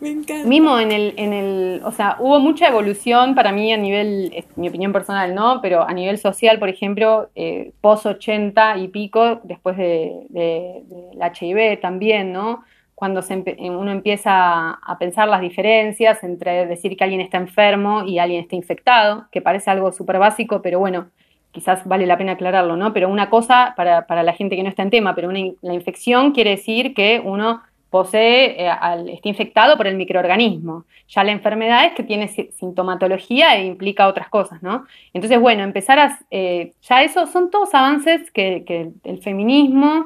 Me 0.00 0.10
encanta. 0.10 0.48
Mismo 0.48 0.78
en 0.78 0.92
el, 0.92 1.14
en 1.16 1.32
el, 1.32 1.80
o 1.84 1.90
sea, 1.90 2.18
hubo 2.20 2.38
mucha 2.38 2.68
evolución 2.68 3.34
para 3.34 3.50
mí 3.50 3.72
a 3.72 3.76
nivel, 3.76 4.30
es 4.32 4.44
mi 4.54 4.68
opinión 4.68 4.92
personal, 4.92 5.34
¿no? 5.34 5.60
Pero 5.60 5.82
a 5.82 5.92
nivel 5.92 6.18
social, 6.18 6.60
por 6.60 6.68
ejemplo, 6.68 7.30
eh, 7.34 7.72
post 7.80 8.06
80 8.06 8.78
y 8.78 8.86
pico, 8.88 9.40
después 9.42 9.76
de, 9.76 10.12
de, 10.28 10.84
del 10.86 11.18
HIV 11.18 11.80
también, 11.80 12.32
¿no? 12.32 12.62
Cuando 12.98 13.22
uno 13.60 13.92
empieza 13.92 14.70
a 14.72 14.98
pensar 14.98 15.28
las 15.28 15.40
diferencias 15.40 16.24
entre 16.24 16.66
decir 16.66 16.96
que 16.96 17.04
alguien 17.04 17.20
está 17.20 17.36
enfermo 17.36 18.02
y 18.02 18.18
alguien 18.18 18.40
está 18.42 18.56
infectado, 18.56 19.28
que 19.30 19.40
parece 19.40 19.70
algo 19.70 19.92
súper 19.92 20.18
básico, 20.18 20.62
pero 20.62 20.80
bueno, 20.80 21.06
quizás 21.52 21.86
vale 21.86 22.06
la 22.06 22.18
pena 22.18 22.32
aclararlo, 22.32 22.74
¿no? 22.76 22.92
Pero 22.92 23.08
una 23.08 23.30
cosa 23.30 23.72
para, 23.76 24.04
la 24.24 24.32
gente 24.32 24.56
que 24.56 24.64
no 24.64 24.68
está 24.68 24.82
en 24.82 24.90
tema, 24.90 25.14
pero 25.14 25.28
una, 25.28 25.38
la 25.62 25.74
infección 25.74 26.32
quiere 26.32 26.50
decir 26.50 26.92
que 26.92 27.22
uno 27.24 27.62
posee, 27.88 28.66
eh, 28.66 28.72
está 29.12 29.28
infectado 29.28 29.76
por 29.76 29.86
el 29.86 29.94
microorganismo. 29.94 30.84
Ya 31.08 31.22
la 31.22 31.30
enfermedad 31.30 31.86
es 31.86 31.92
que 31.92 32.02
tiene 32.02 32.26
sintomatología 32.26 33.58
e 33.58 33.64
implica 33.64 34.08
otras 34.08 34.28
cosas, 34.28 34.60
¿no? 34.60 34.86
Entonces, 35.14 35.38
bueno, 35.40 35.62
empezar 35.62 36.00
a, 36.00 36.18
eh, 36.32 36.72
ya 36.82 37.04
eso 37.04 37.28
son 37.28 37.48
todos 37.48 37.72
avances 37.74 38.28
que 38.32 38.90
el 39.04 39.22
feminismo 39.22 40.04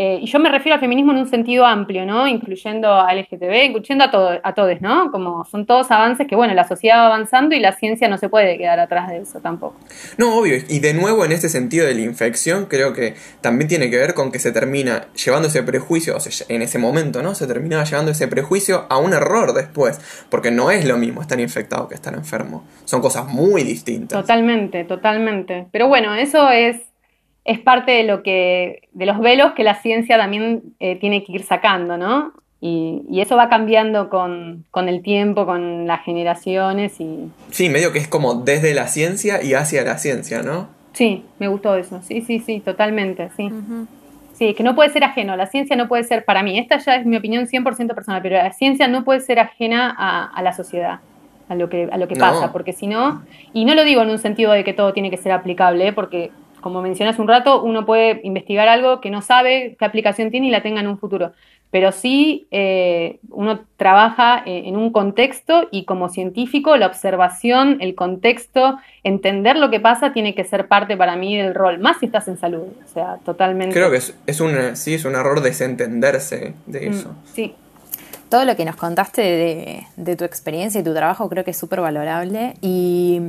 eh, 0.00 0.20
y 0.22 0.26
yo 0.26 0.38
me 0.38 0.48
refiero 0.48 0.74
al 0.74 0.80
feminismo 0.80 1.10
en 1.10 1.18
un 1.18 1.28
sentido 1.28 1.66
amplio, 1.66 2.06
¿no? 2.06 2.28
Incluyendo 2.28 2.88
a 2.88 3.12
LGTB, 3.12 3.64
incluyendo 3.64 4.04
a, 4.04 4.12
todo, 4.12 4.38
a 4.40 4.54
todos, 4.54 4.80
¿no? 4.80 5.10
Como 5.10 5.44
son 5.44 5.66
todos 5.66 5.90
avances 5.90 6.28
que, 6.28 6.36
bueno, 6.36 6.54
la 6.54 6.68
sociedad 6.68 6.98
va 6.98 7.06
avanzando 7.06 7.56
y 7.56 7.58
la 7.58 7.72
ciencia 7.72 8.06
no 8.06 8.16
se 8.16 8.28
puede 8.28 8.56
quedar 8.58 8.78
atrás 8.78 9.08
de 9.08 9.18
eso 9.18 9.40
tampoco. 9.40 9.74
No, 10.16 10.38
obvio. 10.38 10.54
Y 10.68 10.78
de 10.78 10.94
nuevo, 10.94 11.24
en 11.24 11.32
este 11.32 11.48
sentido 11.48 11.84
de 11.84 11.94
la 11.94 12.02
infección, 12.02 12.66
creo 12.66 12.92
que 12.92 13.16
también 13.40 13.66
tiene 13.66 13.90
que 13.90 13.96
ver 13.96 14.14
con 14.14 14.30
que 14.30 14.38
se 14.38 14.52
termina 14.52 15.08
llevando 15.14 15.48
ese 15.48 15.64
prejuicio, 15.64 16.16
o 16.16 16.20
sea, 16.20 16.46
en 16.48 16.62
ese 16.62 16.78
momento, 16.78 17.20
¿no? 17.20 17.34
Se 17.34 17.48
termina 17.48 17.82
llevando 17.82 18.12
ese 18.12 18.28
prejuicio 18.28 18.86
a 18.88 18.98
un 18.98 19.14
error 19.14 19.52
después. 19.52 20.00
Porque 20.30 20.52
no 20.52 20.70
es 20.70 20.84
lo 20.84 20.96
mismo 20.96 21.22
estar 21.22 21.40
infectado 21.40 21.88
que 21.88 21.96
estar 21.96 22.14
enfermo. 22.14 22.64
Son 22.84 23.00
cosas 23.00 23.26
muy 23.26 23.64
distintas. 23.64 24.20
Totalmente, 24.20 24.84
totalmente. 24.84 25.66
Pero 25.72 25.88
bueno, 25.88 26.14
eso 26.14 26.50
es 26.50 26.76
es 27.48 27.58
parte 27.58 27.92
de 27.92 28.02
lo 28.02 28.22
que, 28.22 28.88
de 28.92 29.06
los 29.06 29.18
velos 29.20 29.52
que 29.54 29.64
la 29.64 29.80
ciencia 29.80 30.18
también 30.18 30.74
eh, 30.80 30.96
tiene 30.96 31.24
que 31.24 31.32
ir 31.32 31.44
sacando, 31.44 31.96
¿no? 31.96 32.34
Y, 32.60 33.20
eso 33.20 33.36
va 33.36 33.48
cambiando 33.48 34.10
con, 34.10 34.66
el 34.74 35.02
tiempo, 35.02 35.46
con 35.46 35.86
las 35.86 36.04
generaciones 36.04 37.00
y... 37.00 37.30
Sí, 37.50 37.70
medio 37.70 37.90
que 37.90 38.00
es 38.00 38.06
como 38.06 38.34
desde 38.34 38.74
la 38.74 38.86
ciencia 38.86 39.42
y 39.42 39.54
hacia 39.54 39.82
la 39.82 39.96
ciencia, 39.96 40.42
¿no? 40.42 40.68
Sí, 40.92 41.24
me 41.38 41.48
gustó 41.48 41.74
eso, 41.76 42.02
sí, 42.02 42.20
sí, 42.20 42.38
sí, 42.40 42.60
totalmente, 42.60 43.30
sí. 43.34 43.50
Sí, 44.34 44.52
que 44.52 44.62
no 44.62 44.74
puede 44.74 44.90
ser 44.90 45.04
ajeno, 45.04 45.34
la 45.34 45.46
ciencia 45.46 45.74
no 45.74 45.88
puede 45.88 46.04
ser, 46.04 46.26
para 46.26 46.42
mí, 46.42 46.58
esta 46.58 46.76
ya 46.78 46.96
es 46.96 47.06
mi 47.06 47.16
opinión 47.16 47.46
100% 47.46 47.94
personal, 47.94 48.20
pero 48.20 48.36
la 48.36 48.52
ciencia 48.52 48.88
no 48.88 49.04
puede 49.04 49.20
ser 49.20 49.38
ajena 49.38 49.94
a, 49.98 50.42
la 50.42 50.52
sociedad, 50.52 51.00
a 51.48 51.54
lo 51.54 51.70
que, 51.70 51.88
a 51.90 51.96
lo 51.96 52.08
que 52.08 52.16
pasa, 52.16 52.52
porque 52.52 52.74
si 52.74 52.86
no, 52.86 53.22
y 53.54 53.64
no 53.64 53.74
lo 53.74 53.84
digo 53.84 54.02
en 54.02 54.10
un 54.10 54.18
sentido 54.18 54.52
de 54.52 54.64
que 54.64 54.74
todo 54.74 54.92
tiene 54.92 55.10
que 55.10 55.16
ser 55.16 55.32
aplicable, 55.32 55.94
porque 55.94 56.30
como 56.68 56.82
mencionas 56.82 57.18
un 57.18 57.26
rato, 57.26 57.62
uno 57.62 57.86
puede 57.86 58.20
investigar 58.24 58.68
algo 58.68 59.00
que 59.00 59.08
no 59.08 59.22
sabe 59.22 59.74
qué 59.78 59.86
aplicación 59.86 60.30
tiene 60.30 60.48
y 60.48 60.50
la 60.50 60.62
tenga 60.62 60.80
en 60.80 60.86
un 60.86 60.98
futuro. 60.98 61.32
Pero 61.70 61.92
sí 61.92 62.46
eh, 62.50 63.20
uno 63.30 63.60
trabaja 63.78 64.42
eh, 64.44 64.64
en 64.66 64.76
un 64.76 64.92
contexto 64.92 65.66
y 65.70 65.86
como 65.86 66.10
científico 66.10 66.76
la 66.76 66.86
observación, 66.86 67.78
el 67.80 67.94
contexto, 67.94 68.78
entender 69.02 69.56
lo 69.56 69.70
que 69.70 69.80
pasa 69.80 70.12
tiene 70.12 70.34
que 70.34 70.44
ser 70.44 70.68
parte 70.68 70.94
para 70.94 71.16
mí 71.16 71.38
del 71.38 71.54
rol, 71.54 71.78
más 71.78 72.00
si 72.00 72.06
estás 72.06 72.28
en 72.28 72.36
salud, 72.36 72.64
o 72.84 72.88
sea, 72.92 73.16
totalmente. 73.24 73.74
Creo 73.74 73.90
que 73.90 73.96
es, 73.96 74.40
un, 74.42 74.76
sí, 74.76 74.92
es 74.92 75.06
un 75.06 75.14
error 75.14 75.40
desentenderse 75.40 76.52
de 76.66 76.90
mm, 76.90 76.92
eso. 76.92 77.14
sí. 77.32 77.54
Todo 78.28 78.44
lo 78.44 78.56
que 78.56 78.66
nos 78.66 78.76
contaste 78.76 79.22
de, 79.22 79.86
de 79.96 80.16
tu 80.16 80.24
experiencia 80.24 80.82
y 80.82 80.84
tu 80.84 80.92
trabajo 80.92 81.30
creo 81.30 81.44
que 81.44 81.52
es 81.52 81.56
súper 81.56 81.80
valorable 81.80 82.52
y 82.60 83.22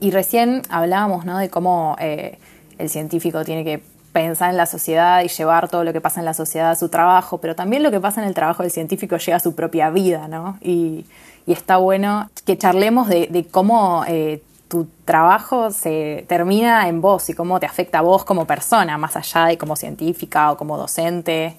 y 0.00 0.10
recién 0.10 0.62
hablábamos 0.68 1.24
¿no? 1.24 1.38
de 1.38 1.48
cómo 1.48 1.96
eh, 2.00 2.38
el 2.78 2.88
científico 2.88 3.44
tiene 3.44 3.64
que 3.64 3.82
pensar 4.12 4.50
en 4.50 4.56
la 4.56 4.66
sociedad 4.66 5.22
y 5.22 5.28
llevar 5.28 5.68
todo 5.68 5.84
lo 5.84 5.92
que 5.92 6.00
pasa 6.00 6.20
en 6.20 6.24
la 6.24 6.34
sociedad 6.34 6.70
a 6.70 6.74
su 6.74 6.88
trabajo, 6.88 7.38
pero 7.38 7.54
también 7.54 7.82
lo 7.82 7.90
que 7.90 8.00
pasa 8.00 8.22
en 8.22 8.28
el 8.28 8.34
trabajo 8.34 8.62
del 8.62 8.72
científico 8.72 9.16
llega 9.16 9.36
a 9.36 9.40
su 9.40 9.54
propia 9.54 9.90
vida, 9.90 10.28
¿no? 10.28 10.58
Y, 10.60 11.04
está 11.46 11.78
bueno 11.78 12.28
que 12.44 12.58
charlemos 12.58 13.08
de, 13.08 13.46
cómo 13.50 14.04
eh, 14.06 14.42
tu 14.68 14.86
trabajo 15.06 15.70
se 15.70 16.26
termina 16.28 16.88
en 16.88 17.00
vos 17.00 17.30
y 17.30 17.34
cómo 17.34 17.58
te 17.58 17.64
afecta 17.64 18.00
a 18.00 18.02
vos 18.02 18.26
como 18.26 18.44
persona, 18.44 18.98
más 18.98 19.16
allá 19.16 19.46
de 19.46 19.56
como 19.56 19.74
científica 19.74 20.52
o 20.52 20.58
como 20.58 20.76
docente, 20.76 21.56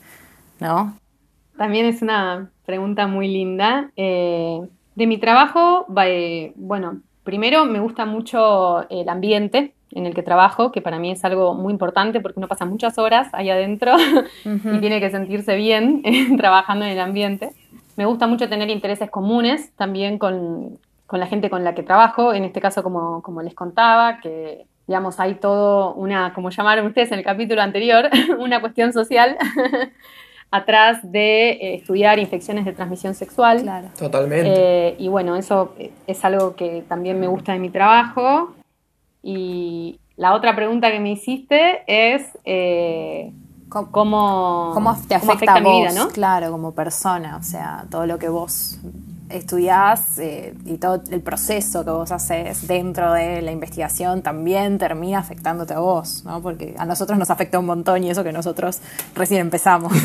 ¿no? 0.59 0.95
También 1.57 1.87
es 1.87 2.03
una 2.03 2.51
pregunta 2.67 3.07
muy 3.07 3.27
linda. 3.29 3.89
Eh, 3.95 4.61
de 4.93 5.07
mi 5.07 5.17
trabajo, 5.17 5.87
bueno, 5.87 7.01
Primero, 7.29 7.65
me 7.65 7.79
gusta 7.79 8.05
mucho 8.05 8.89
el 8.89 9.07
ambiente 9.07 9.75
en 9.91 10.05
el 10.05 10.13
que 10.13 10.23
trabajo, 10.23 10.71
que 10.71 10.81
para 10.81 10.99
mí 10.99 11.11
es 11.11 11.23
algo 11.25 11.53
muy 11.53 11.73
importante 11.73 12.19
porque 12.19 12.39
uno 12.39 12.47
pasa 12.47 12.65
muchas 12.65 12.97
horas 12.97 13.27
ahí 13.33 13.49
adentro 13.49 13.95
y 14.45 14.79
tiene 14.79 14.99
que 14.99 15.09
sentirse 15.09 15.55
bien 15.55 16.03
trabajando 16.37 16.85
en 16.85 16.91
el 16.91 16.99
ambiente. 16.99 17.51
Me 17.95 18.05
gusta 18.05 18.27
mucho 18.27 18.47
tener 18.47 18.69
intereses 18.69 19.09
comunes 19.09 19.71
también 19.75 20.19
con, 20.19 20.77
la 21.11 21.27
gente 21.27 21.49
con 21.49 21.63
la 21.63 21.75
que 21.75 21.83
trabajo, 21.83 22.33
en 22.33 22.45
este 22.45 22.61
caso 22.61 22.83
como, 22.83 23.21
como 23.21 23.41
les 23.41 23.53
contaba, 23.53 24.19
que 24.21 24.65
digamos 24.87 25.19
hay 25.19 25.35
todo 25.35 25.93
una, 25.93 26.33
como 26.33 26.49
llamaron 26.49 26.87
ustedes 26.87 27.11
en 27.11 27.19
el 27.19 27.25
capítulo 27.25 27.61
anterior, 27.61 28.09
una 28.39 28.61
cuestión 28.61 28.93
social 28.93 29.37
atrás 30.51 30.99
de 31.03 31.51
eh, 31.51 31.75
estudiar 31.75 32.19
infecciones 32.19 32.65
de 32.65 32.73
transmisión 32.73 33.13
sexual. 33.13 33.61
Claro. 33.61 33.89
Totalmente. 33.97 34.51
Eh, 34.55 34.95
y 34.97 35.07
bueno, 35.07 35.35
eso 35.35 35.73
es 36.07 36.25
algo 36.25 36.55
que 36.55 36.83
también 36.87 37.19
me 37.19 37.27
gusta 37.27 37.53
de 37.53 37.59
mi 37.59 37.69
trabajo. 37.69 38.53
Y 39.21 39.99
la 40.15 40.33
otra 40.33 40.55
pregunta 40.55 40.91
que 40.91 40.99
me 40.99 41.11
hiciste 41.11 41.83
es 41.87 42.23
eh, 42.45 43.31
¿cómo, 43.69 44.71
¿Cómo, 44.73 44.97
te 45.07 45.15
afecta, 45.15 45.55
a 45.55 45.59
mi 45.59 45.81
vida, 45.81 45.91
¿no? 45.93 46.09
Claro, 46.09 46.51
como 46.51 46.73
persona, 46.73 47.37
o 47.37 47.43
sea, 47.43 47.85
todo 47.89 48.05
lo 48.05 48.17
que 48.17 48.29
vos 48.29 48.79
estudiás 49.29 50.17
eh, 50.17 50.55
y 50.65 50.77
todo 50.77 51.03
el 51.11 51.21
proceso 51.21 51.85
que 51.85 51.91
vos 51.91 52.11
haces 52.11 52.67
dentro 52.67 53.13
de 53.13 53.41
la 53.43 53.51
investigación 53.51 54.23
también 54.23 54.79
termina 54.79 55.19
afectándote 55.19 55.73
a 55.73 55.79
vos, 55.79 56.23
¿no? 56.25 56.41
Porque 56.41 56.73
a 56.77 56.85
nosotros 56.85 57.17
nos 57.17 57.29
afecta 57.29 57.59
un 57.59 57.67
montón 57.67 58.03
y 58.03 58.09
eso 58.09 58.23
que 58.23 58.31
nosotros 58.31 58.81
recién 59.15 59.41
empezamos. 59.41 59.93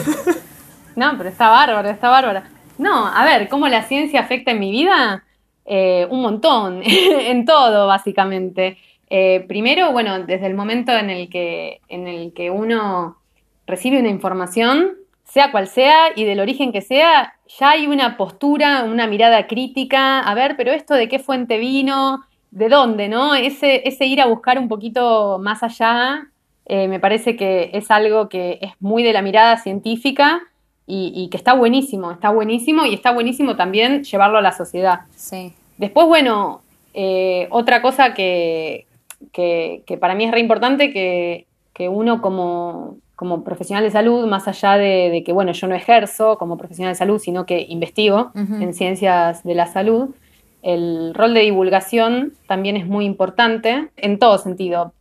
No, 0.97 1.15
pero 1.19 1.29
está 1.29 1.49
bárbaro, 1.49 1.89
está 1.89 2.09
bárbaro. 2.09 2.43
No, 2.79 3.07
a 3.07 3.25
ver, 3.25 3.49
¿cómo 3.49 3.67
la 3.67 3.83
ciencia 3.83 4.21
afecta 4.21 4.53
en 4.53 4.61
mi 4.61 4.71
vida? 4.71 5.25
Eh, 5.65 6.07
un 6.11 6.23
montón, 6.23 6.83
en 6.85 7.45
todo, 7.45 7.87
básicamente. 7.87 8.79
Eh, 9.17 9.45
primero, 9.47 9.93
bueno, 9.93 10.25
desde 10.25 10.47
el 10.47 10.55
momento 10.55 10.91
en 10.91 11.09
el 11.09 11.29
que, 11.29 11.81
en 11.89 12.09
el 12.09 12.33
que 12.33 12.51
uno 12.51 13.17
recibe 13.65 14.01
una 14.01 14.09
información, 14.09 14.95
sea 15.23 15.53
cual 15.53 15.69
sea 15.69 16.07
y 16.17 16.25
del 16.25 16.41
origen 16.41 16.73
que 16.73 16.81
sea, 16.81 17.35
ya 17.47 17.71
hay 17.71 17.87
una 17.87 18.17
postura, 18.17 18.83
una 18.83 19.07
mirada 19.07 19.47
crítica, 19.47 20.19
a 20.19 20.35
ver, 20.35 20.57
pero 20.57 20.73
esto 20.73 20.95
de 20.95 21.09
qué 21.09 21.21
fuente 21.21 21.59
vino, 21.59 22.25
de 22.51 22.69
dónde, 22.69 23.09
¿no? 23.09 23.37
Ese, 23.37 23.89
ese 23.89 24.05
ir 24.07 24.21
a 24.21 24.27
buscar 24.27 24.59
un 24.59 24.67
poquito 24.67 25.39
más 25.41 25.63
allá, 25.63 26.27
eh, 26.67 26.89
me 26.89 26.99
parece 26.99 27.37
que 27.37 27.71
es 27.73 27.93
algo 27.93 28.29
que 28.29 28.59
es 28.63 28.73
muy 28.81 29.05
de 29.05 29.13
la 29.13 29.23
mirada 29.23 29.59
científica 29.59 30.43
y, 30.89 31.29
que 31.31 31.37
está 31.37 31.53
buenísimo, 31.53 32.11
está 32.11 32.31
buenísimo 32.31 32.85
y 32.85 32.95
está 32.95 33.13
buenísimo 33.13 33.55
también 33.55 34.03
llevarlo 34.03 34.39
a 34.39 34.43
la 34.43 34.51
sociedad. 34.51 35.03
Sí. 35.15 35.55
Después, 35.79 36.09
bueno, 36.09 36.63
eh, 36.95 37.47
otra 37.51 37.81
cosa 37.81 38.13
que, 38.13 38.87
que, 39.35 39.99
para 40.01 40.15
mí 40.15 40.25
es 40.25 40.31
re 40.31 40.41
importante, 40.41 40.93
que, 40.93 41.47
que 41.75 41.89
uno 41.89 42.23
como, 42.23 42.97
como 43.17 43.43
profesional 43.45 43.85
de 43.85 43.91
salud, 43.91 44.27
más 44.27 44.47
allá 44.49 44.79
de, 44.79 45.23
que, 45.27 45.33
bueno, 45.33 45.53
yo 45.53 45.67
no 45.67 45.75
ejerzo 45.75 46.39
como 46.39 46.57
profesional 46.57 46.93
de 46.93 46.99
salud, 46.99 47.19
sino 47.19 47.45
que 47.45 47.67
investigo 47.69 48.31
en 48.35 48.73
ciencias 48.73 49.43
de 49.43 49.55
la 49.55 49.67
salud, 49.67 50.15
el 50.63 51.13
rol 51.15 51.35
de 51.35 51.41
divulgación 51.41 52.33
también 52.47 52.77
es 52.77 52.87
muy 52.87 53.05
importante 53.05 53.89
en 53.97 54.19
todo 54.19 54.39
sentido, 54.39 54.93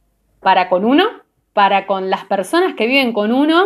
para 0.42 0.68
con 0.68 0.84
uno, 0.84 1.06
para 1.54 1.86
con 1.86 2.10
las 2.10 2.26
personas 2.26 2.74
que 2.74 2.88
viven 2.88 3.14
con 3.14 3.32
uno 3.32 3.64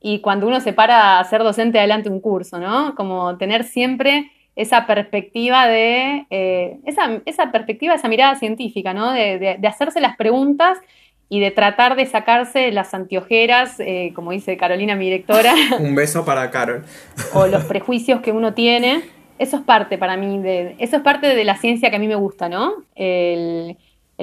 y 0.00 0.20
cuando 0.20 0.46
uno 0.46 0.60
se 0.60 0.72
para 0.72 1.20
a 1.20 1.24
ser 1.24 1.42
docente 1.42 1.78
adelante 1.78 2.08
un 2.08 2.20
curso, 2.20 2.58
¿no? 2.58 2.94
Como 2.94 3.36
tener 3.36 3.64
siempre 3.64 4.32
esa 4.58 4.86
perspectiva 4.86 5.66
de, 5.66 6.26
eh, 6.28 6.78
esa, 6.84 7.50
perspectiva, 7.50 7.94
esa 7.94 8.08
mirada 8.08 8.34
científica, 8.36 8.92
¿no? 8.92 9.12
de 9.12 9.58
hacerse 9.66 10.00
las 10.02 10.16
preguntas 10.16 10.78
y 11.30 11.40
de 11.40 11.50
tratar 11.50 11.96
de 11.96 12.06
sacarse 12.06 12.72
las 12.72 12.94
antiojeras, 12.94 13.78
eh, 13.80 14.12
como 14.14 14.32
dice 14.32 14.56
Carolina, 14.56 14.96
mi 14.96 15.04
directora. 15.06 15.54
Un 15.78 15.94
beso 15.94 16.24
para 16.24 16.50
Carol. 16.50 16.84
o 17.34 17.46
los 17.46 17.64
prejuicios 17.64 18.20
que 18.20 18.32
uno 18.32 18.54
tiene. 18.54 19.02
Eso 19.38 19.58
es 19.58 19.62
parte 19.62 19.98
para 19.98 20.16
mí, 20.16 20.38
de, 20.38 20.74
eso 20.78 20.96
es 20.96 21.02
parte 21.02 21.28
de 21.28 21.44
la 21.44 21.56
ciencia 21.56 21.90
que 21.90 21.96
a 21.96 21.98
mí 21.98 22.08
me 22.08 22.16
gusta, 22.16 22.48
¿no? 22.48 22.72
El, 22.96 23.76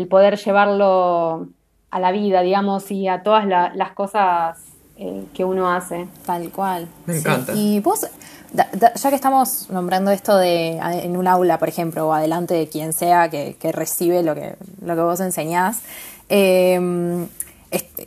poder 0.09 0.35
llevarlo 0.35 1.47
a 1.89 1.99
la 2.01 2.11
vida, 2.11 2.41
digamos, 2.41 2.91
y 2.91 3.07
a 3.07 3.23
todas 3.23 3.45
las 3.47 3.91
cosas 3.91 4.61
eh, 4.97 5.23
que 5.33 5.45
uno 5.45 5.71
hace. 5.71 6.07
Tal 6.25 6.49
cual. 6.49 6.89
Me 7.05 7.17
encanta. 7.17 7.53
Y 7.55 7.79
vos, 7.79 8.05
ya 8.53 9.09
que 9.09 9.15
estamos 9.15 9.69
nombrando 9.69 10.11
esto 10.11 10.37
de 10.37 10.77
en 10.77 11.17
un 11.17 11.27
aula, 11.27 11.57
por 11.57 11.69
ejemplo, 11.69 12.07
o 12.07 12.13
adelante 12.13 12.53
de 12.53 12.67
quien 12.67 12.93
sea 12.93 13.29
que, 13.29 13.55
que 13.59 13.71
recibe 13.71 14.23
lo 14.23 14.35
que, 14.35 14.55
lo 14.81 14.95
que 14.95 15.01
vos 15.01 15.19
enseñás, 15.19 15.81
eh, 16.29 16.79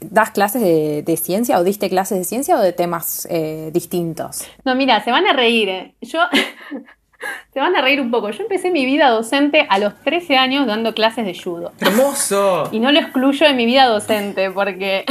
¿Das 0.01 0.31
clases 0.31 0.63
de, 0.63 1.17
ciencia 1.17 1.59
o 1.59 1.65
diste 1.65 1.89
clases 1.89 2.19
de 2.19 2.25
ciencia 2.25 2.57
o 2.57 2.61
de 2.61 2.73
temas 2.73 3.27
eh, 3.31 3.71
distintos? 3.73 4.45
No, 4.65 4.75
mira, 4.75 5.03
se 5.05 5.11
van 5.11 5.27
a 5.27 5.33
reír. 5.33 5.69
¿eh? 5.69 5.95
Yo, 6.01 6.21
se 7.53 7.61
van 7.61 7.77
a 7.77 7.83
reír 7.83 8.01
un 8.01 8.11
poco. 8.11 8.31
Yo 8.31 8.43
empecé 8.43 8.71
mi 8.71 8.87
vida 8.87 9.11
docente 9.11 9.67
a 9.69 9.79
los 9.79 9.95
13 10.03 10.37
años 10.37 10.67
dando 10.67 10.95
clases 10.95 11.27
de 11.27 11.35
judo. 11.39 11.73
¡Hermoso! 11.81 12.69
Y 12.73 12.81
no 12.81 12.93
lo 12.93 13.01
excluyo 13.01 13.47
de 13.47 13.55
mi 13.55 13.67
vida 13.67 13.87
docente 13.87 14.51
porque... 14.51 15.05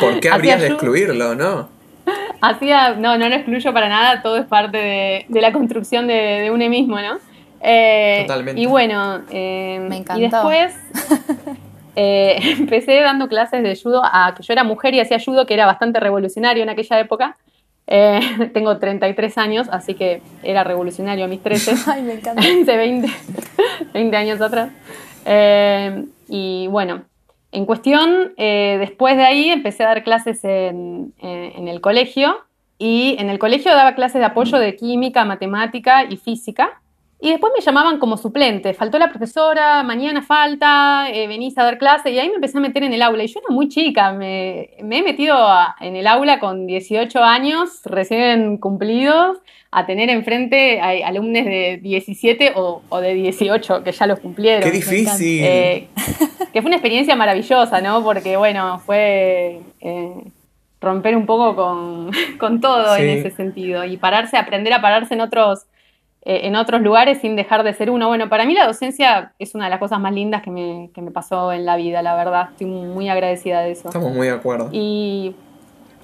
¿Por 0.00 0.20
qué 0.20 0.28
habrías 0.32 0.60
de 0.60 0.68
excluirlo, 0.68 1.34
no? 1.34 1.77
Hacía, 2.40 2.94
no, 2.94 3.18
no 3.18 3.28
lo 3.28 3.34
excluyo 3.34 3.72
para 3.72 3.88
nada, 3.88 4.22
todo 4.22 4.36
es 4.36 4.46
parte 4.46 5.26
de, 5.28 5.40
la 5.40 5.52
construcción 5.52 6.06
de, 6.06 6.50
uno 6.52 6.68
mismo, 6.68 7.00
¿no? 7.00 7.18
Eh, 7.60 8.24
Totalmente. 8.26 8.60
Y 8.60 8.66
bueno, 8.66 9.22
eh, 9.30 9.84
Me 9.88 9.98
encantó. 9.98 10.20
y 10.20 10.28
después 10.28 10.74
eh, 11.96 12.38
empecé 12.58 13.00
dando 13.00 13.28
clases 13.28 13.62
de 13.62 13.76
judo 13.76 14.02
a 14.04 14.34
que 14.36 14.42
yo 14.42 14.52
era 14.52 14.64
mujer 14.64 14.94
y 14.94 15.00
hacía 15.00 15.18
judo, 15.24 15.46
que 15.46 15.54
era 15.54 15.66
bastante 15.66 16.00
revolucionario 16.00 16.62
en 16.62 16.68
aquella 16.68 17.00
época. 17.00 17.36
tengo 18.52 18.78
33 18.78 19.38
años, 19.38 19.68
así 19.72 19.94
que 19.94 20.20
era 20.42 20.62
revolucionario 20.62 21.24
a 21.24 21.28
mis 21.28 21.42
13. 21.42 21.74
Ay, 21.86 22.02
me 22.02 22.14
encanta. 22.14 22.42
Hace 22.42 22.76
20, 22.76 23.08
20 23.94 24.16
años 24.16 24.40
atrás. 24.40 24.70
y 26.28 26.66
bueno, 26.68 27.02
en 27.50 27.64
cuestión, 27.64 28.34
eh, 28.36 28.76
después 28.78 29.16
de 29.16 29.24
ahí 29.24 29.48
empecé 29.48 29.82
a 29.82 29.88
dar 29.88 30.04
clases 30.04 30.44
en, 30.44 31.14
el 31.18 31.80
colegio 31.80 32.36
y 32.78 33.16
en 33.18 33.30
el 33.30 33.38
colegio 33.38 33.74
daba 33.74 33.94
clases 33.94 34.20
de 34.20 34.26
apoyo 34.26 34.58
de 34.58 34.76
química, 34.76 35.24
matemática 35.24 36.04
y 36.04 36.16
física. 36.16 36.80
Y 37.20 37.30
después 37.30 37.52
me 37.56 37.64
llamaban 37.64 37.98
como 37.98 38.16
suplente, 38.16 38.74
faltó 38.74 38.96
la 38.98 39.10
profesora, 39.10 39.82
mañana 39.82 40.22
falta, 40.22 41.08
eh, 41.10 41.26
venís 41.26 41.58
a 41.58 41.64
dar 41.64 41.76
clase 41.76 42.12
y 42.12 42.18
ahí 42.18 42.28
me 42.28 42.36
empecé 42.36 42.58
a 42.58 42.60
meter 42.60 42.84
en 42.84 42.92
el 42.92 43.02
aula. 43.02 43.24
Y 43.24 43.26
yo 43.26 43.40
era 43.40 43.52
muy 43.52 43.68
chica, 43.68 44.12
me, 44.12 44.70
he 44.78 45.02
metido 45.02 45.36
en 45.80 45.96
el 45.96 46.06
aula 46.06 46.38
con 46.38 46.66
18 46.66 47.18
años 47.24 47.80
recién 47.84 48.58
cumplidos 48.58 49.38
a 49.70 49.84
tener 49.84 50.10
enfrente 50.10 50.80
a 50.80 51.08
alumnos 51.08 51.44
de 51.44 51.80
17 51.82 52.52
o, 52.54 53.00
de 53.00 53.14
18 53.14 53.82
que 53.82 53.92
ya 53.92 54.06
los 54.06 54.20
cumplieron. 54.20 54.62
¡Qué 54.62 54.70
difícil! 54.70 55.44
Eh, 55.44 55.88
que 56.52 56.62
fue 56.62 56.68
una 56.68 56.76
experiencia 56.76 57.16
maravillosa, 57.16 57.80
¿no? 57.80 58.02
Porque, 58.02 58.36
bueno, 58.36 58.78
fue 58.78 59.60
eh, 59.80 60.14
romper 60.80 61.16
un 61.16 61.26
poco 61.26 61.56
con, 62.38 62.60
todo 62.60 62.96
en 62.96 63.08
ese 63.08 63.30
sentido 63.30 63.84
y 63.84 63.96
pararse, 63.96 64.36
aprender 64.36 64.72
a 64.72 64.80
pararse 64.80 65.14
en 65.14 65.20
otros, 65.20 65.66
eh, 66.28 66.46
en 66.46 66.54
otros 66.54 66.80
lugares 66.82 67.18
sin 67.20 67.34
dejar 67.34 67.64
de 67.64 67.74
ser 67.74 67.90
uno. 67.90 68.06
Bueno, 68.06 68.28
para 68.28 68.44
mí 68.44 68.54
la 68.54 68.66
docencia 68.66 69.32
es 69.38 69.54
una 69.54 69.64
de 69.64 69.70
las 69.70 69.80
cosas 69.80 69.98
más 69.98 70.12
lindas 70.12 70.42
que 70.42 70.50
me, 70.50 70.90
que 70.94 71.02
me 71.02 71.10
pasó 71.10 71.50
en 71.52 71.64
la 71.64 71.76
vida, 71.76 72.02
la 72.02 72.14
verdad. 72.14 72.50
Estoy 72.50 72.66
muy 72.66 73.08
agradecida 73.08 73.62
de 73.62 73.72
eso. 73.72 73.88
Estamos 73.88 74.12
muy 74.12 74.26
de 74.26 74.34
acuerdo. 74.34 74.68
Y 74.70 75.34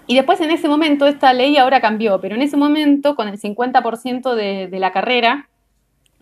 y 0.07 0.17
después 0.17 0.41
en 0.41 0.51
ese 0.51 0.69
momento, 0.69 1.07
esta 1.07 1.33
ley 1.33 1.57
ahora 1.57 1.81
cambió, 1.81 2.21
pero 2.21 2.35
en 2.35 2.43
ese 2.43 2.57
momento, 2.57 3.17
con 3.17 3.29
el 3.29 3.41
50% 3.41 4.35
de, 4.35 4.69
de, 4.69 4.79
la 4.79 4.93
carrera 4.93 5.49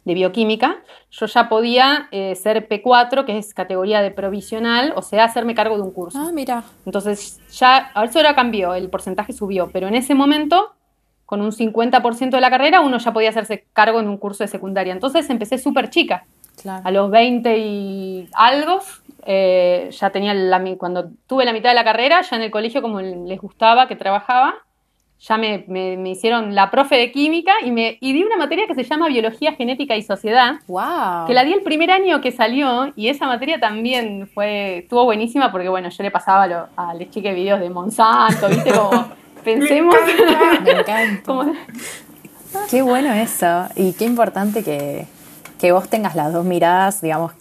de 0.05 0.15
bioquímica, 0.15 0.83
yo 1.11 1.27
ya 1.27 1.49
podía 1.49 2.09
eh, 2.13 2.35
ser 2.37 2.69
P4, 2.69 3.25
que 3.25 3.39
es 3.39 3.55
categoría 3.55 4.01
de 4.03 4.13
provisional, 4.13 4.93
o 4.97 5.03
sea, 5.03 5.25
hacerme 5.25 5.55
cargo 5.55 5.77
de 5.77 5.83
un 5.83 5.91
curso. 5.91 6.19
Ah, 6.21 6.31
mira. 6.33 6.63
Entonces, 6.87 7.41
ya, 7.53 7.91
eso 8.05 8.19
ahora 8.19 8.35
cambió, 8.35 8.75
el 8.75 8.89
porcentaje 8.89 9.33
subió, 9.33 9.71
pero 9.73 9.89
en 9.89 9.97
ese 9.97 10.15
momento, 10.15 10.75
con 11.33 11.41
un 11.41 11.51
50% 11.51 12.29
de 12.29 12.41
la 12.43 12.51
carrera, 12.51 12.83
uno 12.83 12.99
ya 12.99 13.11
podía 13.11 13.31
hacerse 13.31 13.65
cargo 13.73 14.01
en 14.01 14.07
un 14.07 14.19
curso 14.19 14.45
de 14.45 14.49
secundaria. 14.49 14.93
Entonces 14.93 15.31
empecé 15.31 15.57
súper 15.57 15.89
chica. 15.89 16.27
A 16.85 16.91
los 16.91 17.11
20 17.11 17.57
y 17.57 18.29
algo, 18.35 18.81
eh, 19.25 19.89
ya 19.99 20.11
tenía 20.11 20.35
la, 20.35 20.63
cuando 20.77 21.09
tuve 21.27 21.47
la 21.47 21.55
mitad 21.55 21.71
de 21.71 21.75
la 21.75 21.85
carrera, 21.85 22.21
ya 22.21 22.37
en 22.37 22.43
el 22.43 22.51
colegio 22.51 22.83
como 22.83 23.01
les 23.01 23.41
gustaba 23.41 23.89
que 23.89 23.97
trabajaba, 23.97 24.57
ya 25.21 25.39
me, 25.39 25.65
hicieron 26.05 26.55
la 26.55 26.71
profe 26.71 26.97
de 26.97 27.11
química 27.11 27.55
y, 27.65 27.71
me, 27.71 27.97
y 28.03 28.13
di 28.13 28.25
una 28.25 28.37
materia 28.37 28.67
que 28.67 28.75
se 28.75 28.85
llama 28.85 29.09
Biología 29.09 29.55
Genética 29.55 29.97
y 29.97 30.03
Sociedad. 30.03 30.57
Wow. 30.69 31.25
Que 31.27 31.33
la 31.33 31.45
di 31.45 31.55
el 31.55 31.63
primer 31.63 31.93
año 31.93 32.21
que 32.21 32.31
salió 32.31 32.93
y 32.95 33.09
esa 33.09 33.27
materia 33.27 33.59
también 33.59 34.29
fue, 34.35 34.81
estuvo 34.81 35.07
buenísima 35.07 35.51
porque 35.51 35.71
bueno, 35.71 35.89
yo 35.89 36.03
le 36.03 36.11
pasaba 36.11 36.69
a 36.77 36.93
los 36.93 37.09
chiques 37.09 37.35
videos 37.35 37.59
de 37.59 37.71
Monsanto, 37.71 38.51
viste, 38.51 38.71
como 38.71 39.22
pensemos. 39.43 39.95
Me 40.63 40.71
encanta. 40.71 41.53
Qué 42.71 42.83
bueno 42.83 43.13
eso 43.15 43.67
y 43.77 43.95
qué 43.95 44.05
importante 44.05 44.63
que, 44.63 45.07
que 45.59 45.73
vos 45.73 45.89
tengas 45.89 46.15
las 46.15 46.35
dos 46.35 46.45
miradas, 46.45 47.01
digamos, 47.01 47.33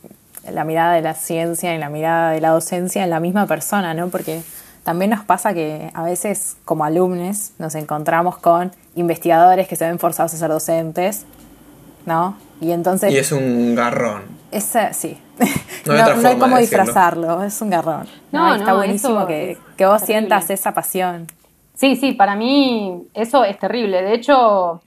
la 0.50 0.64
mirada 0.64 0.94
de 0.94 1.02
la 1.02 1.14
ciencia 1.14 1.76
y 1.76 1.78
la 1.78 1.90
mirada 1.90 2.32
de 2.32 2.40
la 2.40 2.50
docencia 2.50 3.04
en 3.04 3.10
la 3.10 3.20
misma 3.20 3.46
persona, 3.46 3.94
¿no? 3.94 4.08
Porque 4.08 4.42
también 4.84 5.12
nos 5.12 5.24
pasa 5.24 5.54
que 5.54 5.92
a 5.94 6.04
veces 6.04 6.58
como 6.66 6.86
alumnos 6.86 7.52
nos 7.60 7.76
encontramos 7.76 8.38
con 8.38 8.72
investigadores 8.96 9.68
que 9.68 9.76
se 9.76 9.86
ven 9.86 10.00
forzados 10.00 10.34
a 10.34 10.38
ser 10.38 10.50
docentes, 10.50 11.26
¿no? 12.06 12.38
Y 12.60 12.72
entonces... 12.72 13.12
Y 13.12 13.18
es 13.18 13.32
un 13.32 13.76
garrón. 13.76 14.24
Ese, 14.52 14.94
sí. 14.94 15.18
No 15.86 15.94
hay, 15.94 16.36
cómo 16.40 16.58
disfrazarlo, 16.58 17.44
es 17.44 17.62
un 17.62 17.70
garrón. 17.70 18.08
No, 18.32 18.56
está 18.56 18.74
buenísimo 18.74 19.26
que, 19.28 19.58
vos 19.80 20.02
sientas 20.02 20.50
esa 20.50 20.74
pasión. 20.74 21.28
Sí, 21.82 21.96
sí, 21.96 22.12
para 22.12 22.36
mí 22.36 23.08
eso 23.16 23.44
es 23.44 23.58
terrible. 23.58 24.04
De 24.04 24.14
hecho, 24.14 24.84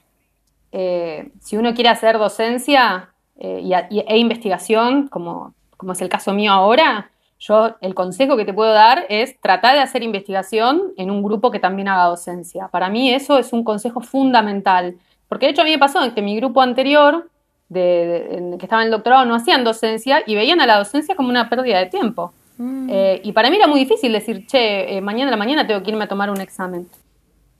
eh, 0.71 1.29
si 1.41 1.57
uno 1.57 1.73
quiere 1.73 1.89
hacer 1.89 2.17
docencia, 2.17 3.09
eh, 3.37 3.59
y, 3.89 3.99
e 3.99 4.17
investigación, 4.17 5.09
como, 5.09 5.53
como 5.75 5.91
es 5.91 5.99
el 5.99 6.07
caso 6.07 6.31
mío 6.33 6.53
ahora, 6.53 7.11
yo 7.37 7.75
el 7.81 7.95
consejo 7.95 8.37
que 8.37 8.45
te 8.45 8.53
puedo 8.53 8.71
dar 8.71 9.05
es 9.09 9.37
tratar 9.41 9.73
de 9.75 9.81
hacer 9.81 10.03
investigación 10.03 10.93
en 10.95 11.11
un 11.11 11.21
grupo 11.21 11.51
que 11.51 11.59
también 11.59 11.89
haga 11.89 12.05
docencia. 12.05 12.69
Para 12.69 12.87
mí 12.87 13.13
eso 13.13 13.37
es 13.39 13.51
un 13.51 13.65
consejo 13.65 13.99
fundamental, 13.99 14.95
porque 15.27 15.47
de 15.47 15.51
hecho 15.51 15.63
a 15.63 15.65
mí 15.65 15.71
me 15.71 15.79
pasó 15.79 15.99
que 16.13 16.21
mi 16.21 16.37
grupo 16.37 16.61
anterior, 16.61 17.29
de, 17.67 18.55
que 18.57 18.65
estaba 18.65 18.83
en 18.83 18.85
el 18.85 18.91
doctorado, 18.93 19.25
no 19.25 19.35
hacían 19.35 19.65
docencia 19.65 20.23
y 20.25 20.35
veían 20.35 20.61
a 20.61 20.65
la 20.65 20.77
docencia 20.77 21.13
como 21.17 21.27
una 21.27 21.49
pérdida 21.49 21.79
de 21.79 21.87
tiempo. 21.87 22.31
Mm. 22.57 22.89
Eh, 22.89 23.21
y 23.23 23.31
para 23.31 23.49
mí 23.49 23.57
era 23.57 23.67
muy 23.67 23.79
difícil 23.79 24.11
decir, 24.11 24.45
che, 24.47 24.97
eh, 24.97 25.01
mañana 25.01 25.29
a 25.29 25.31
la 25.31 25.37
mañana 25.37 25.67
tengo 25.67 25.83
que 25.83 25.91
irme 25.91 26.05
a 26.05 26.07
tomar 26.07 26.29
un 26.29 26.41
examen. 26.41 26.87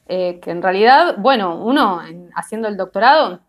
que 0.07 0.39
en 0.45 0.61
realidad, 0.61 1.15
bueno, 1.17 1.63
uno 1.63 1.99
haciendo 2.35 2.67
el 2.67 2.77
doctorado 2.77 3.39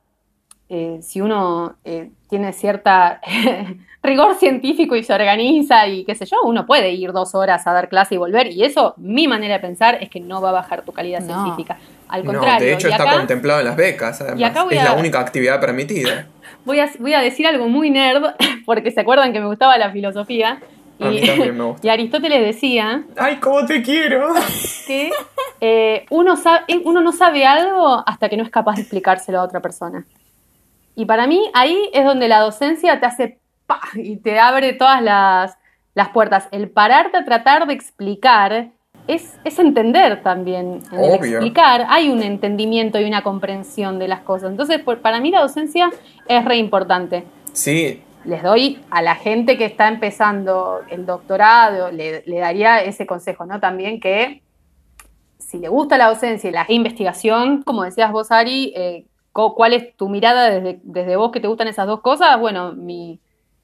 eh, 0.68 0.99
si 1.01 1.20
uno 1.20 1.76
eh, 1.84 2.11
tiene 2.28 2.53
cierta 2.53 3.20
rigor 4.03 4.34
científico 4.34 4.97
y 4.97 5.05
se 5.05 5.14
organiza 5.14 5.86
y 5.86 6.05
qué 6.05 6.16
sé 6.16 6.26
yo, 6.26 6.38
uno 6.42 6.66
puede 6.66 6.90
ir 6.90 7.12
dos 7.12 7.36
horas 7.36 7.64
a 7.68 7.72
dar 7.72 7.88
clase 7.88 8.16
y 8.16 8.18
volver. 8.18 8.49
Y 8.49 8.64
eso, 8.64 8.94
mi 8.97 9.28
manera 9.28 9.55
de 9.55 9.61
pensar, 9.61 9.99
es 10.01 10.11
que 10.11 10.18
no 10.18 10.40
va 10.40 10.49
a 10.49 10.53
bajar 10.53 10.82
tu 10.82 10.92
calidad 10.92 11.24
científica. 11.24 11.78
Al 12.09 12.24
contrario. 12.24 12.66
de 12.66 12.74
hecho, 12.74 12.88
está 12.88 13.16
contemplado 13.16 13.61
en 13.61 13.66
las 13.66 13.76
becas, 13.76 14.20
además. 14.20 14.53
es 14.70 14.82
la 14.82 14.94
única 14.94 15.20
actividad 15.20 15.61
permitida. 15.61 16.26
Voy 16.64 16.80
a, 16.80 16.90
voy 16.99 17.14
a 17.14 17.20
decir 17.20 17.47
algo 17.47 17.68
muy 17.68 17.90
nerd, 17.90 18.34
porque 18.66 18.90
se 18.90 19.01
acuerdan 19.01 19.32
que 19.32 19.38
me 19.38 19.47
gustaba 19.47 19.78
la 19.78 19.92
filosofía. 19.92 20.61
Y, 20.99 21.05
y, 21.82 21.88
Aristóteles 21.88 22.40
decía. 22.40 23.05
¡Ay, 23.16 23.36
cómo 23.36 23.64
te 23.66 23.82
quiero! 23.82 24.32
Que 24.86 25.11
eh, 25.61 26.07
uno, 26.11 26.36
sabe, 26.36 26.64
uno 26.84 27.01
no 27.01 27.12
sabe 27.12 27.44
algo 27.47 28.03
hasta 28.07 28.28
que 28.28 28.36
no 28.36 28.42
es 28.42 28.51
capaz 28.51 28.76
de 28.76 28.82
explicárselo 28.82 29.40
a 29.40 29.42
otra 29.42 29.61
persona. 29.61 30.07
Y 30.94 31.05
para 31.05 31.26
mí 31.26 31.51
ahí 31.53 31.90
es 31.92 32.05
donde 32.05 32.28
la 32.28 32.40
docencia 32.40 32.99
te 32.99 33.07
hace 33.07 33.38
¡pah! 33.66 33.80
y 33.94 34.16
te 34.16 34.38
abre 34.38 34.72
todas 34.72 35.03
las, 35.03 35.57
puertas. 36.12 36.49
El 36.51 36.70
pararte 36.70 37.16
a 37.18 37.24
tratar 37.24 37.66
de 37.66 37.74
explicar 37.74 38.70
es, 39.07 39.38
entender 39.44 40.22
también. 40.22 40.80
En 40.92 41.01
el 41.01 41.14
explicar 41.14 41.86
hay 41.88 42.09
un 42.09 42.22
entendimiento 42.22 42.99
y 42.99 43.05
una 43.05 43.22
comprensión 43.22 43.99
de 43.99 44.09
las 44.09 44.20
cosas. 44.20 44.51
Entonces, 44.51 44.80
para 45.03 45.20
mí 45.20 45.30
la 45.30 45.40
docencia 45.40 45.90
es 46.26 46.44
re 46.44 46.57
importante. 46.57 47.24
Sí. 47.53 48.03
Les 48.27 48.43
doy 48.43 48.81
a 48.91 49.03
la 49.03 49.14
gente 49.14 49.57
que 49.57 49.64
está 49.64 49.89
empezando 49.89 50.81
el 50.91 51.07
doctorado, 51.07 51.91
le, 51.91 52.22
daría 52.27 52.83
ese 52.83 53.07
consejo, 53.07 53.47
¿no? 53.47 53.61
También 53.61 54.01
que 54.01 54.43
si 55.39 55.59
le 55.59 55.68
gusta 55.68 55.97
la 55.97 56.09
docencia 56.09 56.51
y 56.51 56.53
la 56.53 56.66
investigación, 56.68 57.62
como 57.62 57.85
decías 57.85 58.11
vos, 58.11 58.33
Ari, 58.33 58.72
eh, 58.77 59.07
¿Cuál 59.55 59.74
es 59.74 59.95
tu 59.97 60.09
mirada 60.09 60.49
desde, 60.49 60.81
desde 60.83 61.16
vos 61.16 61.31
que 61.31 61.41
te 61.41 61.49
gustan 61.49 61.68
esas 61.68 61.87
dos 61.87 62.01
cosas? 62.01 62.41
Bueno, 62.41 62.72
mi, 62.72 63.20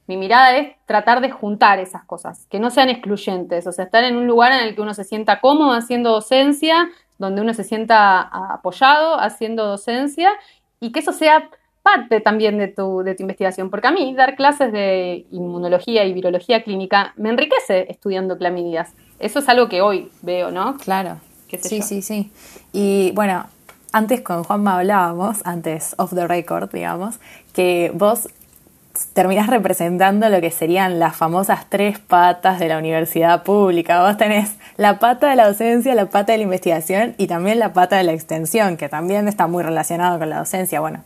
mirada 0.07 0.55
es 0.59 0.77
tratar 0.85 1.23
de 1.23 1.31
juntar 1.31 1.79
esas 1.79 2.05
cosas, 2.05 2.47
que 2.51 2.61
no 2.61 2.69
sean 2.69 2.91
excluyentes, 2.91 3.67
o 3.67 3.73
sea, 3.73 3.87
estar 3.87 4.05
en 4.05 4.17
un 4.17 4.27
lugar 4.27 4.53
en 4.53 4.69
el 4.69 4.75
que 4.75 4.83
uno 4.83 4.93
se 4.93 5.05
sienta 5.05 5.41
cómodo 5.41 5.73
haciendo 5.73 6.11
docencia, 6.11 6.91
donde 7.17 7.41
uno 7.41 7.55
se 7.55 7.65
sienta 7.65 8.21
apoyado 8.21 9.19
haciendo 9.19 9.65
docencia 9.65 10.31
y 10.79 10.93
que 10.93 10.99
eso 10.99 11.15
sea 11.15 11.49
parte 11.83 12.21
también 12.21 12.59
de 12.59 12.69
tu, 12.69 13.03
de 13.03 13.15
tu 13.15 13.23
investigación, 13.23 13.71
porque 13.71 13.89
a 13.89 13.91
mí 13.91 14.15
dar 14.15 14.37
clases 14.37 14.73
de 14.73 15.27
inmunología 15.31 16.05
y 16.05 16.13
virología 16.13 16.63
clínica 16.63 17.13
me 17.17 17.29
enriquece 17.29 17.87
estudiando 17.91 18.39
clamidias. 18.39 18.93
Eso 19.19 19.41
es 19.41 19.49
algo 19.49 19.69
que 19.69 19.83
hoy 19.83 20.11
veo, 20.23 20.51
¿no? 20.51 20.77
Claro. 20.77 21.19
Sí, 21.61 21.83
sí, 21.83 22.01
sí. 22.01 22.31
Y 22.73 23.13
bueno, 23.15 23.45
antes 23.93 24.23
con 24.23 24.43
Juanma 24.43 24.79
hablábamos, 24.79 25.41
antes 25.45 25.95
off 25.99 26.15
the 26.15 26.27
record, 26.27 26.73
digamos, 26.73 27.21
que 27.53 27.93
vos 27.95 28.29
terminás 29.13 29.49
representando 29.49 30.29
lo 30.29 30.41
que 30.41 30.51
serían 30.51 30.99
las 30.99 31.17
famosas 31.17 31.67
tres 31.69 31.99
patas 31.99 32.59
de 32.59 32.69
la 32.69 32.79
universidad 32.79 33.43
pública. 33.43 34.03
Vos 34.03 34.17
tenés 34.17 34.57
la 34.77 34.99
pata 34.99 35.31
de 35.31 35.37
la 35.37 35.47
docencia, 35.47 35.95
la 35.95 36.07
pata 36.07 36.33
de 36.33 36.39
la 36.39 36.45
investigación 36.45 37.15
y 37.19 37.27
también 37.27 37.59
la 37.59 37.73
pata 37.73 37.97
de 37.97 38.05
la 38.05 38.13
extensión, 38.13 38.77
que 38.77 38.89
también 38.89 39.29
está 39.29 39.47
muy 39.47 39.63
relacionado 39.63 40.19
con 40.19 40.31
la 40.31 40.39
docencia. 40.39 40.81
Bueno, 40.81 41.05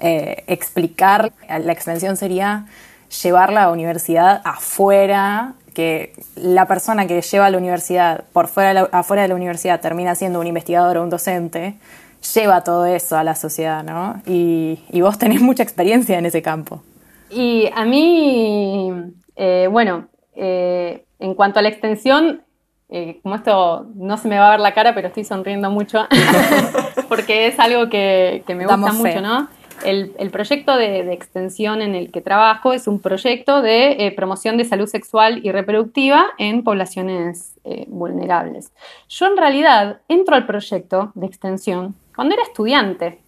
eh, 0.00 0.44
explicar 0.46 1.32
la 1.48 1.72
extensión 1.72 2.16
sería 2.16 2.66
llevar 3.22 3.52
la 3.52 3.70
universidad 3.70 4.40
afuera 4.44 5.54
que 5.78 6.12
la 6.34 6.66
persona 6.66 7.06
que 7.06 7.20
lleva 7.22 7.50
la 7.50 7.56
universidad, 7.56 8.24
por 8.32 8.48
fuera 8.48 8.88
afuera 8.90 9.22
de 9.22 9.28
la 9.28 9.36
universidad, 9.36 9.80
termina 9.80 10.16
siendo 10.16 10.40
un 10.40 10.46
investigador 10.48 10.96
o 10.96 11.04
un 11.04 11.08
docente, 11.08 11.76
lleva 12.34 12.64
todo 12.64 12.84
eso 12.86 13.16
a 13.16 13.22
la 13.22 13.36
sociedad, 13.36 13.84
¿no? 13.84 14.20
Y, 14.26 14.80
vos 15.00 15.18
tenés 15.18 15.40
mucha 15.40 15.62
experiencia 15.62 16.18
en 16.18 16.26
ese 16.26 16.42
campo. 16.42 16.82
Y 17.30 17.70
a 17.74 17.84
mí, 17.84 18.92
eh, 19.36 19.68
bueno, 19.70 20.08
eh, 20.34 21.04
en 21.20 21.34
cuanto 21.34 21.60
a 21.60 21.62
la 21.62 21.68
extensión, 21.68 22.42
eh, 22.88 23.20
como 23.22 23.36
esto 23.36 23.86
no 23.94 24.16
se 24.16 24.28
me 24.28 24.36
va 24.38 24.48
a 24.48 24.50
ver 24.52 24.60
la 24.60 24.74
cara, 24.74 24.96
pero 24.96 25.08
estoy 25.08 25.22
sonriendo 25.22 25.70
mucho, 25.70 26.08
porque 27.08 27.46
es 27.46 27.60
algo 27.60 27.88
que, 27.88 28.42
me 28.48 28.66
gusta 28.66 28.92
mucho, 28.92 29.20
¿no? 29.20 29.48
El, 29.84 30.30
proyecto 30.30 30.76
de, 30.76 31.12
extensión 31.12 31.82
en 31.82 31.94
el 31.94 32.10
que 32.10 32.20
trabajo 32.20 32.72
es 32.72 32.86
un 32.86 33.00
proyecto 33.00 33.62
de 33.62 34.06
eh, 34.06 34.12
promoción 34.12 34.56
de 34.56 34.64
salud 34.64 34.86
sexual 34.86 35.40
y 35.44 35.52
reproductiva 35.52 36.26
en 36.38 36.64
poblaciones 36.64 37.58
eh, 37.64 37.84
vulnerables. 37.88 38.72
Yo 39.08 39.26
en 39.26 39.36
realidad 39.36 40.00
entro 40.08 40.34
al 40.36 40.46
proyecto 40.46 41.12
de 41.14 41.26
extensión 41.26 41.94
cuando 42.14 42.34
era 42.34 42.42
estudiante. 42.42 43.20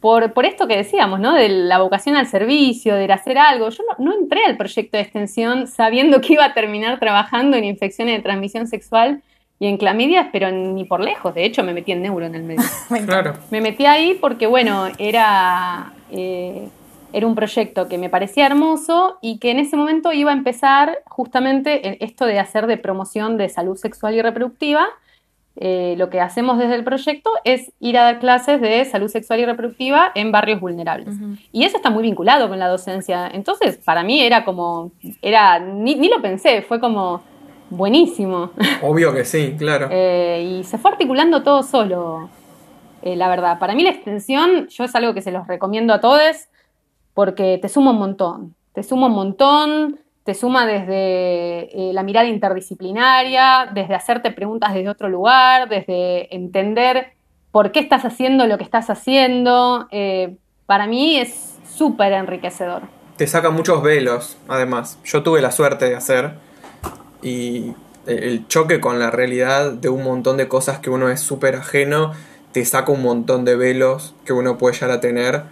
Por, 0.00 0.32
por, 0.32 0.46
esto 0.46 0.66
que 0.66 0.76
decíamos, 0.76 1.20
¿no? 1.20 1.34
De 1.34 1.48
la 1.48 1.78
vocación 1.78 2.16
al 2.16 2.26
servicio, 2.26 2.94
de 2.96 3.12
hacer 3.12 3.38
algo. 3.38 3.68
Yo 3.68 3.84
no, 3.84 4.04
no, 4.04 4.18
entré 4.18 4.44
al 4.44 4.56
proyecto 4.56 4.96
de 4.96 5.02
extensión 5.02 5.66
sabiendo 5.66 6.20
que 6.20 6.32
iba 6.32 6.44
a 6.46 6.54
terminar 6.54 6.98
trabajando 6.98 7.56
en 7.56 7.64
infecciones 7.64 8.16
de 8.16 8.22
transmisión 8.22 8.66
sexual 8.66 9.22
y 9.60 9.66
en 9.66 9.76
clamidias, 9.76 10.28
pero 10.32 10.50
ni 10.50 10.84
por 10.84 11.00
lejos. 11.00 11.34
De 11.34 11.44
hecho, 11.44 11.62
me 11.62 11.74
metí 11.74 11.92
en 11.92 12.00
neuro 12.00 12.24
en 12.24 12.34
el 12.34 12.42
medio. 12.42 12.62
claro. 13.06 13.34
Me 13.50 13.60
metí 13.60 13.84
ahí 13.84 14.16
porque, 14.18 14.46
bueno, 14.46 14.88
era, 14.96 15.92
eh, 16.10 16.66
era 17.12 17.26
un 17.26 17.34
proyecto 17.34 17.86
que 17.86 17.98
me 17.98 18.08
parecía 18.08 18.46
hermoso 18.46 19.18
y 19.20 19.38
que 19.38 19.50
en 19.50 19.58
ese 19.58 19.76
momento 19.76 20.14
iba 20.14 20.30
a 20.30 20.34
empezar 20.34 21.00
justamente 21.04 22.02
esto 22.02 22.24
de 22.24 22.38
hacer 22.38 22.66
de 22.66 22.78
promoción 22.78 23.36
de 23.36 23.50
salud 23.50 23.76
sexual 23.76 24.14
y 24.14 24.22
reproductiva. 24.22 24.86
Eh, 25.56 25.94
lo 25.98 26.08
que 26.08 26.22
hacemos 26.22 26.56
desde 26.56 26.76
el 26.76 26.84
proyecto 26.84 27.28
es 27.44 27.70
ir 27.80 27.98
a 27.98 28.04
dar 28.04 28.18
clases 28.18 28.62
de 28.62 28.82
salud 28.86 29.08
sexual 29.08 29.40
y 29.40 29.44
reproductiva 29.44 30.10
en 30.14 30.32
barrios 30.32 30.58
vulnerables. 30.58 31.16
Y 31.52 31.64
eso 31.64 31.76
está 31.76 31.90
muy 31.90 32.02
vinculado 32.02 32.48
con 32.48 32.58
la 32.58 32.68
docencia. 32.68 33.28
Entonces, 33.30 33.76
para 33.76 34.02
mí 34.04 34.22
era 34.22 34.46
como, 34.46 34.92
era, 35.20 35.58
ni, 35.58 35.96
ni 35.96 36.08
lo 36.08 36.22
pensé, 36.22 36.62
fue 36.62 36.80
como, 36.80 37.20
buenísimo. 37.70 38.50
Obvio 38.82 39.14
que 39.14 39.24
sí, 39.24 39.54
claro. 39.56 39.88
Eh, 40.02 40.58
y 40.60 40.64
se 40.64 40.78
fue 40.78 40.90
articulando 40.90 41.42
todo 41.42 41.62
solo, 41.62 42.28
eh, 43.02 43.16
la 43.16 43.28
verdad. 43.28 43.58
Para 43.58 43.74
mí 43.74 43.82
la 43.82 43.90
extensión, 43.90 44.68
yo 44.68 44.84
es 44.84 44.94
algo 44.94 45.14
que 45.14 45.22
se 45.22 45.32
los 45.32 45.46
recomiendo 45.46 45.92
a 45.94 46.00
todos 46.00 46.48
porque 47.14 47.58
te 47.60 47.68
suma 47.68 47.90
un 47.90 47.98
montón. 47.98 48.54
Te 48.72 48.82
suma 48.82 49.06
un 49.06 49.14
montón, 49.14 49.98
te 50.24 50.34
suma 50.34 50.66
desde 50.66 51.90
eh, 51.90 51.92
la 51.92 52.02
mirada 52.02 52.28
interdisciplinaria, 52.28 53.70
desde 53.74 53.94
hacerte 53.94 54.30
preguntas 54.30 54.74
desde 54.74 54.88
otro 54.88 55.08
lugar, 55.08 55.68
desde 55.68 56.34
entender 56.34 57.12
por 57.50 57.72
qué 57.72 57.80
estás 57.80 58.04
haciendo 58.04 58.46
lo 58.46 58.58
que 58.58 58.64
estás 58.64 58.90
haciendo. 58.90 59.88
para 60.66 60.86
mí 60.86 61.16
es 61.16 61.58
súper 61.66 62.12
enriquecedor. 62.12 62.82
Te 63.16 63.26
saca 63.26 63.50
muchos 63.50 63.82
velos, 63.82 64.38
además. 64.48 64.98
Yo 65.04 65.22
tuve 65.22 65.42
la 65.42 65.50
suerte 65.50 65.86
de 65.86 65.96
hacer 65.96 66.34
y 67.22 67.74
el 68.06 68.46
choque 68.48 68.80
con 68.80 68.98
la 68.98 69.10
realidad 69.10 69.72
de 69.72 69.88
un 69.88 70.02
montón 70.02 70.36
de 70.36 70.48
cosas 70.48 70.78
que 70.78 70.90
uno 70.90 71.10
es 71.10 71.20
súper 71.20 71.56
ajeno 71.56 72.12
te 72.52 72.64
saca 72.64 72.90
un 72.92 73.02
montón 73.02 73.44
de 73.44 73.56
velos 73.56 74.14
que 74.24 74.32
uno 74.32 74.58
puede 74.58 74.74
llegar 74.74 74.90
a 74.90 75.00
tener 75.00 75.42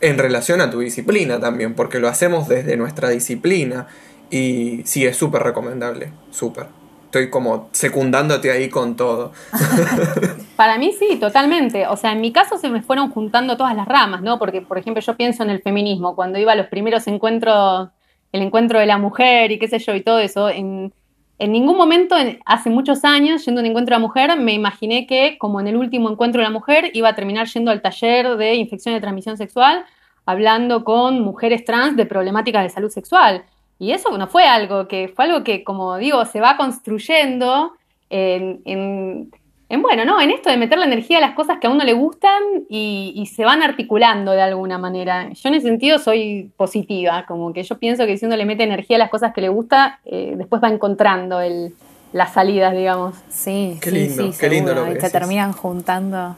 en 0.00 0.18
relación 0.18 0.60
a 0.60 0.70
tu 0.70 0.80
disciplina 0.80 1.40
también, 1.40 1.74
porque 1.74 1.98
lo 1.98 2.08
hacemos 2.08 2.48
desde 2.48 2.76
nuestra 2.76 3.08
disciplina 3.10 3.86
y 4.30 4.82
sí, 4.84 5.04
es 5.04 5.16
súper 5.16 5.42
recomendable, 5.42 6.12
súper. 6.30 6.66
Estoy 7.06 7.30
como 7.30 7.68
secundándote 7.72 8.50
ahí 8.50 8.68
con 8.68 8.94
todo. 8.94 9.32
Para 10.56 10.78
mí 10.78 10.92
sí, 10.98 11.16
totalmente. 11.16 11.86
O 11.86 11.96
sea, 11.96 12.12
en 12.12 12.20
mi 12.20 12.32
caso 12.32 12.58
se 12.58 12.68
me 12.68 12.82
fueron 12.82 13.10
juntando 13.10 13.56
todas 13.56 13.74
las 13.74 13.88
ramas, 13.88 14.20
¿no? 14.20 14.38
Porque, 14.38 14.60
por 14.60 14.76
ejemplo, 14.76 15.02
yo 15.02 15.16
pienso 15.16 15.42
en 15.42 15.50
el 15.50 15.62
feminismo, 15.62 16.14
cuando 16.14 16.38
iba 16.38 16.52
a 16.52 16.56
los 16.56 16.66
primeros 16.66 17.06
encuentros, 17.06 17.88
el 18.32 18.42
encuentro 18.42 18.78
de 18.78 18.86
la 18.86 18.98
mujer 18.98 19.50
y 19.52 19.58
qué 19.58 19.68
sé 19.68 19.78
yo 19.78 19.94
y 19.94 20.02
todo 20.02 20.18
eso, 20.18 20.50
en, 20.50 20.92
en 21.38 21.52
ningún 21.52 21.76
momento, 21.76 22.16
hace 22.44 22.68
muchos 22.68 23.04
años, 23.04 23.44
yendo 23.44 23.60
a 23.60 23.62
un 23.62 23.70
encuentro 23.70 23.94
de 23.94 24.00
la 24.00 24.06
mujer, 24.06 24.36
me 24.38 24.52
imaginé 24.52 25.06
que, 25.06 25.38
como 25.38 25.60
en 25.60 25.68
el 25.68 25.76
último 25.76 26.10
encuentro 26.10 26.40
de 26.40 26.46
la 26.46 26.52
mujer, 26.52 26.90
iba 26.94 27.10
a 27.10 27.14
terminar 27.14 27.46
yendo 27.46 27.70
al 27.70 27.80
taller 27.80 28.36
de 28.36 28.56
infección 28.56 28.94
de 28.94 29.00
transmisión 29.00 29.36
sexual, 29.36 29.84
hablando 30.26 30.82
con 30.82 31.20
mujeres 31.20 31.64
trans 31.64 31.96
de 31.96 32.06
problemáticas 32.06 32.64
de 32.64 32.70
salud 32.70 32.90
sexual. 32.90 33.44
Y 33.78 33.92
eso 33.92 34.18
no 34.18 34.26
fue 34.26 34.46
algo 34.46 34.88
que, 34.88 35.08
fue 35.14 35.26
algo 35.26 35.44
que, 35.44 35.62
como 35.62 35.96
digo, 35.96 36.24
se 36.24 36.40
va 36.40 36.56
construyendo 36.56 37.74
en, 38.10 38.60
en 38.64 39.30
bueno, 39.76 40.06
¿no? 40.06 40.20
En 40.20 40.30
esto 40.30 40.48
de 40.48 40.56
meter 40.56 40.78
la 40.78 40.86
energía 40.86 41.18
a 41.18 41.20
las 41.20 41.34
cosas 41.34 41.58
que 41.60 41.66
a 41.66 41.70
uno 41.70 41.84
le 41.84 41.92
gustan 41.92 42.42
y, 42.70 43.30
se 43.34 43.44
van 43.44 43.62
articulando 43.62 44.32
de 44.32 44.40
alguna 44.40 44.78
manera. 44.78 45.30
Yo 45.32 45.48
en 45.50 45.56
ese 45.56 45.66
sentido 45.66 45.98
soy 45.98 46.50
positiva, 46.56 47.26
como 47.26 47.52
que 47.52 47.62
yo 47.62 47.78
pienso 47.78 48.06
que 48.06 48.16
si 48.16 48.24
uno 48.24 48.36
le 48.36 48.46
mete 48.46 48.62
energía 48.62 48.96
a 48.96 48.98
las 49.00 49.10
cosas 49.10 49.34
que 49.34 49.42
le 49.42 49.50
gusta, 49.50 50.00
eh, 50.06 50.34
después 50.36 50.62
va 50.62 50.68
encontrando 50.68 51.40
el, 51.42 51.74
las 52.12 52.32
salidas, 52.32 52.74
digamos. 52.74 53.16
Sí, 53.28 53.78
qué 53.82 53.90
sí, 53.90 53.96
lindo, 53.96 54.32
sí, 54.32 54.38
qué 54.40 54.48
lindo 54.48 54.74
lo 54.74 54.86
que 54.86 55.00
se 55.00 55.10
terminan 55.10 55.52
juntando. 55.52 56.36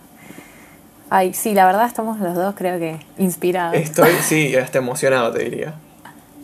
Ay, 1.09 1.33
sí, 1.33 1.55
la 1.55 1.67
verdad 1.67 1.87
estamos 1.87 2.19
los 2.19 2.35
dos 2.35 2.55
creo 2.57 2.79
que 2.79 2.99
inspirados. 3.19 3.77
Estoy, 3.77 4.13
sí, 4.23 4.57
hasta 4.57 4.79
emocionado 4.79 5.33
te 5.33 5.45
diría. 5.45 5.75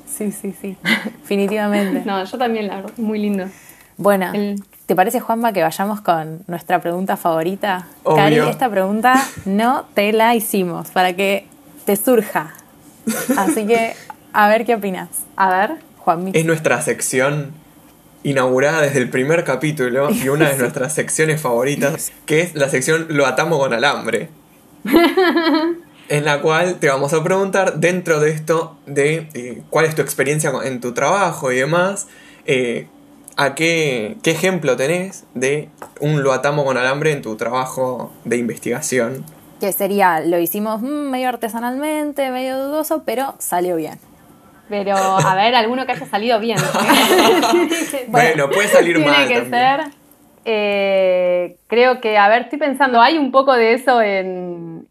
Sí, 0.06 0.32
sí, 0.32 0.54
sí, 0.60 0.76
definitivamente. 1.20 2.02
no, 2.06 2.24
yo 2.24 2.38
también, 2.38 2.68
la 2.68 2.76
verdad, 2.76 2.92
muy 2.96 3.18
lindo. 3.18 3.46
Bueno, 3.96 4.32
¿Te 4.86 4.94
parece, 4.94 5.18
Juanma, 5.18 5.52
que 5.52 5.62
vayamos 5.62 6.00
con 6.00 6.42
nuestra 6.46 6.80
pregunta 6.80 7.16
favorita? 7.16 7.88
Cari, 8.04 8.38
esta 8.38 8.70
pregunta 8.70 9.20
no 9.44 9.84
te 9.94 10.12
la 10.12 10.36
hicimos 10.36 10.90
para 10.92 11.14
que 11.14 11.46
te 11.84 11.96
surja. 11.96 12.54
Así 13.36 13.66
que, 13.66 13.94
a 14.32 14.48
ver 14.48 14.64
qué 14.64 14.76
opinas. 14.76 15.08
A 15.34 15.50
ver, 15.50 15.78
Juanmi. 15.98 16.30
Es 16.34 16.44
nuestra 16.44 16.80
sección 16.82 17.52
inaugurada 18.22 18.80
desde 18.80 19.00
el 19.00 19.10
primer 19.10 19.42
capítulo 19.42 20.10
y 20.12 20.28
una 20.28 20.50
de 20.50 20.58
nuestras 20.58 20.94
secciones 20.94 21.40
favoritas, 21.40 22.12
que 22.24 22.42
es 22.42 22.54
la 22.54 22.68
sección 22.68 23.06
Lo 23.10 23.26
atamos 23.26 23.58
con 23.58 23.72
alambre. 23.72 24.28
en 26.08 26.24
la 26.24 26.40
cual 26.40 26.76
te 26.78 26.88
vamos 26.88 27.12
a 27.12 27.24
preguntar 27.24 27.80
dentro 27.80 28.20
de 28.20 28.30
esto 28.30 28.78
de 28.86 29.28
eh, 29.34 29.62
cuál 29.68 29.86
es 29.86 29.96
tu 29.96 30.02
experiencia 30.02 30.52
en 30.62 30.80
tu 30.80 30.94
trabajo 30.94 31.50
y 31.50 31.56
demás. 31.56 32.06
Eh, 32.44 32.86
¿A 33.38 33.54
qué, 33.54 34.16
ejemplo 34.24 34.76
tenés 34.76 35.26
de 35.34 35.68
un 36.00 36.22
lo 36.22 36.32
atamo 36.32 36.64
con 36.64 36.78
alambre 36.78 37.12
en 37.12 37.20
tu 37.20 37.36
trabajo 37.36 38.10
de 38.24 38.38
investigación? 38.38 39.26
Que 39.60 39.72
sería, 39.72 40.20
lo 40.20 40.38
hicimos 40.38 40.80
mm, 40.80 41.10
medio 41.10 41.28
artesanalmente, 41.28 42.30
medio 42.30 42.56
dudoso, 42.56 43.02
pero 43.04 43.34
salió 43.38 43.76
bien. 43.76 43.98
Pero, 44.70 44.96
a 44.96 45.34
ver, 45.34 45.54
alguno 45.54 45.84
que 45.84 45.92
haya 45.92 46.06
salido 46.06 46.40
bien. 46.40 46.58
bueno, 48.08 48.48
puede 48.48 48.68
salir 48.68 48.98
mal. 48.98 49.26
Tiene 49.26 49.44
que 49.44 49.50
ser. 49.50 49.80
Eh, 50.46 51.56
creo 51.66 52.00
que, 52.00 52.16
a 52.16 52.28
ver, 52.28 52.42
estoy 52.42 52.58
pensando, 52.58 53.02
hay 53.02 53.18
un 53.18 53.32
poco 53.32 53.52
de 53.52 53.74
eso 53.74 54.00
en, 54.00 54.86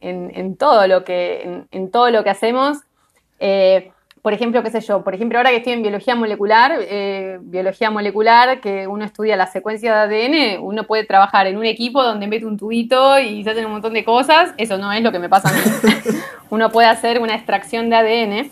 todo, 0.60 0.86
lo 0.86 1.04
que, 1.04 1.64
en, 1.72 1.92
todo 1.92 2.12
lo 2.12 2.24
que 2.24 2.30
hacemos. 2.30 2.78
Eh, 3.40 3.92
por 4.26 4.34
ejemplo, 4.34 4.64
qué 4.64 4.72
sé 4.72 4.82
yo, 4.82 5.04
por 5.04 5.14
ejemplo, 5.14 5.38
ahora 5.38 5.52
que 5.52 5.58
estoy 5.58 5.74
en 5.74 5.84
biología 5.84 6.16
molecular, 6.16 6.80
eh, 6.82 7.38
biología 7.42 7.92
molecular, 7.92 8.60
que 8.60 8.88
uno 8.88 9.06
estudia 9.06 9.36
la 9.36 9.46
secuencia 9.46 10.08
de 10.08 10.26
ADN, 10.26 10.64
uno 10.64 10.86
puede 10.86 11.04
trabajar 11.04 11.46
en 11.46 11.58
un 11.58 11.66
equipo 11.66 12.02
donde 12.02 12.26
mete 12.26 12.48
un 12.48 12.58
tubito 12.58 13.20
y 13.20 13.44
se 13.44 13.52
hacen 13.52 13.68
un 13.68 13.74
montón 13.74 13.94
de 13.94 14.04
cosas, 14.04 14.56
eso 14.58 14.80
no 14.80 14.92
es 14.92 15.04
lo 15.04 15.12
que 15.12 15.20
me 15.20 15.30
pasa 15.30 15.50
a 15.50 15.52
mí. 15.52 15.60
uno 16.50 16.72
puede 16.72 16.88
hacer 16.88 17.22
una 17.22 17.36
extracción 17.36 17.92
de 17.92 17.98
ADN, 17.98 18.52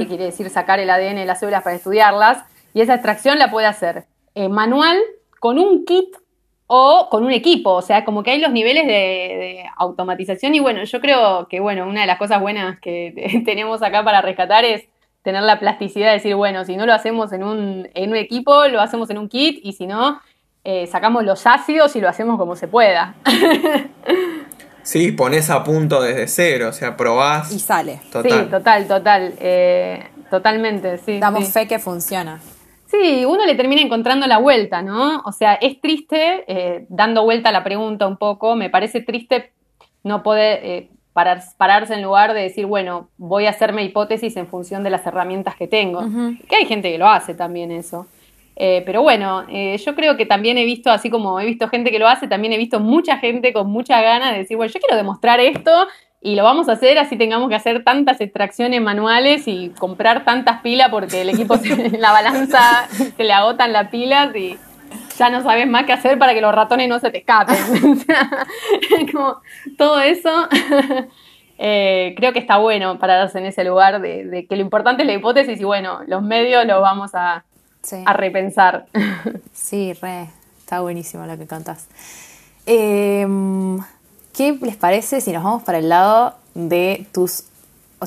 que 0.00 0.08
quiere 0.08 0.24
decir 0.24 0.50
sacar 0.50 0.80
el 0.80 0.90
ADN 0.90 1.14
de 1.14 1.24
las 1.24 1.38
células 1.38 1.62
para 1.62 1.76
estudiarlas, 1.76 2.44
y 2.74 2.80
esa 2.80 2.94
extracción 2.94 3.38
la 3.38 3.48
puede 3.48 3.68
hacer 3.68 4.06
eh, 4.34 4.48
manual 4.48 4.98
con 5.38 5.60
un 5.60 5.84
kit 5.84 6.16
o 6.66 7.06
con 7.12 7.22
un 7.22 7.30
equipo, 7.30 7.70
o 7.70 7.82
sea, 7.82 8.04
como 8.04 8.24
que 8.24 8.32
hay 8.32 8.40
los 8.40 8.50
niveles 8.50 8.88
de, 8.88 8.92
de, 8.92 9.64
automatización 9.76 10.56
y 10.56 10.58
bueno, 10.58 10.82
yo 10.82 11.00
creo 11.00 11.46
que 11.46 11.60
bueno, 11.60 11.86
una 11.86 12.00
de 12.00 12.08
las 12.08 12.18
cosas 12.18 12.40
buenas 12.40 12.80
que 12.80 13.42
tenemos 13.44 13.84
acá 13.84 14.02
para 14.02 14.20
rescatar 14.20 14.64
es 14.64 14.88
tener 15.22 15.42
la 15.42 15.58
plasticidad 15.58 16.08
de 16.08 16.14
decir, 16.14 16.34
bueno, 16.34 16.64
si 16.64 16.76
no 16.76 16.84
lo 16.84 16.92
hacemos 16.92 17.32
en 17.32 17.44
un, 17.44 17.88
en 17.94 18.10
un 18.10 18.16
equipo, 18.16 18.66
lo 18.66 18.80
hacemos 18.80 19.08
en 19.10 19.18
un 19.18 19.28
kit 19.28 19.60
y 19.62 19.72
si 19.72 19.86
no, 19.86 20.20
eh, 20.64 20.86
sacamos 20.88 21.24
los 21.24 21.46
ácidos 21.46 21.94
y 21.96 22.00
lo 22.00 22.08
hacemos 22.08 22.38
como 22.38 22.56
se 22.56 22.68
pueda. 22.68 23.14
sí, 24.82 25.12
pones 25.12 25.48
a 25.50 25.62
punto 25.62 26.02
desde 26.02 26.26
cero, 26.26 26.68
o 26.68 26.72
sea, 26.72 26.96
probás. 26.96 27.52
Y 27.52 27.60
sale. 27.60 28.00
Total. 28.10 28.30
Sí, 28.30 28.50
total, 28.50 28.86
total. 28.88 29.34
Eh, 29.40 30.06
totalmente, 30.28 30.98
sí. 30.98 31.20
Damos 31.20 31.48
fe 31.52 31.68
que 31.68 31.78
funciona. 31.78 32.40
Sí, 32.86 33.24
uno 33.24 33.46
le 33.46 33.54
termina 33.54 33.80
encontrando 33.80 34.26
la 34.26 34.38
vuelta, 34.38 34.82
¿no? 34.82 35.22
O 35.24 35.32
sea, 35.32 35.54
es 35.54 35.80
triste, 35.80 36.44
eh, 36.46 36.84
dando 36.90 37.22
vuelta 37.22 37.48
a 37.48 37.52
la 37.52 37.64
pregunta 37.64 38.06
un 38.06 38.18
poco, 38.18 38.54
me 38.54 38.70
parece 38.70 39.00
triste 39.00 39.52
no 40.04 40.22
poder 40.22 40.88
pararse 41.12 41.94
en 41.94 42.02
lugar 42.02 42.34
de 42.34 42.42
decir, 42.42 42.66
bueno, 42.66 43.08
voy 43.16 43.46
a 43.46 43.50
hacerme 43.50 43.84
hipótesis 43.84 44.36
en 44.36 44.46
función 44.46 44.82
de 44.82 44.90
las 44.90 45.06
herramientas 45.06 45.56
que 45.56 45.68
tengo. 45.68 46.04
Que 46.48 46.56
hay 46.56 46.66
gente 46.66 46.90
que 46.90 46.98
lo 46.98 47.08
hace 47.08 47.34
también 47.34 47.70
eso. 47.70 48.06
Eh, 48.56 48.82
pero 48.84 49.02
bueno, 49.02 49.44
eh, 49.48 49.76
yo 49.78 49.94
creo 49.94 50.16
que 50.16 50.26
también 50.26 50.58
he 50.58 50.64
visto, 50.64 50.90
así 50.90 51.10
como 51.10 51.40
he 51.40 51.46
visto 51.46 51.68
gente 51.68 51.90
que 51.90 51.98
lo 51.98 52.08
hace, 52.08 52.28
también 52.28 52.52
he 52.52 52.58
visto 52.58 52.80
mucha 52.80 53.18
gente 53.18 53.52
con 53.52 53.68
mucha 53.68 54.00
ganas 54.02 54.32
de 54.32 54.38
decir, 54.38 54.56
bueno, 54.56 54.72
yo 54.72 54.78
quiero 54.80 54.96
demostrar 54.96 55.40
esto 55.40 55.88
y 56.20 56.36
lo 56.36 56.44
vamos 56.44 56.68
a 56.68 56.72
hacer 56.72 56.98
así 56.98 57.16
tengamos 57.16 57.48
que 57.48 57.56
hacer 57.56 57.82
tantas 57.82 58.20
extracciones 58.20 58.80
manuales 58.80 59.48
y 59.48 59.70
comprar 59.70 60.24
tantas 60.24 60.60
pilas 60.62 60.88
porque 60.90 61.22
el 61.22 61.30
equipo 61.30 61.56
en 61.64 62.00
la 62.00 62.12
balanza 62.12 62.86
se 62.90 63.24
le 63.24 63.32
agotan 63.32 63.72
las 63.72 63.88
pilas 63.88 64.34
y 64.36 64.56
ya 65.22 65.30
no 65.30 65.40
sabes 65.40 65.68
más 65.68 65.84
qué 65.84 65.92
hacer 65.92 66.18
para 66.18 66.34
que 66.34 66.40
los 66.40 66.52
ratones 66.52 66.88
no 66.88 66.98
se 66.98 67.10
te 67.10 67.18
escapen. 67.18 67.56
como 69.12 69.36
todo 69.78 70.00
eso 70.00 70.48
eh, 71.58 72.12
creo 72.16 72.32
que 72.32 72.40
está 72.40 72.56
bueno 72.56 72.98
pararse 72.98 73.38
en 73.38 73.46
ese 73.46 73.62
lugar 73.62 74.00
de, 74.00 74.46
que 74.48 74.56
lo 74.56 74.62
importante 74.62 75.02
es 75.02 75.06
la 75.06 75.14
hipótesis 75.14 75.60
y 75.60 75.64
bueno, 75.64 76.00
los 76.08 76.22
medios 76.22 76.66
lo 76.66 76.80
vamos 76.80 77.12
a, 77.14 77.44
a 78.04 78.12
repensar. 78.14 78.86
Sí, 79.52 79.92
re, 79.92 80.28
está 80.58 80.80
buenísimo 80.80 81.24
lo 81.24 81.38
que 81.38 81.46
contás. 81.46 81.86
Em, 82.66 83.78
¿Qué 84.34 84.58
les 84.60 84.76
parece 84.76 85.20
si 85.20 85.30
nos 85.30 85.44
vamos 85.44 85.62
para 85.62 85.78
el 85.78 85.88
lado 85.88 86.34
de 86.54 87.06
tus, 87.12 87.44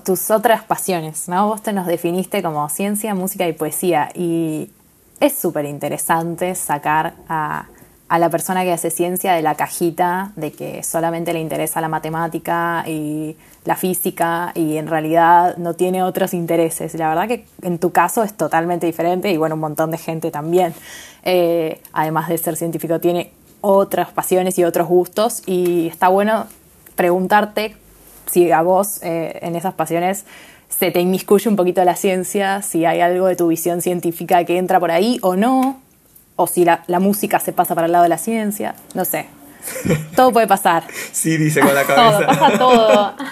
tus 0.03 0.32
otras 0.32 0.63
pasiones? 0.63 1.30
¿no? 1.30 1.47
Vos 1.47 1.63
te 1.63 1.72
nos 1.72 1.88
definiste 1.88 2.43
como 2.43 2.68
ciencia, 2.68 3.16
música 3.16 3.47
y 3.47 3.53
poesía 3.53 4.09
y 4.13 4.70
es 5.20 5.38
súper 5.38 5.66
interesante 5.66 6.55
sacar 6.55 7.13
a, 7.28 7.68
a, 8.09 8.20
la 8.20 8.30
persona 8.30 8.63
que 8.63 8.72
hace 8.72 8.89
ciencia 8.89 9.34
de 9.34 9.41
la 9.41 9.55
cajita 9.55 10.32
de 10.36 10.51
que 10.51 10.84
solamente 10.84 11.34
le 11.34 11.39
interesa 11.39 11.82
la 11.82 11.88
matemática 11.88 12.84
y 12.88 13.36
la 13.66 13.76
física 13.76 14.51
y 14.53 14.78
en 14.78 14.88
realidad 14.88 15.57
no 15.57 15.74
tiene 15.74 16.03
otros 16.03 16.34
intereses. 16.34 16.93
La 16.95 17.09
verdad 17.09 17.28
que 17.28 17.45
en 17.61 17.80
tu 17.80 17.91
caso 17.91 18.24
es 18.24 18.34
totalmente 18.34 18.86
diferente 18.86 19.32
y 19.32 19.38
bueno, 19.38 19.55
un 19.55 19.61
montón 19.61 19.91
de 19.91 19.97
gente 19.97 20.32
también, 20.32 20.74
eh, 21.24 21.82
además 21.91 22.30
de 22.30 22.38
ser 22.38 22.55
científico, 22.55 22.99
tiene 22.99 23.32
otras 23.61 24.11
pasiones 24.11 24.59
y 24.59 24.63
otros 24.63 24.88
gustos 24.88 25.41
y 25.47 25.88
está 25.88 26.07
bueno 26.07 26.45
preguntarte 26.95 27.76
si 28.28 28.51
a 28.51 28.61
vos 28.61 29.01
eh, 29.01 29.39
en 29.41 29.55
esas 29.55 29.74
pasiones 29.74 30.26
se 30.78 30.91
te 30.91 30.99
inmiscuye 30.99 31.49
un 31.49 31.55
poquito 31.55 31.84
la 31.84 31.95
ciencia, 31.95 32.61
si 32.61 32.86
hay 32.86 32.99
algo 32.99 33.28
de 33.28 33.36
tu 33.36 33.47
visión 33.47 33.82
científica 33.82 34.43
que 34.43 34.57
entra 34.57 34.80
por 34.80 34.91
ahí 34.91 35.19
o 35.21 35.36
no, 35.36 35.80
o 36.36 36.47
si 36.47 36.65
la, 36.65 36.84
música 36.99 37.39
se 37.39 37.53
pasa 37.53 37.76
para 37.76 37.86
el 37.86 37.93
lado 37.93 38.03
de 38.03 38.09
la 38.09 38.17
ciencia, 38.17 38.76
no 38.93 39.05
sé. 39.05 39.28
Todo 40.15 40.32
puede 40.32 40.47
pasar. 40.47 40.84
Sí, 41.11 41.38
dice 41.38 41.61
con 41.61 41.73
la 41.73 41.86
cabeza. 41.86 42.17
todo, 42.17 42.28
pasa 42.28 42.57
todo. 42.57 43.15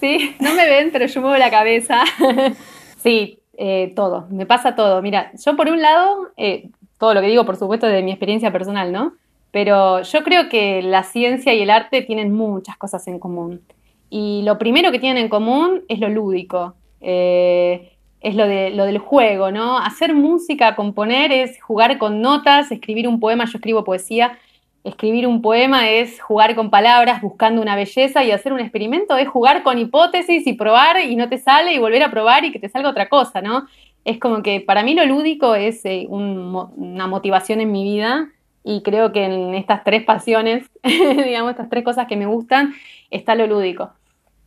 Sí, 0.00 0.34
no 0.40 0.54
me 0.54 0.66
ven, 0.66 0.88
pero 0.92 1.04
yo 1.04 1.20
muevo 1.20 1.36
la 1.36 1.50
cabeza. 1.50 2.04
Sí, 3.02 3.38
eh, 3.56 3.94
todo, 3.96 4.26
me 4.28 4.44
pasa 4.44 4.74
todo. 4.74 5.00
Mira, 5.00 5.32
yo 5.42 5.56
por 5.56 5.70
un 5.70 5.80
lado, 5.80 6.28
eh, 6.36 6.68
todo 6.98 7.14
lo 7.14 7.22
que 7.22 7.28
digo, 7.28 7.46
por 7.46 7.56
supuesto, 7.56 7.86
de 7.86 8.02
mi 8.02 8.10
experiencia 8.10 8.52
personal, 8.52 8.92
¿no? 8.92 9.14
Pero 9.52 10.02
yo 10.02 10.22
creo 10.22 10.50
que 10.50 10.82
la 10.82 11.02
ciencia 11.02 11.54
y 11.54 11.62
el 11.62 11.70
arte 11.70 12.02
tienen 12.02 12.34
muchas 12.34 12.76
cosas 12.76 13.06
en 13.08 13.18
común. 13.18 13.62
Y 14.10 14.42
lo 14.42 14.58
primero 14.58 14.90
que 14.90 14.98
tienen 14.98 15.22
en 15.22 15.28
común 15.28 15.82
es 15.88 16.00
lo 16.00 16.08
lúdico, 16.08 16.74
eh, 17.00 17.92
es 18.20 18.34
lo, 18.34 18.46
de, 18.46 18.70
lo 18.70 18.84
del 18.84 18.98
juego, 18.98 19.52
¿no? 19.52 19.78
Hacer 19.78 20.14
música, 20.14 20.74
componer 20.74 21.30
es 21.30 21.62
jugar 21.62 21.96
con 21.96 22.20
notas, 22.20 22.72
escribir 22.72 23.06
un 23.06 23.20
poema, 23.20 23.44
yo 23.44 23.58
escribo 23.58 23.84
poesía, 23.84 24.36
escribir 24.82 25.28
un 25.28 25.40
poema 25.42 25.88
es 25.88 26.20
jugar 26.20 26.56
con 26.56 26.70
palabras, 26.70 27.22
buscando 27.22 27.62
una 27.62 27.76
belleza 27.76 28.24
y 28.24 28.32
hacer 28.32 28.52
un 28.52 28.60
experimento 28.60 29.16
es 29.16 29.28
jugar 29.28 29.62
con 29.62 29.78
hipótesis 29.78 30.44
y 30.46 30.54
probar 30.54 31.00
y 31.00 31.14
no 31.14 31.28
te 31.28 31.38
sale 31.38 31.72
y 31.72 31.78
volver 31.78 32.02
a 32.02 32.10
probar 32.10 32.44
y 32.44 32.50
que 32.50 32.58
te 32.58 32.68
salga 32.68 32.90
otra 32.90 33.08
cosa, 33.08 33.40
¿no? 33.40 33.66
Es 34.04 34.18
como 34.18 34.42
que 34.42 34.60
para 34.60 34.82
mí 34.82 34.94
lo 34.94 35.06
lúdico 35.06 35.54
es 35.54 35.84
eh, 35.84 36.06
una 36.08 37.06
motivación 37.06 37.60
en 37.60 37.70
mi 37.70 37.84
vida 37.84 38.28
y 38.64 38.82
creo 38.82 39.12
que 39.12 39.24
en 39.24 39.54
estas 39.54 39.84
tres 39.84 40.02
pasiones, 40.02 40.68
digamos, 40.82 41.52
estas 41.52 41.70
tres 41.70 41.84
cosas 41.84 42.08
que 42.08 42.16
me 42.16 42.26
gustan, 42.26 42.74
está 43.10 43.36
lo 43.36 43.46
lúdico 43.46 43.92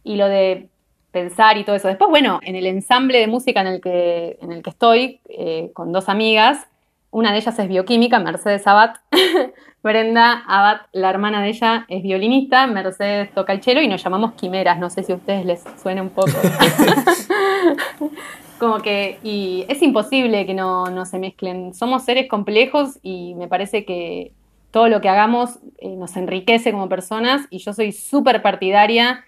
y 0.03 0.15
lo 0.15 0.27
de 0.27 0.69
pensar 1.11 1.57
y 1.57 1.63
todo 1.63 1.75
eso. 1.75 1.87
Después, 1.87 2.09
bueno, 2.09 2.39
en 2.43 2.55
el 2.55 2.65
ensamble 2.65 3.19
de 3.19 3.27
música 3.27 3.61
en 3.61 3.67
el 3.67 3.81
que, 3.81 4.37
en 4.41 4.51
el 4.51 4.63
que 4.63 4.71
estoy, 4.71 5.21
eh, 5.29 5.71
con 5.73 5.91
dos 5.91 6.09
amigas, 6.09 6.67
una 7.11 7.31
de 7.31 7.37
ellas 7.37 7.57
es 7.59 7.67
bioquímica, 7.67 8.19
Mercedes 8.19 8.65
Abad. 8.67 8.95
Brenda 9.83 10.43
Abad, 10.47 10.81
la 10.93 11.09
hermana 11.09 11.41
de 11.41 11.49
ella, 11.49 11.85
es 11.89 12.01
violinista, 12.01 12.65
Mercedes 12.67 13.31
toca 13.33 13.53
el 13.53 13.61
cello 13.61 13.81
y 13.81 13.87
nos 13.87 14.03
llamamos 14.03 14.33
quimeras. 14.33 14.79
No 14.79 14.89
sé 14.89 15.03
si 15.03 15.11
a 15.11 15.15
ustedes 15.15 15.45
les 15.45 15.63
suena 15.81 16.01
un 16.01 16.09
poco. 16.09 16.31
Como 18.59 18.79
que, 18.79 19.19
y 19.23 19.65
es 19.67 19.81
imposible 19.81 20.45
que 20.45 20.53
no, 20.53 20.85
no, 20.85 21.05
se 21.05 21.19
mezclen. 21.19 21.73
Somos 21.73 22.03
seres 22.03 22.29
complejos 22.29 22.97
y 23.03 23.35
me 23.35 23.47
parece 23.47 23.83
que 23.83 24.31
todo 24.71 24.87
lo 24.87 25.01
que 25.01 25.09
hagamos 25.09 25.59
eh, 25.77 25.89
nos 25.89 26.15
enriquece 26.15 26.71
como 26.71 26.89
personas 26.89 27.45
y 27.51 27.59
yo 27.59 27.73
soy 27.73 27.91
súper 27.91 28.41
partidaria 28.41 29.23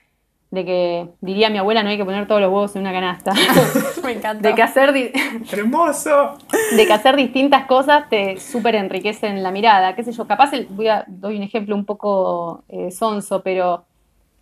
de 0.55 0.65
que 0.65 1.07
diría 1.21 1.51
mi 1.51 1.59
abuela 1.59 1.83
no 1.83 1.89
hay 1.89 1.97
que 1.97 2.05
poner 2.05 2.27
todos 2.27 2.41
los 2.41 2.49
huevos 2.49 2.75
en 2.75 2.81
una 2.81 2.91
canasta. 2.91 3.33
Me 4.03 4.13
encanta. 4.13 4.49
De 4.49 4.55
que 4.55 4.63
hacer 4.63 5.13
hermoso. 5.51 6.37
De 6.75 6.87
que 6.87 6.93
hacer 6.93 7.15
distintas 7.15 7.65
cosas 7.65 8.09
te 8.09 8.39
súper 8.39 8.75
enriquecen 8.75 9.43
la 9.43 9.51
mirada. 9.51 9.95
Qué 9.95 10.03
sé 10.03 10.11
yo, 10.11 10.25
capaz 10.25 10.51
voy 10.69 10.87
a 10.87 11.03
doy 11.07 11.37
un 11.37 11.43
ejemplo 11.43 11.75
un 11.75 11.85
poco 11.85 12.63
eh, 12.69 12.89
sonso, 12.89 13.43
pero 13.43 13.85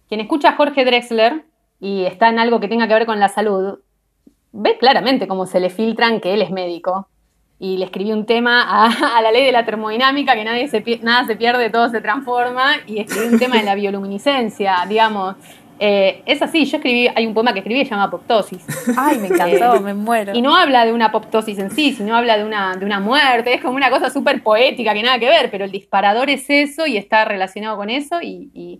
quien 0.08 0.22
escucha 0.22 0.50
a 0.50 0.56
Jorge 0.56 0.86
Drexler 0.86 1.44
y 1.80 2.06
está 2.06 2.30
en 2.30 2.40
algo 2.40 2.62
que 2.62 2.70
tenga 2.70 2.88
que 2.88 2.94
ver 2.94 3.06
con 3.06 3.20
la 3.20 3.28
salud, 3.28 3.80
ve 4.52 4.78
claramente 4.78 5.28
cómo 5.28 5.46
se 5.46 5.60
le 5.60 5.70
filtran 5.70 6.22
que 6.22 6.34
él 6.34 6.42
es 6.42 6.52
médico. 6.52 7.08
Y 7.60 7.78
le 7.78 7.86
escribí 7.86 8.12
un 8.12 8.26
tema 8.26 8.86
a, 8.86 9.22
la 9.22 9.32
ley 9.32 9.46
de 9.46 9.52
la 9.52 9.66
termodinámica, 9.66 10.36
que 10.36 10.44
nadie 10.44 10.68
se, 10.68 10.84
nada 11.02 11.26
se 11.26 11.36
pierde, 11.36 11.70
todo 11.70 11.90
se 11.90 12.02
transforma, 12.02 12.74
y 12.88 13.00
escribí 13.00 13.34
un 13.34 13.40
tema 13.40 13.58
de 13.58 13.64
la 13.64 13.76
bioluminiscencia, 13.76 14.86
digamos. 14.88 15.36
Eh, 15.86 16.24
es 16.26 16.42
así, 16.42 16.64
yo 16.64 16.78
escribí, 16.78 17.10
hay 17.14 17.28
un 17.28 17.34
poema 17.34 17.52
que 17.52 17.60
escribí 17.60 17.82
que 17.82 17.86
se 17.86 17.92
llama 17.92 18.06
Apoptosis. 18.06 18.66
Ay, 18.98 19.18
me 19.18 19.28
encantó, 19.28 19.76
eh, 19.76 19.80
me 19.82 19.94
muero. 19.94 20.34
Y 20.34 20.42
no 20.42 20.56
habla 20.56 20.86
de 20.86 20.94
una 20.94 21.08
apoptosis 21.08 21.60
en 21.60 21.72
sí, 21.72 21.92
sino 21.92 22.16
habla 22.16 22.38
de 22.38 22.46
una, 22.46 22.78
de 22.78 22.86
una 22.86 23.02
muerte, 23.02 23.54
es 23.54 23.62
como 23.62 23.76
una 23.76 23.90
cosa 23.90 24.10
súper 24.10 24.42
poética 24.44 24.94
que 24.94 25.04
nada 25.04 25.20
que 25.20 25.28
ver, 25.28 25.52
pero 25.52 25.66
el 25.66 25.72
disparador 25.72 26.30
es 26.30 26.50
eso 26.50 26.88
y 26.88 26.96
está 26.96 27.26
relacionado 27.26 27.76
con 27.76 27.90
eso 27.90 28.22
y, 28.22 28.80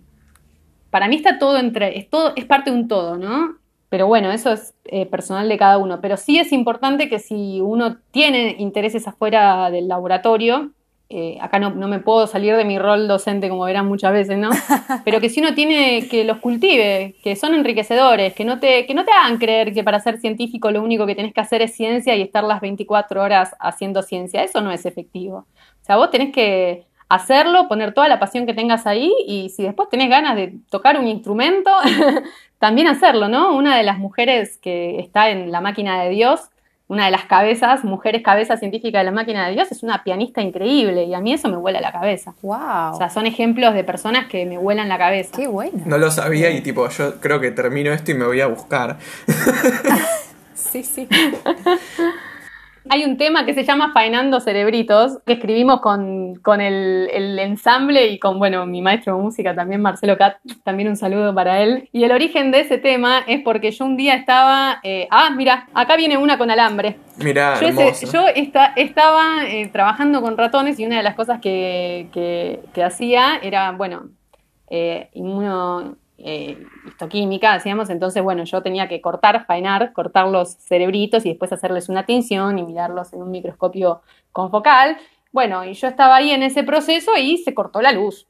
para 0.88 1.06
mí 1.06 1.16
está 1.16 1.38
todo 1.38 1.58
entre, 1.58 1.98
es, 1.98 2.08
todo, 2.08 2.32
es 2.36 2.46
parte 2.46 2.70
de 2.70 2.76
un 2.78 2.88
todo, 2.88 3.18
¿no? 3.18 3.58
Pero 3.90 4.06
bueno, 4.06 4.32
eso 4.32 4.52
es 4.52 4.72
eh, 4.86 5.04
personal 5.04 5.46
de 5.46 5.58
cada 5.58 5.76
uno. 5.76 6.00
Pero 6.00 6.16
sí 6.16 6.38
es 6.38 6.52
importante 6.52 7.10
que 7.10 7.18
si 7.18 7.60
uno 7.60 7.98
tiene 8.12 8.56
intereses 8.58 9.06
afuera 9.06 9.70
del 9.70 9.88
laboratorio, 9.88 10.70
eh, 11.16 11.38
acá 11.40 11.60
no, 11.60 11.70
me 11.70 12.00
puedo 12.00 12.26
salir 12.26 12.56
de 12.56 12.64
mi 12.64 12.76
rol 12.76 13.06
docente 13.06 13.48
como 13.48 13.62
verán 13.62 13.86
muchas 13.86 14.12
veces, 14.12 14.36
¿no? 14.36 14.50
Pero 15.04 15.20
que 15.20 15.28
si 15.28 15.38
uno 15.38 15.54
tiene 15.54 16.08
que 16.08 16.24
los 16.24 16.38
cultive, 16.38 17.14
que 17.22 17.36
son 17.36 17.54
enriquecedores, 17.54 18.34
que 18.34 18.44
no, 18.44 18.58
te, 18.58 18.84
que 18.84 18.94
no 18.94 19.04
te 19.04 19.12
hagan 19.12 19.38
creer 19.38 19.72
que 19.72 19.84
para 19.84 20.00
ser 20.00 20.18
científico 20.18 20.72
lo 20.72 20.82
único 20.82 21.06
que 21.06 21.14
tenés 21.14 21.32
que 21.32 21.40
hacer 21.40 21.62
es 21.62 21.72
ciencia 21.76 22.16
y 22.16 22.22
estar 22.22 22.42
las 22.42 22.60
24 22.60 23.22
horas 23.22 23.54
haciendo 23.60 24.02
ciencia, 24.02 24.42
eso 24.42 24.60
no 24.60 24.72
es 24.72 24.86
efectivo. 24.86 25.46
O 25.82 25.84
sea, 25.84 25.98
vos 25.98 26.10
tenés 26.10 26.32
que 26.32 26.84
hacerlo, 27.08 27.68
poner 27.68 27.94
toda 27.94 28.08
la 28.08 28.18
pasión 28.18 28.44
que 28.44 28.52
tengas 28.52 28.84
ahí 28.84 29.12
y 29.24 29.50
si 29.50 29.62
después 29.62 29.88
tenés 29.88 30.10
ganas 30.10 30.34
de 30.34 30.58
tocar 30.68 30.98
un 30.98 31.06
instrumento, 31.06 31.70
también 32.58 32.88
hacerlo, 32.88 33.28
¿no? 33.28 33.54
Una 33.54 33.76
de 33.76 33.84
las 33.84 33.98
mujeres 33.98 34.58
que 34.58 34.98
está 34.98 35.30
en 35.30 35.52
la 35.52 35.60
máquina 35.60 36.02
de 36.02 36.10
Dios 36.10 36.50
una 36.86 37.06
de 37.06 37.10
las 37.10 37.24
cabezas, 37.24 37.82
mujeres 37.82 38.22
cabeza 38.22 38.56
científica 38.56 38.98
de 38.98 39.04
la 39.04 39.10
máquina 39.10 39.46
de 39.46 39.54
Dios, 39.54 39.72
es 39.72 39.82
una 39.82 40.04
pianista 40.04 40.42
increíble 40.42 41.04
y 41.04 41.14
a 41.14 41.20
mí 41.20 41.32
eso 41.32 41.48
me 41.48 41.56
vuela 41.56 41.80
la 41.80 41.92
cabeza. 41.92 42.34
Wow. 42.42 42.92
O 42.92 42.96
sea, 42.98 43.08
son 43.08 43.26
ejemplos 43.26 43.74
de 43.74 43.84
personas 43.84 44.26
que 44.26 44.44
me 44.44 44.58
vuelan 44.58 44.88
la 44.88 44.98
cabeza. 44.98 45.30
Qué 45.34 45.46
bueno. 45.46 45.82
No 45.86 45.96
lo 45.98 46.10
sabía 46.10 46.50
y 46.50 46.60
tipo, 46.60 46.88
yo 46.88 47.20
creo 47.20 47.40
que 47.40 47.50
termino 47.50 47.92
esto 47.92 48.10
y 48.10 48.14
me 48.14 48.26
voy 48.26 48.40
a 48.40 48.46
buscar. 48.46 48.98
sí, 50.54 50.82
sí. 50.82 51.08
Hay 52.90 53.04
un 53.04 53.16
tema 53.16 53.46
que 53.46 53.54
se 53.54 53.64
llama 53.64 53.92
Faenando 53.92 54.40
Cerebritos, 54.40 55.18
que 55.24 55.34
escribimos 55.34 55.80
con, 55.80 56.60
el, 56.60 57.38
ensamble 57.38 58.08
y 58.08 58.18
con, 58.18 58.38
bueno, 58.38 58.66
mi 58.66 58.82
maestro 58.82 59.16
de 59.16 59.22
música 59.22 59.54
también, 59.54 59.80
Marcelo 59.80 60.18
Cat, 60.18 60.36
también 60.64 60.88
un 60.88 60.96
saludo 60.96 61.34
para 61.34 61.62
él. 61.62 61.88
Y 61.92 62.04
el 62.04 62.12
origen 62.12 62.50
de 62.50 62.60
ese 62.60 62.76
tema 62.78 63.20
es 63.26 63.42
porque 63.42 63.70
yo 63.70 63.86
un 63.86 63.96
día 63.96 64.14
estaba, 64.14 64.80
eh, 64.82 65.08
ah, 65.10 65.30
mira, 65.34 65.66
acá 65.72 65.96
viene 65.96 66.18
una 66.18 66.36
con 66.36 66.50
alambre. 66.50 66.96
Mira, 67.16 67.58
yo, 67.60 67.92
yo 68.12 68.26
estaba 68.76 69.46
eh, 69.46 69.68
trabajando 69.72 70.20
con 70.20 70.36
ratones 70.36 70.78
y 70.78 70.84
una 70.84 70.98
de 70.98 71.02
las 71.02 71.14
cosas 71.14 71.40
que, 71.40 72.60
hacía 72.84 73.38
era, 73.42 73.72
bueno, 73.72 74.10
eh, 74.68 75.08
inmuno 75.14 75.96
eh, 76.18 76.64
histoquímica, 76.86 77.54
hacíamos, 77.54 77.90
entonces, 77.90 78.22
bueno, 78.22 78.44
yo 78.44 78.62
tenía 78.62 78.88
que 78.88 79.00
cortar, 79.00 79.46
faenar, 79.46 79.92
cortar 79.92 80.28
los 80.28 80.56
cerebritos 80.56 81.26
y 81.26 81.30
después 81.30 81.52
hacerles 81.52 81.88
una 81.88 82.06
tinción 82.06 82.58
y 82.58 82.62
mirarlos 82.62 83.12
en 83.12 83.22
un 83.22 83.30
microscopio 83.30 84.02
confocal. 84.32 84.96
Bueno, 85.32 85.64
y 85.64 85.74
yo 85.74 85.88
estaba 85.88 86.16
ahí 86.16 86.30
en 86.30 86.42
ese 86.42 86.62
proceso 86.62 87.10
y 87.18 87.38
se 87.38 87.54
cortó 87.54 87.82
la 87.82 87.92
luz 87.92 88.26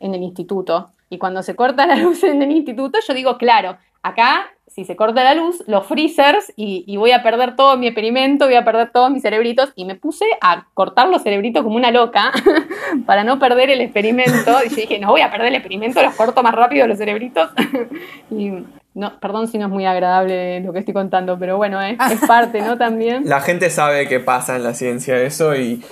en 0.00 0.14
el 0.14 0.22
instituto. 0.22 0.90
Y 1.08 1.18
cuando 1.18 1.42
se 1.42 1.54
corta 1.54 1.86
la 1.86 1.96
luz 2.02 2.24
en 2.24 2.42
el 2.42 2.50
instituto, 2.50 2.98
yo 3.06 3.14
digo, 3.14 3.38
claro, 3.38 3.78
acá, 4.02 4.50
si 4.80 4.86
se 4.86 4.96
corta 4.96 5.22
la 5.22 5.34
luz, 5.34 5.62
los 5.66 5.86
freezers 5.86 6.54
y, 6.56 6.96
voy 6.96 7.12
a 7.12 7.22
perder 7.22 7.54
todo 7.54 7.76
mi 7.76 7.86
experimento, 7.86 8.46
voy 8.46 8.54
a 8.54 8.64
perder 8.64 8.90
todos 8.90 9.10
mis 9.10 9.20
cerebritos. 9.20 9.72
Y 9.76 9.84
me 9.84 9.94
puse 9.94 10.24
a 10.40 10.64
cortar 10.72 11.08
los 11.08 11.22
cerebritos 11.22 11.62
como 11.62 11.76
una 11.76 11.90
loca 11.90 12.32
para 13.06 13.22
no 13.22 13.38
perder 13.38 13.68
el 13.68 13.82
experimento. 13.82 14.58
Y 14.64 14.70
yo 14.70 14.76
dije, 14.76 14.98
no 14.98 15.08
voy 15.08 15.20
a 15.20 15.30
perder 15.30 15.48
el 15.48 15.56
experimento, 15.56 16.02
los 16.02 16.14
corto 16.14 16.42
más 16.42 16.54
rápido 16.54 16.86
los 16.86 16.96
cerebritos. 16.96 17.50
y 18.30 18.52
no, 18.94 19.20
perdón 19.20 19.48
si 19.48 19.58
no 19.58 19.66
es 19.66 19.70
muy 19.70 19.84
agradable 19.84 20.60
lo 20.60 20.72
que 20.72 20.78
estoy 20.78 20.94
contando, 20.94 21.38
pero 21.38 21.58
bueno, 21.58 21.78
es 21.82 21.98
parte, 22.26 22.62
¿no? 22.62 22.78
También. 22.78 23.28
La 23.28 23.42
gente 23.42 23.68
sabe 23.68 24.08
qué 24.08 24.18
pasa 24.18 24.56
en 24.56 24.64
la 24.64 24.72
ciencia 24.72 25.20
eso 25.22 25.54
y 25.54 25.84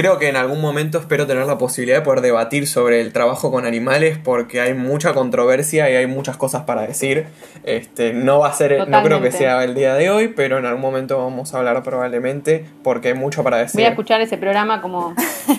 creo 0.00 0.18
que 0.18 0.30
en 0.30 0.36
algún 0.36 0.62
momento 0.62 0.98
espero 0.98 1.26
tener 1.26 1.44
la 1.44 1.58
posibilidad 1.58 1.98
de 1.98 2.04
poder 2.06 2.22
debatir 2.22 2.66
sobre 2.66 3.02
el 3.02 3.12
trabajo 3.12 3.50
con 3.50 3.66
animales 3.66 4.16
porque 4.16 4.62
hay 4.62 4.72
mucha 4.72 5.12
controversia 5.12 5.90
y 5.90 5.96
hay 5.96 6.06
muchas 6.06 6.38
cosas 6.38 6.62
para 6.62 6.86
decir. 6.86 7.26
Este, 7.64 8.14
no 8.14 8.38
va 8.38 8.48
a 8.48 8.52
ser, 8.54 8.88
no 8.88 9.02
creo 9.02 9.20
que 9.20 9.30
sea 9.30 9.62
el 9.62 9.74
día 9.74 9.94
de 9.96 10.08
hoy, 10.08 10.28
pero 10.28 10.56
en 10.56 10.64
algún 10.64 10.80
momento 10.80 11.18
vamos 11.18 11.52
a 11.52 11.58
hablar 11.58 11.82
probablemente 11.82 12.64
porque 12.82 13.08
hay 13.08 13.14
mucho 13.14 13.44
para 13.44 13.58
decir. 13.58 13.78
Voy 13.78 13.84
a 13.84 13.90
escuchar 13.90 14.22
ese 14.22 14.38
programa 14.38 14.80
como 14.80 15.14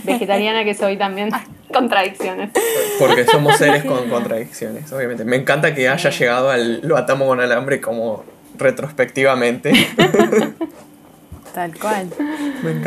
vegetariana 0.05 0.63
que 0.63 0.73
soy 0.73 0.97
también. 0.97 1.29
Contradicciones. 1.71 2.49
Porque 2.97 3.25
somos 3.25 3.57
seres 3.57 3.85
con 3.85 4.09
contradicciones, 4.09 4.91
obviamente. 4.91 5.23
Me 5.23 5.35
encanta 5.35 5.75
que 5.75 5.87
haya 5.87 6.09
llegado 6.09 6.49
al 6.49 6.81
lo 6.81 6.97
atamos 6.97 7.27
con 7.27 7.39
alambre 7.39 7.79
como 7.79 8.25
retrospectivamente. 8.57 9.71
Tal 11.53 11.77
cual. 11.77 12.07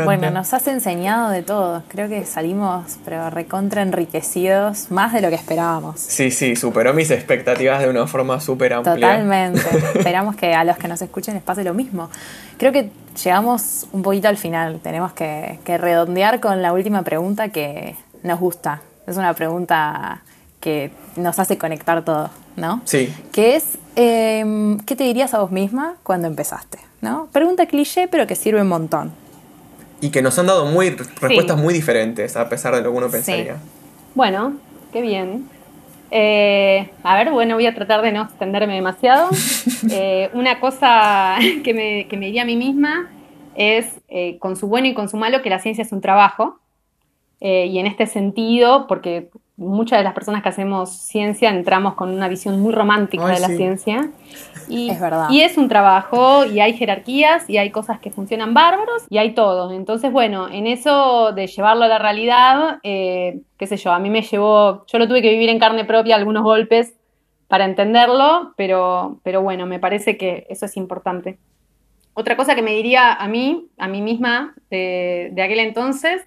Bueno, 0.05 0.31
nos 0.31 0.55
has 0.55 0.67
enseñado 0.69 1.31
de 1.31 1.43
todo. 1.43 1.83
Creo 1.89 2.09
que 2.09 2.25
salimos, 2.25 2.97
pero 3.05 3.29
recontra 3.31 3.83
enriquecidos, 3.83 4.91
más 4.91 5.13
de 5.13 5.21
lo 5.21 5.29
que 5.29 5.35
esperábamos. 5.35 6.01
Sí, 6.01 6.31
sí, 6.31 6.57
superó 6.57 6.95
mis 6.95 7.11
expectativas 7.11 7.81
de 7.81 7.89
una 7.89 8.07
forma 8.07 8.41
súper 8.41 8.75
amplia. 8.75 8.95
Totalmente. 8.95 9.61
Esperamos 9.95 10.37
que 10.37 10.55
a 10.55 10.65
los 10.65 10.79
que 10.79 10.89
nos 10.89 11.03
escuchen 11.03 11.35
les 11.35 11.43
pase 11.43 11.65
lo 11.65 11.75
mismo. 11.75 12.11
Creo 12.57 12.73
que 12.73 12.91
llegamos 13.23 13.87
un 13.93 14.03
poquito 14.03 14.29
al 14.29 14.37
final. 14.37 14.81
Tenemos 14.83 15.13
que, 15.13 15.59
redondear 15.67 16.41
con 16.41 16.63
la 16.63 16.73
última 16.73 17.03
pregunta 17.03 17.49
que 17.49 17.97
nos 18.23 18.41
gusta. 18.41 18.83
Es 19.07 19.17
una 19.17 19.35
pregunta 19.35 20.23
que 20.61 20.91
nos 21.17 21.39
hace 21.39 21.59
conectar 21.59 22.05
todo, 22.05 22.31
¿no? 22.57 22.81
Sí. 22.85 23.15
Que 23.33 23.57
es, 23.57 23.79
em, 23.97 24.79
¿qué 24.81 24.97
te 24.97 25.05
dirías 25.05 25.35
a 25.35 25.41
vos 25.41 25.51
misma 25.51 25.97
cuando 26.03 26.27
empezaste? 26.27 26.79
¿No? 27.05 27.29
Pregunta 27.31 27.67
cliché, 27.67 28.09
pero 28.09 28.27
que 28.27 28.35
sirve 28.35 28.63
un 28.63 28.69
montón. 28.69 29.13
Y 30.01 30.11
que 30.11 30.23
nos 30.23 30.37
han 30.39 30.47
dado 30.47 30.67
muy, 30.67 30.91
respuestas 30.91 31.57
muy 31.57 31.73
diferentes, 31.73 32.37
a 32.37 32.49
pesar 32.49 32.75
de 32.75 32.83
lo 32.83 32.91
que 32.91 32.99
uno 32.99 33.09
pensaría. 33.09 33.59
Bueno, 34.15 34.55
qué 34.93 35.01
bien. 35.03 35.49
Eh, 36.11 36.91
a 37.03 37.17
ver, 37.17 37.31
bueno, 37.31 37.55
voy 37.55 37.67
a 37.67 37.75
tratar 37.75 38.03
de 38.03 38.11
no 38.11 38.23
extenderme 38.23 38.75
demasiado. 38.75 39.29
Eh, 39.91 40.31
una 40.33 40.61
cosa 40.61 41.37
que 41.63 41.75
me, 41.75 42.09
que 42.09 42.17
me, 42.17 42.27
diría 42.27 42.43
a 42.43 42.47
mí 42.47 42.57
misma 42.57 43.11
es, 43.55 43.87
eh, 44.09 44.39
con 44.39 44.57
su 44.57 44.67
bueno 44.67 44.89
y 44.89 44.95
con 44.95 45.11
su 45.11 45.19
malo, 45.19 45.43
que 45.43 45.51
la 45.51 45.59
ciencia 45.59 45.83
es 45.83 45.93
un 45.93 46.01
trabajo. 46.01 46.59
y 47.41 47.79
en 47.79 47.87
este 47.87 48.07
sentido, 48.07 48.87
porque 48.87 49.29
muchas 49.57 49.99
de 49.99 50.05
las 50.05 50.15
personas 50.15 50.43
que 50.43 50.49
hacemos 50.49 50.91
ciencia 50.91 51.51
entramos 51.51 51.95
con 51.95 52.11
una 52.11 52.29
visión 52.29 52.61
muy 52.61 52.73
romántica 52.73 53.27
de 53.27 53.41
la 53.41 53.49
ciencia. 53.49 54.11
Y 54.69 54.91
es 54.91 55.01
verdad. 55.01 55.29
Y 55.31 55.43
es 55.43 55.57
un 55.57 55.69
trabajo, 55.69 56.45
y 56.45 56.61
hay 56.61 56.73
jerarquías, 56.73 57.49
y 57.49 57.59
hay 57.59 57.71
cosas 57.71 58.01
que 58.01 58.11
funcionan 58.11 58.55
bárbaros, 58.55 59.05
y 59.09 59.19
hay 59.19 59.33
todo. 59.35 59.71
Entonces, 59.73 60.11
bueno, 60.11 60.49
en 60.51 60.67
eso 60.67 61.33
de 61.33 61.47
llevarlo 61.47 61.85
a 61.85 61.89
la 61.89 61.99
realidad, 61.99 62.79
eh, 62.83 63.43
qué 63.57 63.67
sé 63.67 63.77
yo, 63.77 63.93
a 63.93 63.99
mí 63.99 64.11
me 64.11 64.23
llevó, 64.23 64.85
yo 64.87 64.99
lo 64.99 65.07
tuve 65.07 65.23
que 65.23 65.31
vivir 65.31 65.51
en 65.51 65.59
carne 65.59 65.85
propia, 65.85 66.17
algunos 66.17 66.43
golpes 66.43 66.95
para 67.47 67.65
entenderlo, 67.67 68.55
pero, 68.57 69.21
pero 69.23 69.43
bueno, 69.43 69.67
me 69.67 69.79
parece 69.79 70.17
que 70.17 70.47
eso 70.49 70.67
es 70.67 70.77
importante. 70.77 71.39
Otra 72.15 72.37
cosa 72.37 72.55
que 72.55 72.63
me 72.63 72.73
diría 72.73 73.13
a 73.13 73.29
mí, 73.29 73.69
a 73.79 73.87
mí 73.87 74.01
misma 74.01 74.55
de, 74.71 75.31
de 75.33 75.43
aquel 75.43 75.61
entonces, 75.61 76.23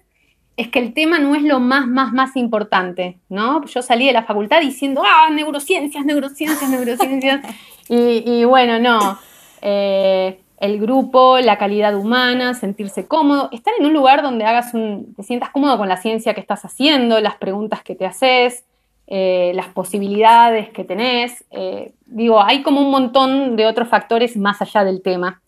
es 0.58 0.68
que 0.68 0.80
el 0.80 0.92
tema 0.92 1.20
no 1.20 1.36
es 1.36 1.42
lo 1.42 1.60
más, 1.60 1.86
más, 1.86 2.12
más 2.12 2.36
importante, 2.36 3.20
¿no? 3.28 3.64
Yo 3.64 3.80
salí 3.80 4.06
de 4.06 4.12
la 4.12 4.24
facultad 4.24 4.60
diciendo, 4.60 5.02
ah, 5.06 5.30
neurociencias, 5.30 6.04
neurociencias, 6.04 6.68
neurociencias. 6.68 7.46
y, 7.88 8.44
bueno, 8.44 8.80
no. 8.80 9.18
Eh, 9.62 10.40
el 10.58 10.80
grupo, 10.80 11.38
la 11.38 11.58
calidad 11.58 11.94
humana, 11.94 12.54
sentirse 12.54 13.06
cómodo, 13.06 13.48
estar 13.52 13.72
en 13.78 13.86
un 13.86 13.92
lugar 13.92 14.20
donde 14.20 14.46
hagas 14.46 14.74
un, 14.74 15.14
te 15.14 15.22
sientas 15.22 15.50
cómodo 15.50 15.78
con 15.78 15.88
la 15.88 15.96
ciencia 15.96 16.34
que 16.34 16.40
estás 16.40 16.64
haciendo, 16.64 17.20
las 17.20 17.36
preguntas 17.36 17.84
que 17.84 17.94
te 17.94 18.04
haces, 18.04 18.64
eh, 19.06 19.52
las 19.54 19.68
posibilidades 19.68 20.70
que 20.70 20.82
tenés. 20.82 21.44
Eh, 21.52 21.92
digo, 22.06 22.42
hay 22.42 22.64
como 22.64 22.80
un 22.80 22.90
montón 22.90 23.54
de 23.54 23.66
otros 23.66 23.86
factores 23.86 24.36
más 24.36 24.60
allá 24.60 24.82
del 24.82 25.02
tema. 25.02 25.40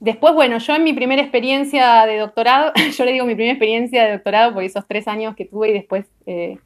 Después, 0.00 0.32
bueno, 0.34 0.58
yo 0.58 0.76
en 0.76 0.84
mi 0.84 0.92
primera 0.92 1.20
experiencia 1.20 2.06
de 2.06 2.18
doctorado, 2.18 2.72
yo 2.96 3.04
le 3.04 3.12
digo 3.12 3.26
mi 3.26 3.34
primera 3.34 3.52
experiencia 3.52 4.04
de 4.04 4.12
doctorado 4.12 4.54
por 4.54 4.62
esos 4.62 4.86
tres 4.86 5.08
años 5.08 5.34
que 5.34 5.44
tuve 5.44 5.70
y 5.70 5.72
después 5.72 6.06
eh, 6.26 6.58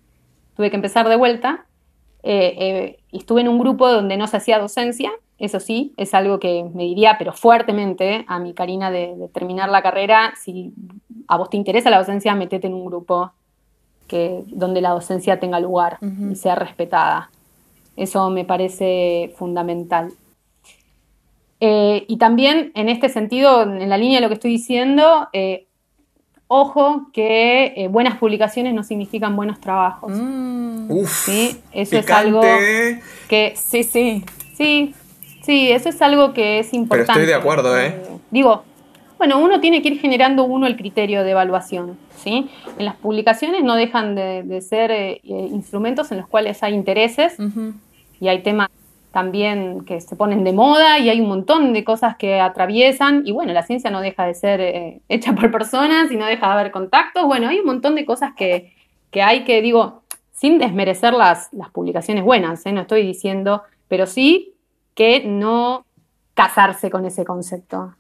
tuve 0.57 0.71
que 0.71 0.77
empezar 0.77 1.09
de 1.09 1.17
vuelta. 1.17 1.67
Eh, 2.23 2.55
eh, 2.59 2.99
estuve 3.11 3.41
en 3.41 3.49
un 3.49 3.59
grupo 3.59 3.89
donde 3.89 4.17
no 4.17 4.27
se 4.27 4.37
hacía 4.37 4.59
docencia, 4.59 5.11
eso 5.39 5.59
sí, 5.59 5.93
es 5.97 6.15
algo 6.15 6.39
que 6.39 6.65
me 6.73 6.85
diría, 6.85 7.17
pero 7.19 7.33
fuertemente, 7.33 8.25
a 8.29 8.39
mi 8.39 8.55
Karina 8.55 8.93
de, 8.93 9.29
terminar 9.35 9.71
la 9.71 9.83
carrera, 9.83 10.35
si 10.41 10.73
a 11.27 11.37
vos 11.37 11.51
te 11.51 11.57
interesa 11.57 11.91
la 11.91 11.99
docencia, 11.99 12.33
metete 12.37 12.69
en 12.69 12.75
un 12.75 12.85
grupo 12.85 13.33
que, 14.07 14.45
donde 14.47 14.81
la 14.81 14.91
docencia 14.91 15.41
tenga 15.41 15.59
lugar 15.59 15.99
y 16.31 16.37
sea 16.37 16.55
respetada. 16.55 17.29
Eso 17.97 18.31
me 18.31 18.45
parece 18.45 19.33
fundamental. 19.37 20.13
Eh, 21.65 22.07
y 22.09 22.17
también 22.17 22.73
en 22.75 22.89
este 22.89 23.09
sentido, 23.09 23.63
en 23.63 23.89
la 23.89 23.97
línea 23.97 24.17
de 24.17 24.23
lo 24.23 24.27
que 24.27 24.35
estoy 24.35 24.51
diciendo, 24.51 25.29
eh, 25.33 25.69
ojo 26.49 27.07
que 27.13 27.73
eh, 27.77 27.87
buenas 27.87 28.19
publicaciones 28.19 28.75
no 28.75 28.83
significan 28.83 29.37
buenos 29.37 29.61
trabajos. 29.61 30.11
Mm. 30.13 30.91
Uf, 30.91 31.09
¿sí? 31.09 31.61
Eso 31.71 31.99
es 31.99 32.11
algo 32.11 32.41
que... 32.41 33.53
Sí, 33.55 33.85
sí. 33.85 34.25
Sí, 34.57 34.93
sí, 35.45 35.71
eso 35.71 35.89
es 35.91 36.03
algo 36.03 36.35
que 36.35 36.59
es 36.59 36.75
importante. 36.75 37.13
Pero 37.13 37.21
estoy 37.21 37.27
de 37.27 37.35
acuerdo, 37.41 37.79
¿eh? 37.79 37.95
digo, 38.33 38.65
bueno, 39.17 39.39
uno 39.39 39.61
tiene 39.61 39.83
que 39.83 39.91
ir 39.91 40.01
generando 40.01 40.43
uno 40.43 40.67
el 40.67 40.77
criterio 40.77 41.23
de 41.23 41.31
evaluación. 41.31 41.97
¿sí? 42.17 42.51
En 42.77 42.87
las 42.87 42.97
publicaciones 42.97 43.63
no 43.63 43.77
dejan 43.77 44.17
de, 44.17 44.61
ser 44.63 45.21
instrumentos 45.25 46.11
en 46.11 46.19
los 46.19 46.27
cuales 46.27 46.61
hay 46.65 46.75
intereses 46.75 47.37
y 48.21 48.27
hay 48.27 48.43
temas 48.43 48.69
también 49.13 49.85
que 49.85 50.01
se 50.01 50.17
ponen 50.17 50.43
de 50.43 50.53
moda 50.53 50.99
y 50.99 51.11
hay 51.11 51.21
un 51.21 51.29
montón 51.29 51.73
de 51.73 51.85
cosas 51.85 52.17
que 52.17 52.41
atraviesan 52.41 53.23
y 53.25 53.33
bueno, 53.33 53.53
la 53.53 53.63
ciencia 53.63 53.91
no 53.91 54.01
deja 54.01 54.27
de 54.27 54.35
ser 54.35 54.61
eh, 54.61 55.01
hecha 55.09 55.35
por 55.35 55.51
personas 55.51 56.11
y 56.11 56.17
no 56.17 56.27
deja 56.27 56.47
de 56.47 56.53
haber 56.53 56.73
contactos, 56.73 57.25
bueno, 57.25 57.49
hay 57.49 57.61
un 57.61 57.67
montón 57.67 57.95
de 57.95 58.05
cosas 58.05 58.33
que, 58.37 58.73
hay 59.15 59.45
que, 59.45 59.63
digo, 59.63 60.03
sin 60.33 60.59
desmerecer 60.59 61.13
las, 61.13 61.53
las 61.53 61.71
publicaciones 61.71 62.25
buenas, 62.25 62.65
¿eh? 62.67 62.73
no 62.73 62.81
estoy 62.81 63.07
diciendo, 63.07 63.63
pero 63.89 64.07
sí 64.07 64.55
que 64.95 65.23
no 65.25 65.85
casarse 66.35 66.91
con 66.91 67.05
ese 67.05 67.25
concepto. 67.25 67.95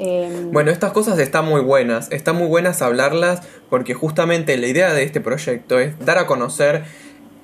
Em, 0.00 0.52
bueno, 0.52 0.70
estas 0.70 0.92
cosas 0.92 1.18
están 1.18 1.44
muy 1.46 1.60
buenas, 1.60 2.10
están 2.12 2.36
muy 2.36 2.46
buenas 2.46 2.82
hablarlas 2.82 3.42
porque 3.68 3.94
justamente 3.94 4.56
la 4.56 4.68
idea 4.68 4.92
de 4.92 5.02
este 5.02 5.20
proyecto 5.20 5.80
es 5.80 5.98
dar 6.04 6.18
a 6.18 6.26
conocer 6.26 6.84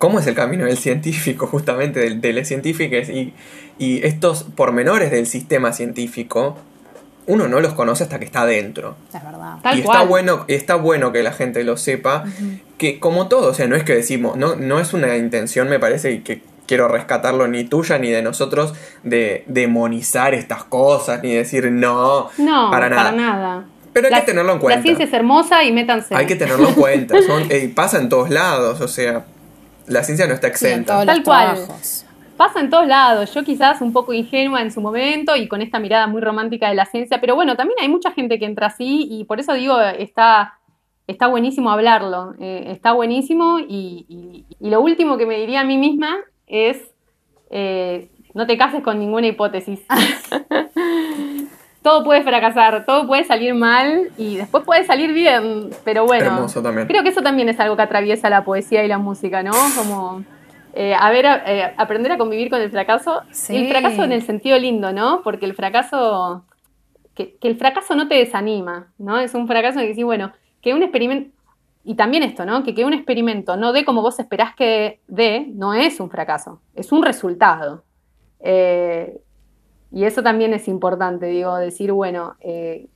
cómo 0.05 0.18
es 0.18 0.26
el 0.26 0.34
camino 0.34 0.66
del 0.66 0.76
científico, 0.76 1.46
justamente, 1.50 1.98
de, 1.98 2.32
de 2.32 2.44
científicos 2.44 3.09
y, 3.09 3.32
y, 3.78 4.05
estos 4.07 4.42
pormenores 4.42 5.11
del 5.11 5.26
sistema 5.26 5.72
científico, 5.72 6.59
uno 7.26 7.48
no 7.48 7.59
los 7.61 7.72
conoce 7.72 8.05
hasta 8.05 8.18
que 8.18 8.26
está 8.26 8.42
adentro. 8.42 8.96
Es 9.14 9.24
verdad. 9.24 9.57
y 9.74 9.80
está 9.80 10.02
bueno, 10.02 10.44
está 10.46 10.74
bueno 10.74 11.11
que 11.11 11.22
la 11.22 11.32
gente 11.32 11.64
lo 11.64 11.78
sepa, 11.78 12.24
que 12.76 13.00
como 13.00 13.28
todo, 13.28 13.48
o 13.48 13.55
sea, 13.55 13.66
no 13.66 13.76
es 13.76 13.84
que 13.84 13.94
decimos, 13.94 14.36
no, 14.36 14.57
no 14.57 14.78
es 14.78 14.92
una 14.92 15.16
intención, 15.16 15.70
me 15.70 15.78
parece, 15.78 16.22
que 16.22 16.42
quiero 16.66 16.86
rescatarlo 16.86 17.48
ni 17.48 17.64
tuya 17.64 17.96
ni 17.96 18.11
de 18.11 18.20
nosotros, 18.20 18.74
de 19.05 19.44
demonizar 19.46 20.34
estas 20.34 20.64
cosas, 20.64 21.22
ni 21.22 21.32
decir 21.32 21.72
no, 21.72 22.28
no 22.36 22.70
para 22.70 22.90
nada. 22.90 23.05
Para 23.05 23.16
nada. 23.16 23.64
Pero 23.94 24.09
hay 24.09 24.20
que 24.20 24.26
tenerlo 24.26 24.52
en 24.52 24.59
cuenta. 24.59 24.76
La 24.76 24.82
ciencia 24.82 25.07
es 25.07 25.12
hermosa 25.14 25.64
y 25.64 25.72
métanse. 25.72 26.14
Hay 26.14 26.26
que 26.26 26.36
tenerlo 26.36 26.68
en 26.68 26.74
cuenta. 26.74 27.22
Son, 27.22 27.44
eh, 27.48 27.72
pasa 27.74 27.98
en 27.98 28.11
todos 28.11 28.28
lados, 28.28 28.82
o 28.82 28.88
sea, 28.88 29.24
la 29.87 30.03
ciencia 30.03 30.26
no 30.26 30.35
está 30.35 30.49
exenta. 30.49 31.05
Tal 31.05 31.22
cual. 31.22 31.59
Pasa 32.37 32.61
en 32.61 32.68
todos 32.68 32.87
lados. 32.87 33.32
Yo 33.32 33.45
quizás 33.45 33.80
un 33.80 33.93
poco 33.93 34.12
ingenua 34.12 34.61
en 34.61 34.72
su 34.72 34.80
momento 34.80 35.37
y 35.37 35.47
con 35.47 35.62
esta 35.62 35.78
mirada 35.78 36.07
muy 36.07 36.20
romántica 36.20 36.68
de 36.68 36.74
la 36.74 36.85
ciencia, 36.85 37.20
pero 37.20 37.37
bueno, 37.37 37.57
también 37.57 37.78
hay 37.80 37.89
mucha 37.89 38.11
gente 38.11 38.39
que 38.39 38.45
entra 38.45 38.66
así 38.66 39.07
y 39.09 39.24
por 39.24 39.39
eso 39.39 39.53
digo, 39.55 39.80
está, 39.80 40.59
está 41.07 41.28
buenísimo 41.28 41.70
hablarlo. 41.70 42.35
Eh, 42.41 42.64
está 42.72 42.93
buenísimo 42.93 43.61
y, 43.61 44.45
lo 44.59 44.80
último 44.80 45.16
que 45.16 45.26
me 45.26 45.39
diría 45.39 45.61
a 45.61 45.64
mí 45.64 45.78
misma 45.78 46.16
es, 46.47 46.78
eh, 47.51 48.11
no 48.35 48.47
te 48.47 48.59
cases 48.59 48.82
con 48.82 48.99
ninguna 48.99 49.28
hipótesis. 49.28 49.80
todo 51.85 52.03
puede 52.03 52.22
fracasar, 52.22 52.87
todo 52.87 53.07
puede 53.07 53.24
salir 53.24 53.55
mal 53.55 54.11
y 54.16 54.37
después 54.37 54.64
puede 54.64 54.85
salir 54.85 55.12
bien, 55.12 55.68
pero 55.85 56.07
bueno. 56.07 56.24
Hermoso 56.24 56.62
también. 56.62 56.89
Creo 56.89 57.03
que 57.03 57.11
eso 57.11 57.20
también 57.20 57.51
es 57.51 57.61
algo 57.61 57.76
que 57.76 57.82
atraviesa 57.82 58.30
la 58.30 58.43
poesía 58.43 58.82
y 58.82 58.89
la 58.89 58.97
música, 58.97 59.43
¿no? 59.43 59.53
Como 59.76 60.24
Eh, 60.76 60.95
a 60.99 61.11
ver, 61.11 61.24
eh, 61.47 61.72
aprender 61.76 62.11
a 62.11 62.18
convivir 62.18 62.51
con 62.51 62.61
el 62.61 62.70
fracaso. 62.70 63.22
Sí. 63.30 63.55
El 63.55 63.68
fracaso 63.68 64.03
en 64.03 64.11
el 64.11 64.22
sentido 64.22 64.59
lindo, 64.59 64.93
¿no? 64.93 65.20
Porque 65.22 65.47
el 65.47 65.55
fracaso, 65.55 66.45
que, 67.14 67.37
que 67.37 67.49
el 67.49 67.57
fracaso 67.57 67.95
no 67.95 68.09
te 68.09 68.16
desanima, 68.16 68.89
¿no? 68.99 69.20
Es 69.20 69.35
un 69.35 69.47
fracaso 69.47 69.78
que 69.78 69.89
decís, 69.89 70.05
bueno, 70.05 70.32
que 70.62 70.74
un 70.74 70.82
experimento, 70.82 71.30
y 71.85 71.95
también 71.95 72.24
esto, 72.24 72.45
¿no? 72.45 72.64
Que 72.64 72.74
que 72.74 72.85
un 72.85 72.93
experimento 72.93 73.57
no 73.57 73.72
dé 73.72 73.85
como 73.85 74.03
vos 74.03 74.18
esperás 74.18 74.57
que 74.57 74.99
dé, 75.07 75.47
no 75.55 75.74
es 75.74 76.01
un 76.01 76.11
fracaso, 76.11 76.61
es 76.74 76.91
un 76.91 77.05
resultado. 77.05 77.85
Eh, 78.41 79.20
y 79.95 80.05
eso 80.05 80.22
también 80.22 80.53
es 80.53 80.68
importante, 80.68 81.26
digo, 81.26 81.57
decir, 81.57 81.92
bueno, 81.92 82.34
eh, 82.40 82.86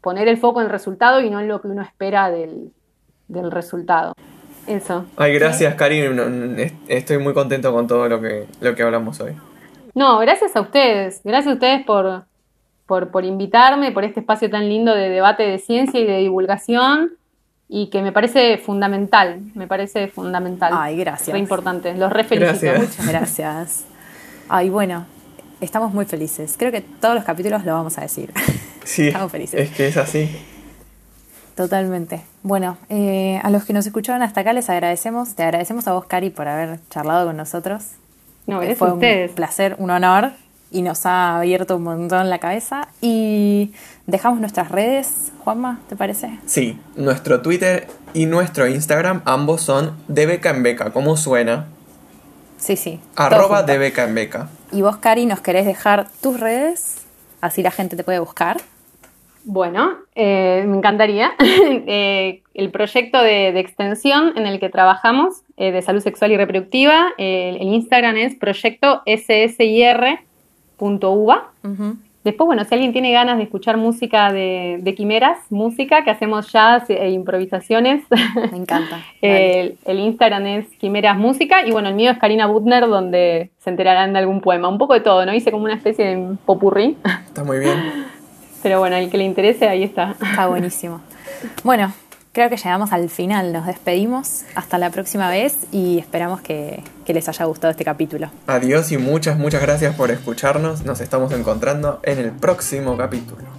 poner 0.00 0.28
el 0.28 0.36
foco 0.36 0.60
en 0.60 0.66
el 0.66 0.72
resultado 0.72 1.20
y 1.20 1.30
no 1.30 1.40
en 1.40 1.48
lo 1.48 1.60
que 1.60 1.68
uno 1.68 1.82
espera 1.82 2.30
del, 2.30 2.72
del 3.28 3.50
resultado. 3.50 4.12
Eso. 4.66 5.04
Ay, 5.16 5.32
gracias, 5.34 5.74
est- 6.58 6.74
Estoy 6.88 7.18
muy 7.18 7.32
contento 7.32 7.72
con 7.72 7.86
todo 7.86 8.08
lo 8.08 8.20
que, 8.20 8.46
lo 8.60 8.74
que 8.74 8.82
hablamos 8.82 9.20
hoy. 9.20 9.32
No, 9.94 10.18
gracias 10.18 10.54
a 10.56 10.60
ustedes. 10.60 11.20
Gracias 11.24 11.52
a 11.52 11.54
ustedes 11.54 11.86
por, 11.86 12.24
por, 12.86 13.08
por 13.10 13.24
invitarme, 13.24 13.92
por 13.92 14.04
este 14.04 14.20
espacio 14.20 14.50
tan 14.50 14.68
lindo 14.68 14.92
de 14.94 15.08
debate 15.08 15.44
de 15.44 15.58
ciencia 15.58 16.00
y 16.00 16.06
de 16.06 16.18
divulgación 16.18 17.12
y 17.68 17.88
que 17.90 18.02
me 18.02 18.10
parece 18.12 18.58
fundamental. 18.58 19.40
Me 19.54 19.66
parece 19.66 20.08
fundamental. 20.08 20.72
Ay, 20.76 20.96
gracias. 20.98 21.36
Importante. 21.38 21.94
Los 21.94 22.12
re 22.12 22.24
felicito. 22.24 22.66
Gracias. 22.72 22.80
Muchas 22.98 23.08
gracias. 23.08 23.84
Ay, 24.48 24.68
bueno, 24.68 25.06
estamos 25.60 25.92
muy 25.94 26.04
felices. 26.04 26.54
Creo 26.58 26.70
que 26.72 26.80
todos 26.80 27.14
los 27.14 27.24
capítulos 27.24 27.64
lo 27.64 27.72
vamos 27.74 27.98
a 27.98 28.02
decir. 28.02 28.32
Sí, 28.86 29.08
Estamos 29.08 29.32
felices. 29.32 29.58
es 29.68 29.70
que 29.76 29.88
es 29.88 29.96
así. 29.96 30.30
Totalmente. 31.56 32.22
Bueno, 32.42 32.76
eh, 32.88 33.40
a 33.42 33.50
los 33.50 33.64
que 33.64 33.72
nos 33.72 33.84
escucharon 33.86 34.22
hasta 34.22 34.42
acá 34.42 34.52
les 34.52 34.68
agradecemos. 34.70 35.34
Te 35.34 35.42
agradecemos 35.42 35.88
a 35.88 35.92
vos, 35.92 36.04
Cari, 36.04 36.30
por 36.30 36.46
haber 36.48 36.78
charlado 36.90 37.26
con 37.26 37.36
nosotros. 37.36 37.82
No, 38.46 38.56
Eh, 38.62 38.66
gracias 38.66 38.78
Fue 38.78 38.92
ustedes. 38.92 39.30
un 39.30 39.34
placer, 39.34 39.74
un 39.78 39.90
honor 39.90 40.32
y 40.70 40.82
nos 40.82 41.06
ha 41.06 41.36
abierto 41.38 41.76
un 41.76 41.82
montón 41.84 42.28
la 42.30 42.38
cabeza. 42.38 42.88
Y 43.00 43.72
dejamos 44.06 44.38
nuestras 44.38 44.70
redes, 44.70 45.32
Juanma, 45.42 45.80
¿te 45.88 45.96
parece? 45.96 46.38
Sí, 46.46 46.78
nuestro 46.94 47.40
Twitter 47.40 47.88
y 48.14 48.26
nuestro 48.26 48.68
Instagram 48.68 49.22
ambos 49.24 49.62
son 49.62 49.96
de 50.08 50.26
beca 50.26 50.50
en 50.50 50.62
beca. 50.62 50.92
¿Cómo 50.92 51.16
suena? 51.16 51.66
Sí, 52.58 52.76
sí. 52.76 53.00
Arroba 53.16 53.62
de 53.62 53.78
beca 53.78 54.04
en 54.04 54.14
beca. 54.14 54.48
Y 54.72 54.82
vos, 54.82 54.96
Cari, 54.96 55.26
nos 55.26 55.40
querés 55.40 55.66
dejar 55.66 56.08
tus 56.20 56.40
redes, 56.40 57.06
así 57.40 57.62
la 57.62 57.70
gente 57.70 57.96
te 57.96 58.04
puede 58.04 58.18
buscar. 58.18 58.56
Bueno, 59.44 59.92
eh, 60.14 60.64
me 60.66 60.76
encantaría. 60.76 61.32
Eh, 61.88 62.42
el 62.54 62.70
proyecto 62.70 63.22
de, 63.22 63.52
de 63.52 63.60
extensión 63.60 64.32
en 64.36 64.46
el 64.46 64.58
que 64.58 64.68
trabajamos 64.68 65.42
eh, 65.56 65.70
de 65.70 65.82
salud 65.82 66.00
sexual 66.00 66.32
y 66.32 66.36
reproductiva, 66.36 67.12
eh, 67.16 67.56
el 67.60 67.68
Instagram 67.68 68.16
es 68.16 68.34
proyecto 68.34 69.02
ssir.uva. 69.06 70.18
Ujú. 71.62 71.96
Después, 72.26 72.46
bueno, 72.46 72.64
si 72.64 72.74
alguien 72.74 72.92
tiene 72.92 73.12
ganas 73.12 73.36
de 73.36 73.44
escuchar 73.44 73.76
música 73.76 74.32
de, 74.32 74.78
de 74.80 74.94
quimeras, 74.96 75.38
música 75.48 76.02
que 76.02 76.10
hacemos 76.10 76.50
jazz 76.50 76.90
e 76.90 77.10
improvisaciones, 77.10 78.02
Me 78.50 78.58
encanta. 78.58 79.00
El, 79.22 79.78
el 79.84 80.00
Instagram 80.00 80.44
es 80.46 80.66
Quimeras 80.80 81.16
Música 81.16 81.64
y 81.64 81.70
bueno, 81.70 81.88
el 81.88 81.94
mío 81.94 82.10
es 82.10 82.18
Karina 82.18 82.48
Butner, 82.48 82.88
donde 82.88 83.50
se 83.58 83.70
enterarán 83.70 84.12
de 84.12 84.18
algún 84.18 84.40
poema. 84.40 84.68
Un 84.68 84.76
poco 84.76 84.94
de 84.94 85.02
todo, 85.02 85.24
¿no? 85.24 85.32
Hice 85.32 85.52
como 85.52 85.62
una 85.66 85.74
especie 85.74 86.04
de 86.04 86.36
popurrí, 86.44 86.96
Está 87.28 87.44
muy 87.44 87.60
bien. 87.60 87.76
pero 88.64 88.80
bueno, 88.80 88.96
el 88.96 89.08
que 89.08 89.18
le 89.18 89.24
interese, 89.24 89.68
ahí 89.68 89.84
está. 89.84 90.16
Está 90.20 90.48
buenísimo. 90.48 91.02
Bueno, 91.62 91.92
creo 92.36 92.50
que 92.50 92.58
llegamos 92.58 92.92
al 92.92 93.08
final. 93.08 93.50
Nos 93.54 93.64
despedimos. 93.64 94.42
Hasta 94.54 94.76
la 94.76 94.90
próxima 94.90 95.30
vez 95.30 95.56
y 95.72 95.98
esperamos 95.98 96.42
que, 96.42 96.82
les 97.06 97.28
haya 97.30 97.46
gustado 97.46 97.70
este 97.70 97.84
capítulo. 97.84 98.30
Adiós 98.46 98.92
y 98.92 98.98
muchas, 98.98 99.38
muchas 99.38 99.62
gracias 99.62 99.94
por 99.94 100.10
escucharnos. 100.10 100.84
Nos 100.84 101.00
estamos 101.00 101.32
encontrando 101.32 101.98
en 102.02 102.18
el 102.18 102.32
próximo 102.32 102.94
capítulo. 102.98 103.55